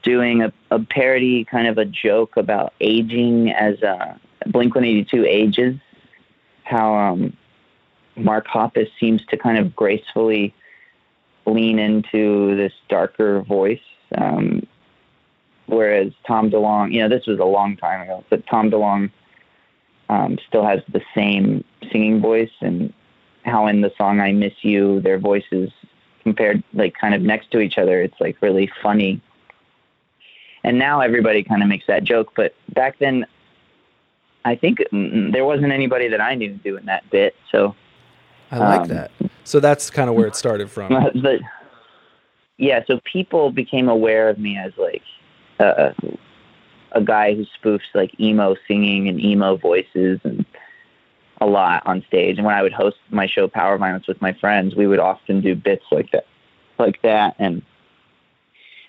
doing 0.03 0.43
a, 0.43 0.53
a 0.71 0.79
parody 0.79 1.45
kind 1.45 1.67
of 1.67 1.79
a 1.79 1.85
joke 1.85 2.37
about 2.37 2.73
aging 2.81 3.51
as 3.51 3.83
uh, 3.83 4.15
Blink 4.47 4.75
182 4.75 5.25
ages, 5.27 5.77
how 6.65 6.95
um, 6.95 7.37
Mark 8.17 8.47
Hoppus 8.47 8.89
seems 8.99 9.25
to 9.27 9.37
kind 9.37 9.59
of 9.59 9.77
gracefully 9.77 10.55
lean 11.45 11.79
into 11.79 12.57
this 12.57 12.73
darker 12.89 13.43
voice. 13.43 13.81
Um, 14.17 14.67
whereas 15.67 16.13
Tom 16.27 16.51
DeLonge, 16.51 16.93
you 16.93 17.01
know, 17.01 17.09
this 17.09 17.27
was 17.27 17.39
a 17.39 17.45
long 17.45 17.77
time 17.77 18.03
ago, 18.03 18.25
but 18.31 18.47
Tom 18.47 18.71
DeLonge 18.71 19.11
um, 20.09 20.39
still 20.47 20.65
has 20.65 20.81
the 20.93 21.03
same 21.15 21.65
singing 21.91 22.21
voice, 22.21 22.51
and 22.61 22.93
how 23.47 23.67
in 23.67 23.81
the 23.81 23.93
song 23.97 24.21
"I 24.21 24.33
Miss 24.33 24.53
You," 24.63 25.01
their 25.01 25.19
voices 25.19 25.71
compared, 26.23 26.63
like, 26.75 26.95
kind 27.01 27.15
of 27.15 27.23
next 27.23 27.51
to 27.53 27.61
each 27.61 27.79
other. 27.79 28.03
It's 28.03 28.21
like 28.21 28.37
really 28.43 28.71
funny. 28.83 29.21
And 30.65 30.79
now 30.79 31.01
everybody 31.01 31.45
kind 31.45 31.63
of 31.63 31.69
makes 31.69 31.87
that 31.87 32.03
joke, 32.03 32.33
but 32.35 32.55
back 32.75 32.99
then, 32.99 33.25
I 34.45 34.55
think 34.55 34.79
there 34.93 35.45
wasn't 35.45 35.73
anybody 35.73 36.09
that 36.09 36.21
I 36.21 36.35
knew 36.35 36.55
doing 36.55 36.85
that 36.87 37.09
bit. 37.11 37.35
So 37.51 37.75
I 38.51 38.59
like 38.59 38.81
um, 38.83 38.89
that. 38.89 39.11
So 39.45 39.61
that's 39.61 39.91
kind 39.91 40.09
of 40.09 40.15
where 40.15 40.27
it 40.27 40.37
started 40.37 40.71
from. 40.71 40.93
But 41.23 41.41
yeah, 42.57 42.85
so 42.87 43.01
people 43.11 43.51
became 43.51 43.89
aware 43.89 44.29
of 44.29 44.39
me 44.39 44.57
as 44.57 44.73
like 44.79 45.03
uh, 45.59 45.91
a 46.93 47.03
guy 47.03 47.35
who 47.35 47.45
spoofs 47.45 47.93
like 47.95 48.19
emo 48.21 48.55
singing 48.69 49.09
and 49.09 49.21
emo 49.21 49.57
voices 49.57 50.21
and 50.25 50.46
a 51.41 51.47
lot 51.47 51.83
on 51.87 52.05
stage. 52.09 52.39
And 52.39 52.47
when 52.47 52.55
I 52.55 52.63
would 52.63 52.73
host 52.73 52.97
my 53.11 53.27
show 53.27 53.49
Power 53.49 53.77
Violence 53.79 54.07
with 54.07 54.21
my 54.21 54.33
friends, 54.35 54.75
we 54.75 54.87
would 54.87 54.99
often 54.99 55.41
do 55.41 55.55
bits 55.55 55.85
like 55.91 56.11
that, 56.13 56.27
like 56.79 57.01
that. 57.03 57.37
And 57.39 57.63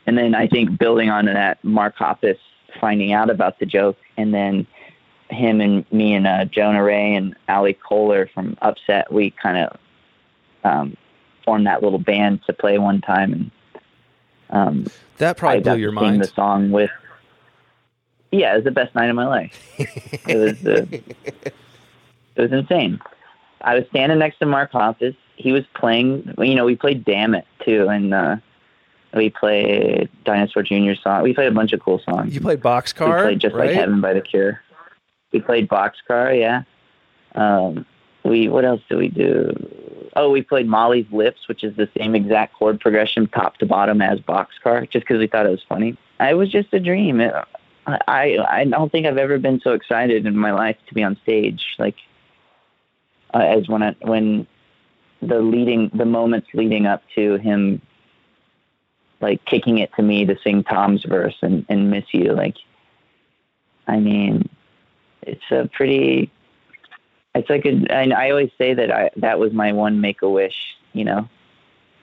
and 0.06 0.18
then 0.18 0.36
I 0.36 0.48
think 0.48 0.80
building 0.80 1.10
on 1.10 1.26
that, 1.26 1.62
Mark 1.64 1.98
Hoppus 1.98 2.38
finding 2.80 3.12
out 3.12 3.30
about 3.30 3.60
the 3.60 3.66
joke, 3.66 3.98
and 4.16 4.34
then 4.34 4.66
him 5.30 5.60
and 5.60 5.92
me 5.92 6.14
and 6.14 6.26
uh, 6.26 6.46
Jonah 6.46 6.84
Ray 6.84 7.16
and 7.16 7.36
Ali 7.50 7.74
Koehler 7.74 8.32
from 8.32 8.58
Upset, 8.62 9.12
we 9.12 9.32
kind 9.32 9.58
of 9.58 9.80
um, 10.64 10.98
formed 11.44 11.68
that 11.68 11.84
little 11.84 12.00
band 12.00 12.42
to 12.48 12.54
play 12.54 12.78
one 12.78 13.02
time, 13.02 13.34
and 13.34 13.52
um, 14.50 14.86
that 15.18 15.36
probably 15.36 15.60
blew 15.60 15.76
your 15.76 15.92
mind. 15.92 16.22
the 16.22 16.28
song 16.28 16.72
with 16.72 16.92
yeah, 18.32 18.54
it 18.54 18.58
was 18.58 18.64
the 18.66 18.72
best 18.72 18.94
night 18.96 19.10
of 19.10 19.16
my 19.16 19.28
life. 19.28 19.74
it 20.28 20.38
was 20.38 20.66
uh, 20.66 21.52
it 22.38 22.42
was 22.42 22.52
insane. 22.52 23.00
I 23.62 23.76
was 23.76 23.86
standing 23.90 24.20
next 24.20 24.38
to 24.40 24.46
Mark 24.46 24.72
Hoppus. 24.72 25.16
He 25.36 25.52
was 25.52 25.64
playing. 25.76 26.34
You 26.38 26.56
know, 26.56 26.66
we 26.66 26.76
played 26.76 27.04
"Dammit" 27.04 27.46
too, 27.66 27.88
and 27.90 28.14
uh, 28.14 28.38
we 29.14 29.30
played 29.30 30.10
Dinosaur 30.24 30.64
Jr. 30.64 30.94
song. 31.02 31.24
We 31.24 31.34
played 31.34 31.48
a 31.48 31.52
bunch 31.52 31.74
of 31.74 31.82
cool 31.82 32.00
songs. 32.00 32.34
You 32.34 32.42
played 32.42 32.62
Boxcar. 32.62 33.18
We 33.18 33.24
played 33.24 33.40
just 33.40 33.56
right? 33.56 33.68
like 33.70 33.76
Heaven 33.76 34.02
by 34.02 34.14
the 34.14 34.22
Cure. 34.22 34.62
We 35.32 35.42
played 35.42 35.68
Boxcar. 35.68 36.40
Yeah. 36.40 36.64
Um, 37.36 37.86
we 38.24 38.48
what 38.48 38.66
else 38.66 38.82
did 38.90 38.98
we 38.98 39.10
do? 39.10 39.52
Oh, 40.16 40.32
we 40.32 40.42
played 40.42 40.68
Molly's 40.68 41.06
Lips, 41.12 41.48
which 41.48 41.64
is 41.64 41.76
the 41.76 41.90
same 41.98 42.16
exact 42.16 42.56
chord 42.56 42.80
progression 42.80 43.28
top 43.28 43.58
to 43.58 43.66
bottom 43.66 44.02
as 44.02 44.20
Boxcar, 44.20 44.90
just 44.90 45.06
because 45.06 45.20
we 45.20 45.28
thought 45.28 45.46
it 45.46 45.52
was 45.52 45.64
funny. 45.68 45.98
It 46.20 46.36
was 46.36 46.52
just 46.52 46.74
a 46.74 46.80
dream. 46.80 47.22
It, 47.22 47.34
I 47.86 48.38
I 48.50 48.66
don't 48.66 48.92
think 48.92 49.06
I've 49.06 49.18
ever 49.18 49.38
been 49.38 49.60
so 49.62 49.74
excited 49.74 50.26
in 50.26 50.38
my 50.38 50.52
life 50.52 50.78
to 50.88 50.94
be 50.94 51.04
on 51.04 51.18
stage 51.24 51.62
like 51.80 51.96
uh, 53.38 53.44
as 53.44 53.68
when 53.68 53.84
I, 53.84 53.96
when 54.02 54.48
the 55.22 55.40
leading 55.40 55.92
the 55.94 56.06
moments 56.06 56.48
leading 56.54 56.86
up 56.86 57.04
to 57.16 57.36
him 57.38 57.82
like 59.20 59.44
kicking 59.46 59.80
it 59.80 59.92
to 59.96 60.04
me 60.04 60.26
to 60.26 60.38
sing 60.44 60.64
Tom's 60.64 61.04
verse 61.04 61.36
and, 61.42 61.66
and 61.70 61.90
miss 61.90 62.06
you 62.12 62.34
like 62.34 62.56
I 63.88 64.00
mean 64.00 64.50
it's 65.22 65.52
a 65.52 65.70
pretty 65.74 66.32
it's 67.36 67.50
like 67.50 67.66
a, 67.66 67.86
and 67.90 68.14
I 68.14 68.30
always 68.32 68.52
say 68.58 68.74
that 68.74 68.92
I 68.92 69.10
that 69.18 69.40
was 69.40 69.54
my 69.54 69.72
one 69.72 70.02
make 70.02 70.22
a 70.22 70.30
wish 70.30 70.78
you 70.94 71.04
know 71.04 71.28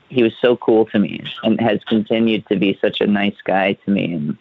he 0.09 0.22
was 0.22 0.32
so 0.41 0.57
cool 0.57 0.85
to 0.87 0.99
me 0.99 1.22
and 1.43 1.61
has 1.61 1.80
continued 1.85 2.47
to 2.49 2.57
be 2.57 2.78
such 2.80 3.01
a 3.01 3.07
nice 3.07 3.37
guy 3.45 3.72
to 3.72 3.91
me 3.91 4.12
and 4.12 4.39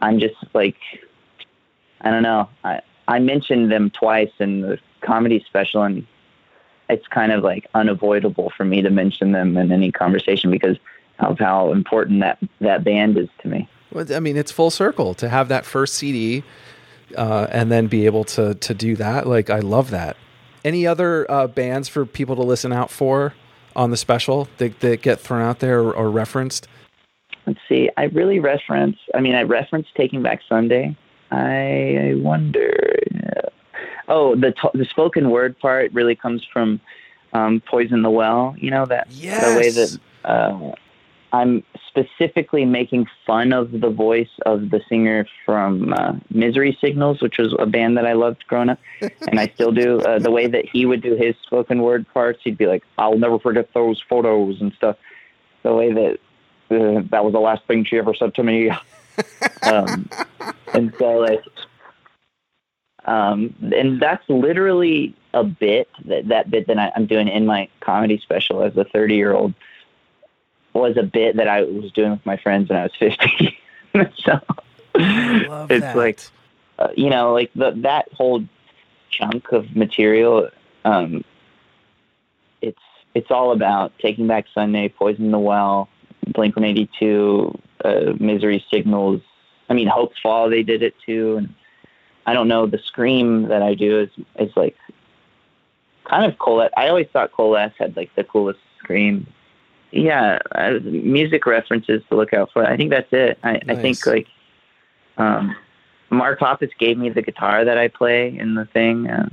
I'm 0.00 0.18
just 0.18 0.36
like, 0.54 0.76
I 2.00 2.10
don't 2.10 2.22
know. 2.22 2.48
I 2.64 2.80
I 3.06 3.18
mentioned 3.18 3.72
them 3.72 3.90
twice 3.90 4.30
in 4.38 4.60
the 4.60 4.78
comedy 5.00 5.42
special, 5.46 5.82
and 5.82 6.06
it's 6.88 7.06
kind 7.08 7.32
of 7.32 7.42
like 7.42 7.66
unavoidable 7.74 8.52
for 8.56 8.64
me 8.64 8.82
to 8.82 8.90
mention 8.90 9.32
them 9.32 9.56
in 9.56 9.72
any 9.72 9.92
conversation 9.92 10.50
because 10.50 10.76
of 11.18 11.38
how 11.38 11.72
important 11.72 12.20
that 12.20 12.38
that 12.60 12.84
band 12.84 13.18
is 13.18 13.28
to 13.42 13.48
me. 13.48 13.68
Well, 13.92 14.06
I 14.14 14.20
mean, 14.20 14.36
it's 14.36 14.52
full 14.52 14.70
circle 14.70 15.14
to 15.14 15.28
have 15.28 15.48
that 15.48 15.64
first 15.64 15.94
CD 15.94 16.44
uh, 17.16 17.46
and 17.50 17.70
then 17.72 17.86
be 17.86 18.06
able 18.06 18.24
to 18.24 18.54
to 18.54 18.74
do 18.74 18.96
that. 18.96 19.26
Like, 19.26 19.50
I 19.50 19.60
love 19.60 19.90
that. 19.90 20.16
Any 20.64 20.86
other 20.86 21.30
uh, 21.30 21.46
bands 21.46 21.88
for 21.88 22.04
people 22.04 22.36
to 22.36 22.42
listen 22.42 22.72
out 22.72 22.90
for 22.90 23.34
on 23.76 23.90
the 23.90 23.96
special 23.96 24.48
that, 24.58 24.80
that 24.80 25.02
get 25.02 25.20
thrown 25.20 25.42
out 25.42 25.60
there 25.60 25.80
or, 25.80 25.92
or 25.92 26.10
referenced? 26.10 26.68
let's 27.48 27.60
see. 27.68 27.90
I 27.96 28.04
really 28.04 28.38
reference. 28.38 28.98
I 29.14 29.20
mean, 29.20 29.34
I 29.34 29.42
reference 29.42 29.88
Taking 29.96 30.22
Back 30.22 30.40
Sunday. 30.48 30.94
I, 31.30 32.10
I 32.10 32.14
wonder. 32.16 32.74
Oh, 34.08 34.34
the 34.34 34.52
t- 34.52 34.70
the 34.74 34.84
spoken 34.84 35.30
word 35.30 35.58
part 35.58 35.92
really 35.92 36.14
comes 36.14 36.44
from 36.52 36.80
um, 37.32 37.62
Poison 37.66 38.02
the 38.02 38.10
Well. 38.10 38.54
You 38.58 38.70
know 38.70 38.86
that 38.86 39.08
yes. 39.10 39.44
the 39.44 39.58
way 39.58 39.70
that 39.70 39.98
uh, 40.24 40.74
I'm 41.32 41.62
specifically 41.86 42.64
making 42.64 43.06
fun 43.26 43.52
of 43.52 43.70
the 43.70 43.90
voice 43.90 44.30
of 44.46 44.70
the 44.70 44.80
singer 44.88 45.26
from 45.44 45.92
uh, 45.92 46.14
Misery 46.30 46.76
Signals, 46.80 47.20
which 47.20 47.38
was 47.38 47.54
a 47.58 47.66
band 47.66 47.96
that 47.98 48.06
I 48.06 48.14
loved 48.14 48.46
growing 48.46 48.70
up, 48.70 48.78
and 49.28 49.38
I 49.38 49.48
still 49.54 49.72
do. 49.72 50.00
Uh, 50.00 50.18
the 50.18 50.30
way 50.30 50.46
that 50.46 50.64
he 50.66 50.86
would 50.86 51.02
do 51.02 51.14
his 51.14 51.34
spoken 51.42 51.82
word 51.82 52.06
parts, 52.14 52.40
he'd 52.44 52.58
be 52.58 52.66
like, 52.66 52.84
"I'll 52.96 53.18
never 53.18 53.38
forget 53.38 53.68
those 53.74 54.02
photos" 54.08 54.60
and 54.60 54.72
stuff. 54.74 54.96
The 55.62 55.74
way 55.74 55.92
that 55.92 56.18
uh, 56.70 57.02
that 57.10 57.24
was 57.24 57.32
the 57.32 57.40
last 57.40 57.64
thing 57.66 57.84
she 57.84 57.98
ever 57.98 58.14
said 58.14 58.34
to 58.34 58.42
me. 58.42 58.70
um, 59.62 60.08
and 60.72 60.94
so 60.98 61.18
like, 61.18 61.44
um, 63.08 63.54
and 63.74 64.00
that's 64.00 64.22
literally 64.28 65.14
a 65.32 65.42
bit 65.42 65.88
that 66.04 66.28
that 66.28 66.50
bit 66.50 66.66
that 66.66 66.78
I, 66.78 66.92
I'm 66.94 67.06
doing 67.06 67.26
in 67.28 67.46
my 67.46 67.68
comedy 67.80 68.18
special 68.18 68.62
as 68.62 68.76
a 68.76 68.84
30 68.84 69.14
year 69.14 69.32
old 69.32 69.54
was 70.74 70.96
a 70.96 71.02
bit 71.02 71.36
that 71.36 71.48
I 71.48 71.62
was 71.62 71.90
doing 71.92 72.12
with 72.12 72.26
my 72.26 72.36
friends 72.36 72.68
when 72.68 72.78
I 72.78 72.82
was 72.82 72.92
50. 72.98 73.58
so 73.94 74.40
it's 74.94 75.80
that. 75.80 75.96
like, 75.96 76.20
uh, 76.78 76.88
you 76.96 77.10
know, 77.10 77.32
like 77.32 77.50
the, 77.54 77.72
that 77.82 78.12
whole 78.12 78.44
chunk 79.10 79.52
of 79.52 79.74
material, 79.74 80.50
um, 80.84 81.24
it's, 82.60 82.78
it's 83.14 83.30
all 83.30 83.52
about 83.52 83.92
taking 83.98 84.26
back 84.26 84.44
Sunday, 84.54 84.88
poison 84.88 85.30
the 85.30 85.38
well, 85.38 85.88
Blink 86.26 86.56
182, 86.56 87.58
uh, 87.84 88.12
Misery 88.20 88.64
Signals. 88.70 89.22
I 89.70 89.74
mean, 89.74 89.88
Hopes 89.88 90.18
Fall, 90.22 90.50
they 90.50 90.62
did 90.62 90.82
it 90.82 90.94
too. 91.04 91.38
And 91.38 91.54
I 92.28 92.34
don't 92.34 92.46
know, 92.46 92.66
the 92.66 92.76
scream 92.76 93.48
that 93.48 93.62
I 93.62 93.72
do 93.72 94.00
is, 94.00 94.10
is 94.38 94.54
like 94.54 94.76
kind 96.04 96.30
of 96.30 96.38
Colette. 96.38 96.72
I 96.76 96.88
always 96.88 97.06
thought 97.10 97.32
Colette 97.32 97.72
had 97.78 97.96
like 97.96 98.14
the 98.16 98.24
coolest 98.24 98.60
scream. 98.78 99.26
Yeah, 99.92 100.38
uh, 100.54 100.72
music 100.82 101.46
references 101.46 102.02
to 102.10 102.16
look 102.16 102.34
out 102.34 102.50
for. 102.52 102.66
I 102.66 102.76
think 102.76 102.90
that's 102.90 103.10
it. 103.14 103.38
I, 103.42 103.52
nice. 103.52 103.62
I 103.70 103.74
think 103.76 104.06
like 104.06 104.26
um, 105.16 105.56
Mark 106.10 106.38
Hoppus 106.40 106.70
gave 106.78 106.98
me 106.98 107.08
the 107.08 107.22
guitar 107.22 107.64
that 107.64 107.78
I 107.78 107.88
play 107.88 108.38
in 108.38 108.56
the 108.56 108.66
thing 108.66 109.08
uh, 109.08 109.30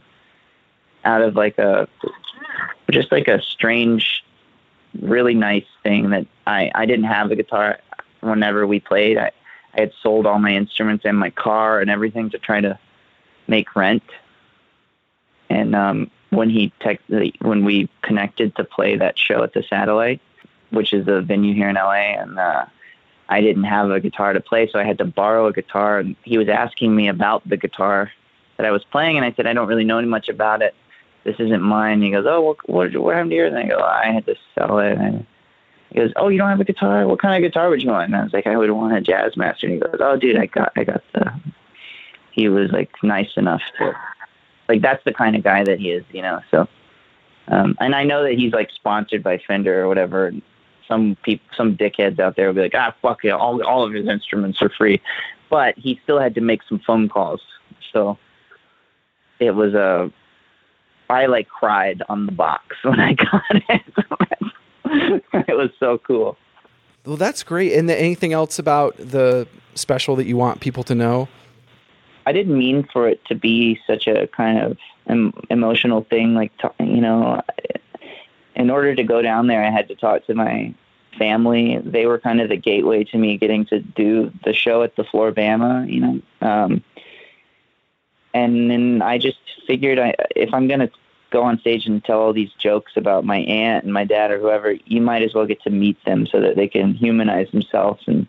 out 1.04 1.22
of 1.22 1.36
like 1.36 1.58
a 1.58 1.90
just 2.92 3.12
like 3.12 3.28
a 3.28 3.42
strange 3.42 4.24
really 5.02 5.34
nice 5.34 5.68
thing 5.84 6.12
that 6.12 6.28
I, 6.48 6.72
I 6.74 6.86
didn't 6.86 7.08
have 7.08 7.30
a 7.30 7.36
guitar 7.36 7.80
whenever 8.22 8.66
we 8.66 8.80
played. 8.80 9.18
I, 9.18 9.32
I 9.74 9.82
had 9.82 9.92
sold 10.02 10.26
all 10.26 10.40
my 10.40 10.56
instruments 10.56 11.04
and 11.04 11.18
my 11.18 11.32
car 11.32 11.82
and 11.82 11.90
everything 11.90 12.30
to 12.30 12.38
try 12.38 12.62
to 12.62 12.80
make 13.48 13.76
rent. 13.76 14.04
And 15.50 15.76
um, 15.76 16.12
when 16.32 16.50
he 16.50 16.74
text, 16.80 17.06
when 17.42 17.66
we 17.66 17.90
connected 18.02 18.56
to 18.56 18.64
play 18.64 18.98
that 18.98 19.18
show 19.18 19.44
at 19.44 19.54
the 19.54 19.64
Satellite, 19.64 20.22
which 20.72 20.94
is 20.94 21.08
a 21.08 21.22
venue 21.22 21.54
here 21.54 21.70
in 21.70 21.76
LA, 21.76 22.16
and 22.20 22.38
uh, 22.40 22.66
I 23.30 23.42
didn't 23.42 23.64
have 23.64 23.90
a 23.92 24.00
guitar 24.00 24.34
to 24.34 24.42
play, 24.42 24.70
so 24.72 24.80
I 24.80 24.84
had 24.84 24.98
to 25.00 25.06
borrow 25.06 25.48
a 25.48 25.54
guitar. 25.54 26.00
And 26.00 26.16
he 26.24 26.38
was 26.38 26.50
asking 26.50 26.96
me 26.96 27.08
about 27.08 27.48
the 27.48 27.58
guitar 27.58 28.12
that 28.58 28.66
I 28.66 28.72
was 28.72 28.84
playing, 28.84 29.18
and 29.18 29.26
I 29.26 29.34
said 29.34 29.48
I 29.48 29.54
don't 29.54 29.68
really 29.68 29.84
know 29.84 30.02
much 30.04 30.30
about 30.30 30.62
it. 30.62 30.76
this 31.24 31.36
isn't 31.40 31.62
mine. 31.62 32.02
He 32.02 32.12
goes, 32.12 32.26
oh, 32.28 32.42
what 32.42 32.70
what, 32.70 32.96
what 32.96 33.16
happened 33.16 33.32
to 33.32 33.36
yours? 33.36 33.54
And 33.54 33.60
I 33.60 33.68
go, 33.68 33.80
I 33.80 34.12
had 34.12 34.26
to 34.26 34.36
sell 34.54 34.80
it. 34.80 34.98
And 34.98 35.26
he 35.90 35.96
goes, 36.00 36.12
oh, 36.16 36.30
you 36.30 36.38
don't 36.38 36.50
have 36.50 36.60
a 36.60 36.66
guitar? 36.66 37.08
What 37.08 37.20
kind 37.20 37.44
of 37.44 37.48
guitar 37.48 37.70
would 37.70 37.82
you 37.82 37.90
want? 37.90 38.06
And 38.06 38.16
I 38.16 38.24
was 38.24 38.34
like, 38.34 38.48
I 38.48 38.58
would 38.58 38.72
want 38.72 38.98
a 38.98 39.02
Jazzmaster. 39.02 39.64
And 39.64 39.74
he 39.74 39.80
goes, 39.80 39.98
oh, 40.00 40.18
dude, 40.18 40.38
I 40.38 40.48
got 40.48 40.72
I 40.76 40.84
got 40.84 41.04
the. 41.14 41.34
He 42.36 42.50
was 42.50 42.70
like 42.72 42.92
nice 43.02 43.32
enough 43.38 43.62
to, 43.78 43.94
like 44.68 44.82
that's 44.82 45.04
the 45.06 45.14
kind 45.14 45.38
of 45.38 45.44
guy 45.44 45.64
that 45.64 45.80
he 45.80 45.92
is, 45.92 46.04
you 46.12 46.22
know. 46.22 46.42
So, 46.52 46.68
um, 47.48 47.78
and 47.80 47.96
I 47.96 48.04
know 48.04 48.24
that 48.24 48.34
he's 48.34 48.52
like 48.52 48.70
sponsored 48.76 49.24
by 49.24 49.38
Fender 49.38 49.82
or 49.82 49.88
whatever. 49.88 50.34
Some 50.86 51.16
people, 51.24 51.48
some 51.56 51.78
dickheads 51.78 52.20
out 52.20 52.36
there 52.36 52.48
will 52.48 52.54
be 52.54 52.62
like, 52.62 52.76
ah, 52.76 52.94
fuck 53.02 53.24
it, 53.24 53.30
all 53.30 53.64
all 53.64 53.84
of 53.84 53.94
his 53.94 54.08
instruments 54.08 54.62
are 54.62 54.70
free, 54.70 55.02
but 55.50 55.78
he 55.78 55.98
still 56.04 56.20
had 56.20 56.36
to 56.36 56.42
make 56.42 56.62
some 56.68 56.80
phone 56.80 57.08
calls. 57.08 57.42
So 57.94 58.18
it 59.40 59.52
was 59.52 59.74
a 59.74 60.12
I 61.10 61.28
like 61.28 61.48
cried 61.48 62.04
on 62.10 62.26
the 62.26 62.34
box 62.34 62.76
when 62.84 63.00
I 63.00 63.14
got 63.14 63.44
it. 63.50 63.82
it 65.48 65.56
was 65.56 65.70
so 65.80 66.00
cool. 66.00 66.38
Well, 67.06 67.18
that's 67.18 67.44
great. 67.44 67.74
And 67.74 67.90
anything 67.90 68.34
else 68.34 68.60
about 68.60 68.98
the 68.98 69.48
special 69.76 70.16
that 70.18 70.26
you 70.26 70.38
want 70.38 70.60
people 70.60 70.84
to 70.84 70.96
know? 70.96 71.28
I 72.26 72.32
didn't 72.32 72.58
mean 72.58 72.88
for 72.92 73.08
it 73.08 73.24
to 73.26 73.36
be 73.36 73.80
such 73.86 74.08
a 74.08 74.28
kind 74.28 74.60
of 74.60 74.78
em- 75.08 75.34
emotional 75.50 76.04
thing. 76.10 76.34
Like, 76.34 76.52
you 76.80 77.02
know, 77.02 77.42
in 78.56 78.70
order 78.70 78.96
to 78.96 79.04
go 79.04 79.22
down 79.22 79.48
there, 79.48 79.64
I 79.64 79.70
had 79.70 79.88
to 79.90 79.96
talk 79.96 80.26
to 80.26 80.34
my 80.34 80.74
family. 81.18 81.80
They 81.84 82.06
were 82.06 82.20
kind 82.20 82.42
of 82.42 82.50
the 82.50 82.58
gateway 82.58 83.04
to 83.06 83.18
me 83.18 83.38
getting 83.38 83.66
to 83.68 83.80
do 83.80 84.32
the 84.44 84.54
show 84.54 84.84
at 84.84 84.96
the 84.96 85.04
Flora-Bama, 85.04 85.92
you 85.92 86.00
know. 86.00 86.22
Um, 86.42 86.84
and 88.34 88.70
then 88.70 89.02
I 89.02 89.18
just 89.18 89.38
figured 89.66 89.98
I, 89.98 90.14
if 90.36 90.54
I'm 90.54 90.68
going 90.68 90.82
to 90.82 90.92
go 91.32 91.44
on 91.44 91.60
stage 91.60 91.86
and 91.86 92.04
tell 92.04 92.20
all 92.20 92.34
these 92.34 92.52
jokes 92.60 92.94
about 92.96 93.26
my 93.26 93.38
aunt 93.38 93.84
and 93.84 93.94
my 93.94 94.04
dad 94.04 94.32
or 94.32 94.40
whoever, 94.40 94.74
you 94.86 95.02
might 95.02 95.22
as 95.22 95.34
well 95.34 95.46
get 95.46 95.62
to 95.64 95.70
meet 95.70 95.98
them 96.06 96.28
so 96.28 96.40
that 96.42 96.56
they 96.56 96.68
can 96.68 96.94
humanize 96.94 97.50
themselves. 97.52 98.04
And 98.08 98.28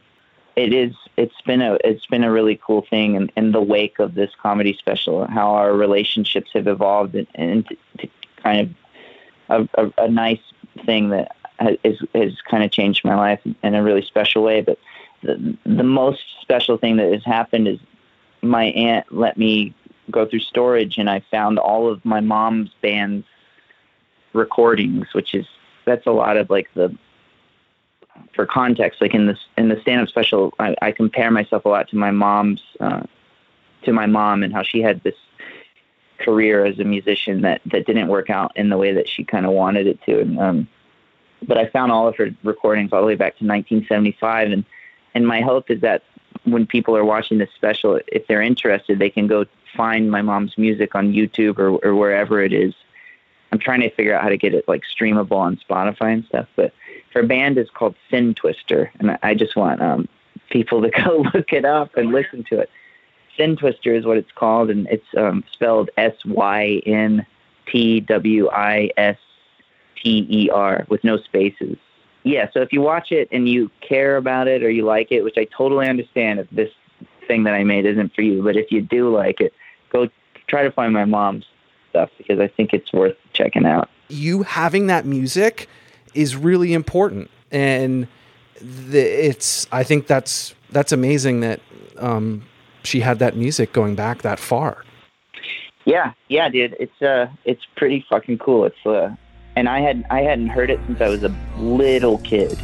it 0.55 0.73
is, 0.73 0.95
it's 1.17 1.41
been 1.43 1.63
a, 1.63 1.79
it's 1.83 2.07
been 2.07 2.25
a 2.25 2.31
really 2.31 2.61
cool 2.63 2.85
thing 2.89 3.15
in, 3.15 3.31
in 3.37 3.53
the 3.53 3.61
wake 3.61 3.99
of 3.99 4.15
this 4.15 4.31
comedy 4.41 4.75
special, 4.79 5.27
how 5.27 5.55
our 5.55 5.75
relationships 5.75 6.51
have 6.55 6.67
evolved 6.67 7.15
and, 7.15 7.27
and 7.35 7.69
to, 7.99 8.09
kind 8.43 8.77
of 9.49 9.69
a, 9.77 9.83
a, 9.83 10.05
a 10.05 10.09
nice 10.09 10.41
thing 10.85 11.09
that 11.11 11.35
has, 11.59 11.99
has 12.15 12.41
kind 12.43 12.63
of 12.63 12.71
changed 12.71 13.05
my 13.05 13.15
life 13.15 13.41
in 13.63 13.75
a 13.75 13.83
really 13.83 14.03
special 14.03 14.43
way. 14.43 14.61
But 14.61 14.79
the, 15.23 15.57
the 15.65 15.83
most 15.83 16.23
special 16.43 16.77
thing 16.77 16.97
that 16.97 17.13
has 17.13 17.25
happened 17.25 17.69
is 17.69 17.79
my 18.43 18.67
aunt 18.67 19.07
let 19.11 19.37
me 19.37 19.75
go 20.11 20.27
through 20.27 20.41
storage 20.41 20.99
and 20.99 21.11
I 21.11 21.21
found 21.31 21.59
all 21.59 21.91
of 21.91 22.05
my 22.05 22.21
mom's 22.21 22.71
band's 22.81 23.27
recordings, 24.33 25.13
which 25.15 25.35
is 25.35 25.47
that's 25.85 26.07
a 26.07 26.13
lot 26.13 26.37
of 26.37 26.51
like 26.51 26.69
the 26.75 26.97
for 28.35 28.47
context, 28.47 29.01
like 29.01 29.15
in 29.15 29.27
this 29.27 29.39
in 29.57 29.69
the 29.69 29.81
stand 29.81 30.03
up 30.03 30.09
special, 30.09 30.55
I, 30.59 30.75
I 30.83 30.93
compare 30.93 31.31
myself 31.31 31.65
a 31.65 31.69
lot 31.69 31.89
to 31.89 31.97
my 31.97 32.11
mom's 32.11 32.63
uh, 32.81 33.03
to 33.83 33.93
my 33.93 34.07
mom 34.07 34.43
and 34.43 34.53
how 34.53 34.63
she 34.63 34.83
had 34.83 35.03
this 35.03 35.15
career 36.19 36.65
as 36.65 36.79
a 36.79 36.85
musician 36.85 37.43
that 37.43 37.61
that 37.67 37.87
didn't 37.87 38.09
work 38.09 38.31
out 38.31 38.53
in 38.57 38.69
the 38.69 38.79
way 38.79 38.93
that 38.93 39.09
she 39.09 39.25
kind 39.25 39.47
of 39.47 39.53
wanted 39.53 39.87
it 39.87 40.03
to. 40.05 40.21
And 40.21 40.39
um, 40.39 40.69
but 41.47 41.59
I 41.59 41.67
found 41.67 41.93
all 41.93 42.09
of 42.09 42.17
her 42.17 42.31
recordings 42.43 42.93
all 42.93 43.01
the 43.01 43.07
way 43.07 43.15
back 43.15 43.37
to 43.39 43.45
1975, 43.45 44.53
and 44.53 44.65
and 45.15 45.27
my 45.27 45.41
hope 45.41 45.71
is 45.71 45.81
that 45.81 46.03
when 46.45 46.67
people 46.67 46.97
are 46.97 47.05
watching 47.05 47.39
this 47.39 47.51
special, 47.55 48.01
if 48.09 48.27
they're 48.27 48.43
interested, 48.43 48.99
they 48.99 49.11
can 49.11 49.27
go 49.27 49.47
find 49.77 50.11
my 50.11 50.23
mom's 50.23 50.57
music 50.57 50.95
on 50.95 51.13
YouTube 51.13 51.59
or, 51.59 51.71
or 51.85 51.95
wherever 51.95 52.43
it 52.43 52.53
is. 52.53 52.75
I'm 53.53 53.59
trying 53.59 53.81
to 53.81 53.91
figure 53.91 54.15
out 54.15 54.23
how 54.23 54.29
to 54.29 54.37
get 54.37 54.55
it 54.55 54.67
like 54.69 54.83
streamable 54.85 55.37
on 55.37 55.59
Spotify 55.69 56.13
and 56.13 56.25
stuff. 56.25 56.49
But 56.57 56.73
her 57.17 57.23
band 57.27 57.57
is 57.57 57.71
called 57.71 57.95
Syntwister, 58.13 58.91
and 59.01 59.19
I 59.23 59.35
just 59.35 59.57
want 59.57 59.81
um, 59.81 60.07
people 60.51 60.83
to 60.83 60.91
go 61.05 61.25
look 61.33 61.51
it 61.51 61.65
up 61.65 61.97
and 61.97 62.13
listen 62.13 62.45
to 62.51 62.61
it. 62.61 62.71
Syntwister 63.39 63.97
is 63.97 64.05
what 64.05 64.19
it's 64.19 64.31
called, 64.33 64.69
and 64.71 64.87
it's 64.89 65.07
um, 65.17 65.43
spelled 65.51 65.89
S 65.97 66.15
Y 66.27 66.83
N 66.85 67.25
T 67.67 68.01
W 68.01 68.51
I 68.51 68.91
S 68.99 69.17
T 70.03 70.27
E 70.29 70.51
R 70.51 70.85
with 70.91 71.03
no 71.05 71.17
spaces. 71.17 71.79
Yeah, 72.23 72.51
so 72.53 72.61
if 72.61 72.71
you 72.73 72.83
watch 72.83 73.13
it 73.13 73.29
and 73.33 73.49
you 73.49 73.71
care 73.81 74.19
about 74.19 74.47
it 74.47 74.63
or 74.63 74.69
you 74.69 74.85
like 74.85 75.11
it, 75.11 75.23
which 75.23 75.39
I 75.39 75.45
totally 75.45 75.89
understand 75.89 76.41
if 76.41 76.51
this 76.51 76.71
thing 77.27 77.45
that 77.45 77.55
I 77.55 77.65
made 77.65 77.87
isn't 77.87 78.15
for 78.15 78.23
you, 78.23 78.43
but 78.43 78.57
if 78.57 78.71
you 78.71 78.83
do 78.83 79.15
like 79.15 79.41
it, 79.41 79.55
go 79.91 80.09
try 80.49 80.65
to 80.65 80.71
find 80.71 80.93
my 80.93 81.07
mom's 81.07 81.47
stuff 81.91 82.11
because 82.19 82.41
I 82.41 82.49
think 82.49 82.75
it's 82.75 82.93
worth 82.93 83.17
checking 83.33 83.65
out. 83.65 83.89
You 84.09 84.43
having 84.43 84.89
that 84.89 85.07
music 85.07 85.69
is 86.17 86.37
really 86.37 86.73
important, 86.73 87.31
and 87.51 88.09
the, 88.61 89.01
it's 89.01 89.67
I 89.73 89.83
think 89.83 90.07
that's 90.07 90.55
that's 90.71 90.93
amazing 90.93 91.41
that 91.41 91.61
um, 91.99 92.45
she 92.83 93.01
had 93.01 93.19
that 93.19 93.37
music 93.37 93.73
going 93.73 93.95
back 93.95 94.23
that 94.23 94.39
far. 94.39 94.85
Yeah, 95.85 96.13
yeah, 96.29 96.49
dude, 96.49 96.77
it's 96.81 97.03
uh, 97.03 97.29
it's 97.45 97.63
pretty 97.77 98.05
fucking 98.09 98.39
cool. 98.39 98.65
It's 98.65 98.87
uh, 98.87 99.15
and 99.57 99.69
I 99.69 99.81
had 99.81 100.05
I 100.11 100.23
hadn't 100.23 100.49
heard 100.49 100.71
it 100.71 100.81
since 100.87 101.01
I 101.01 101.09
was 101.09 101.23
a 101.23 101.35
little 101.59 102.19
kid. 102.19 102.59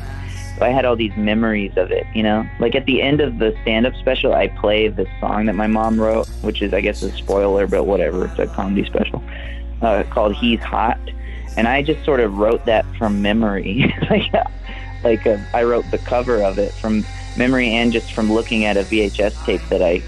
I 0.60 0.68
had 0.68 0.84
all 0.84 0.96
these 0.96 1.16
memories 1.16 1.72
of 1.76 1.90
it, 1.90 2.06
you 2.14 2.22
know? 2.22 2.46
Like 2.60 2.74
at 2.74 2.84
the 2.86 3.02
end 3.02 3.20
of 3.20 3.38
the 3.38 3.56
stand 3.62 3.86
up 3.86 3.94
special, 3.96 4.34
I 4.34 4.48
play 4.48 4.88
the 4.88 5.06
song 5.20 5.46
that 5.46 5.54
my 5.54 5.66
mom 5.66 6.00
wrote, 6.00 6.28
which 6.42 6.62
is, 6.62 6.72
I 6.74 6.80
guess, 6.80 7.02
a 7.02 7.10
spoiler, 7.12 7.66
but 7.66 7.84
whatever. 7.84 8.26
It's 8.26 8.38
a 8.38 8.46
comedy 8.46 8.84
special 8.84 9.22
uh, 9.80 10.04
called 10.10 10.34
He's 10.34 10.60
Hot. 10.60 10.98
And 11.56 11.68
I 11.68 11.82
just 11.82 12.04
sort 12.04 12.20
of 12.20 12.38
wrote 12.38 12.64
that 12.66 12.84
from 12.96 13.22
memory. 13.22 13.94
like, 14.10 14.32
like 15.04 15.26
uh, 15.26 15.38
I 15.54 15.64
wrote 15.64 15.90
the 15.90 15.98
cover 15.98 16.42
of 16.42 16.58
it 16.58 16.72
from 16.74 17.04
memory 17.36 17.70
and 17.74 17.92
just 17.92 18.12
from 18.12 18.32
looking 18.32 18.64
at 18.64 18.76
a 18.76 18.84
VHS 18.84 19.44
tape 19.44 19.62
that 19.70 19.82
I 19.82 20.02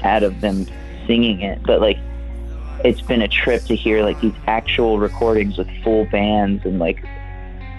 had 0.00 0.22
of 0.22 0.40
them 0.40 0.66
singing 1.06 1.40
it. 1.40 1.62
But 1.62 1.80
like, 1.80 1.98
it's 2.84 3.00
been 3.00 3.22
a 3.22 3.28
trip 3.28 3.64
to 3.64 3.74
hear 3.74 4.02
like 4.02 4.20
these 4.20 4.34
actual 4.46 4.98
recordings 4.98 5.56
with 5.56 5.68
full 5.82 6.04
bands 6.06 6.64
and 6.64 6.78
like, 6.78 7.02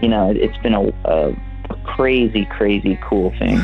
you 0.01 0.09
know, 0.09 0.31
it's 0.31 0.57
been 0.57 0.73
a, 0.73 0.87
a 1.05 1.35
crazy, 1.83 2.45
crazy 2.45 2.99
cool 3.03 3.31
thing. 3.31 3.59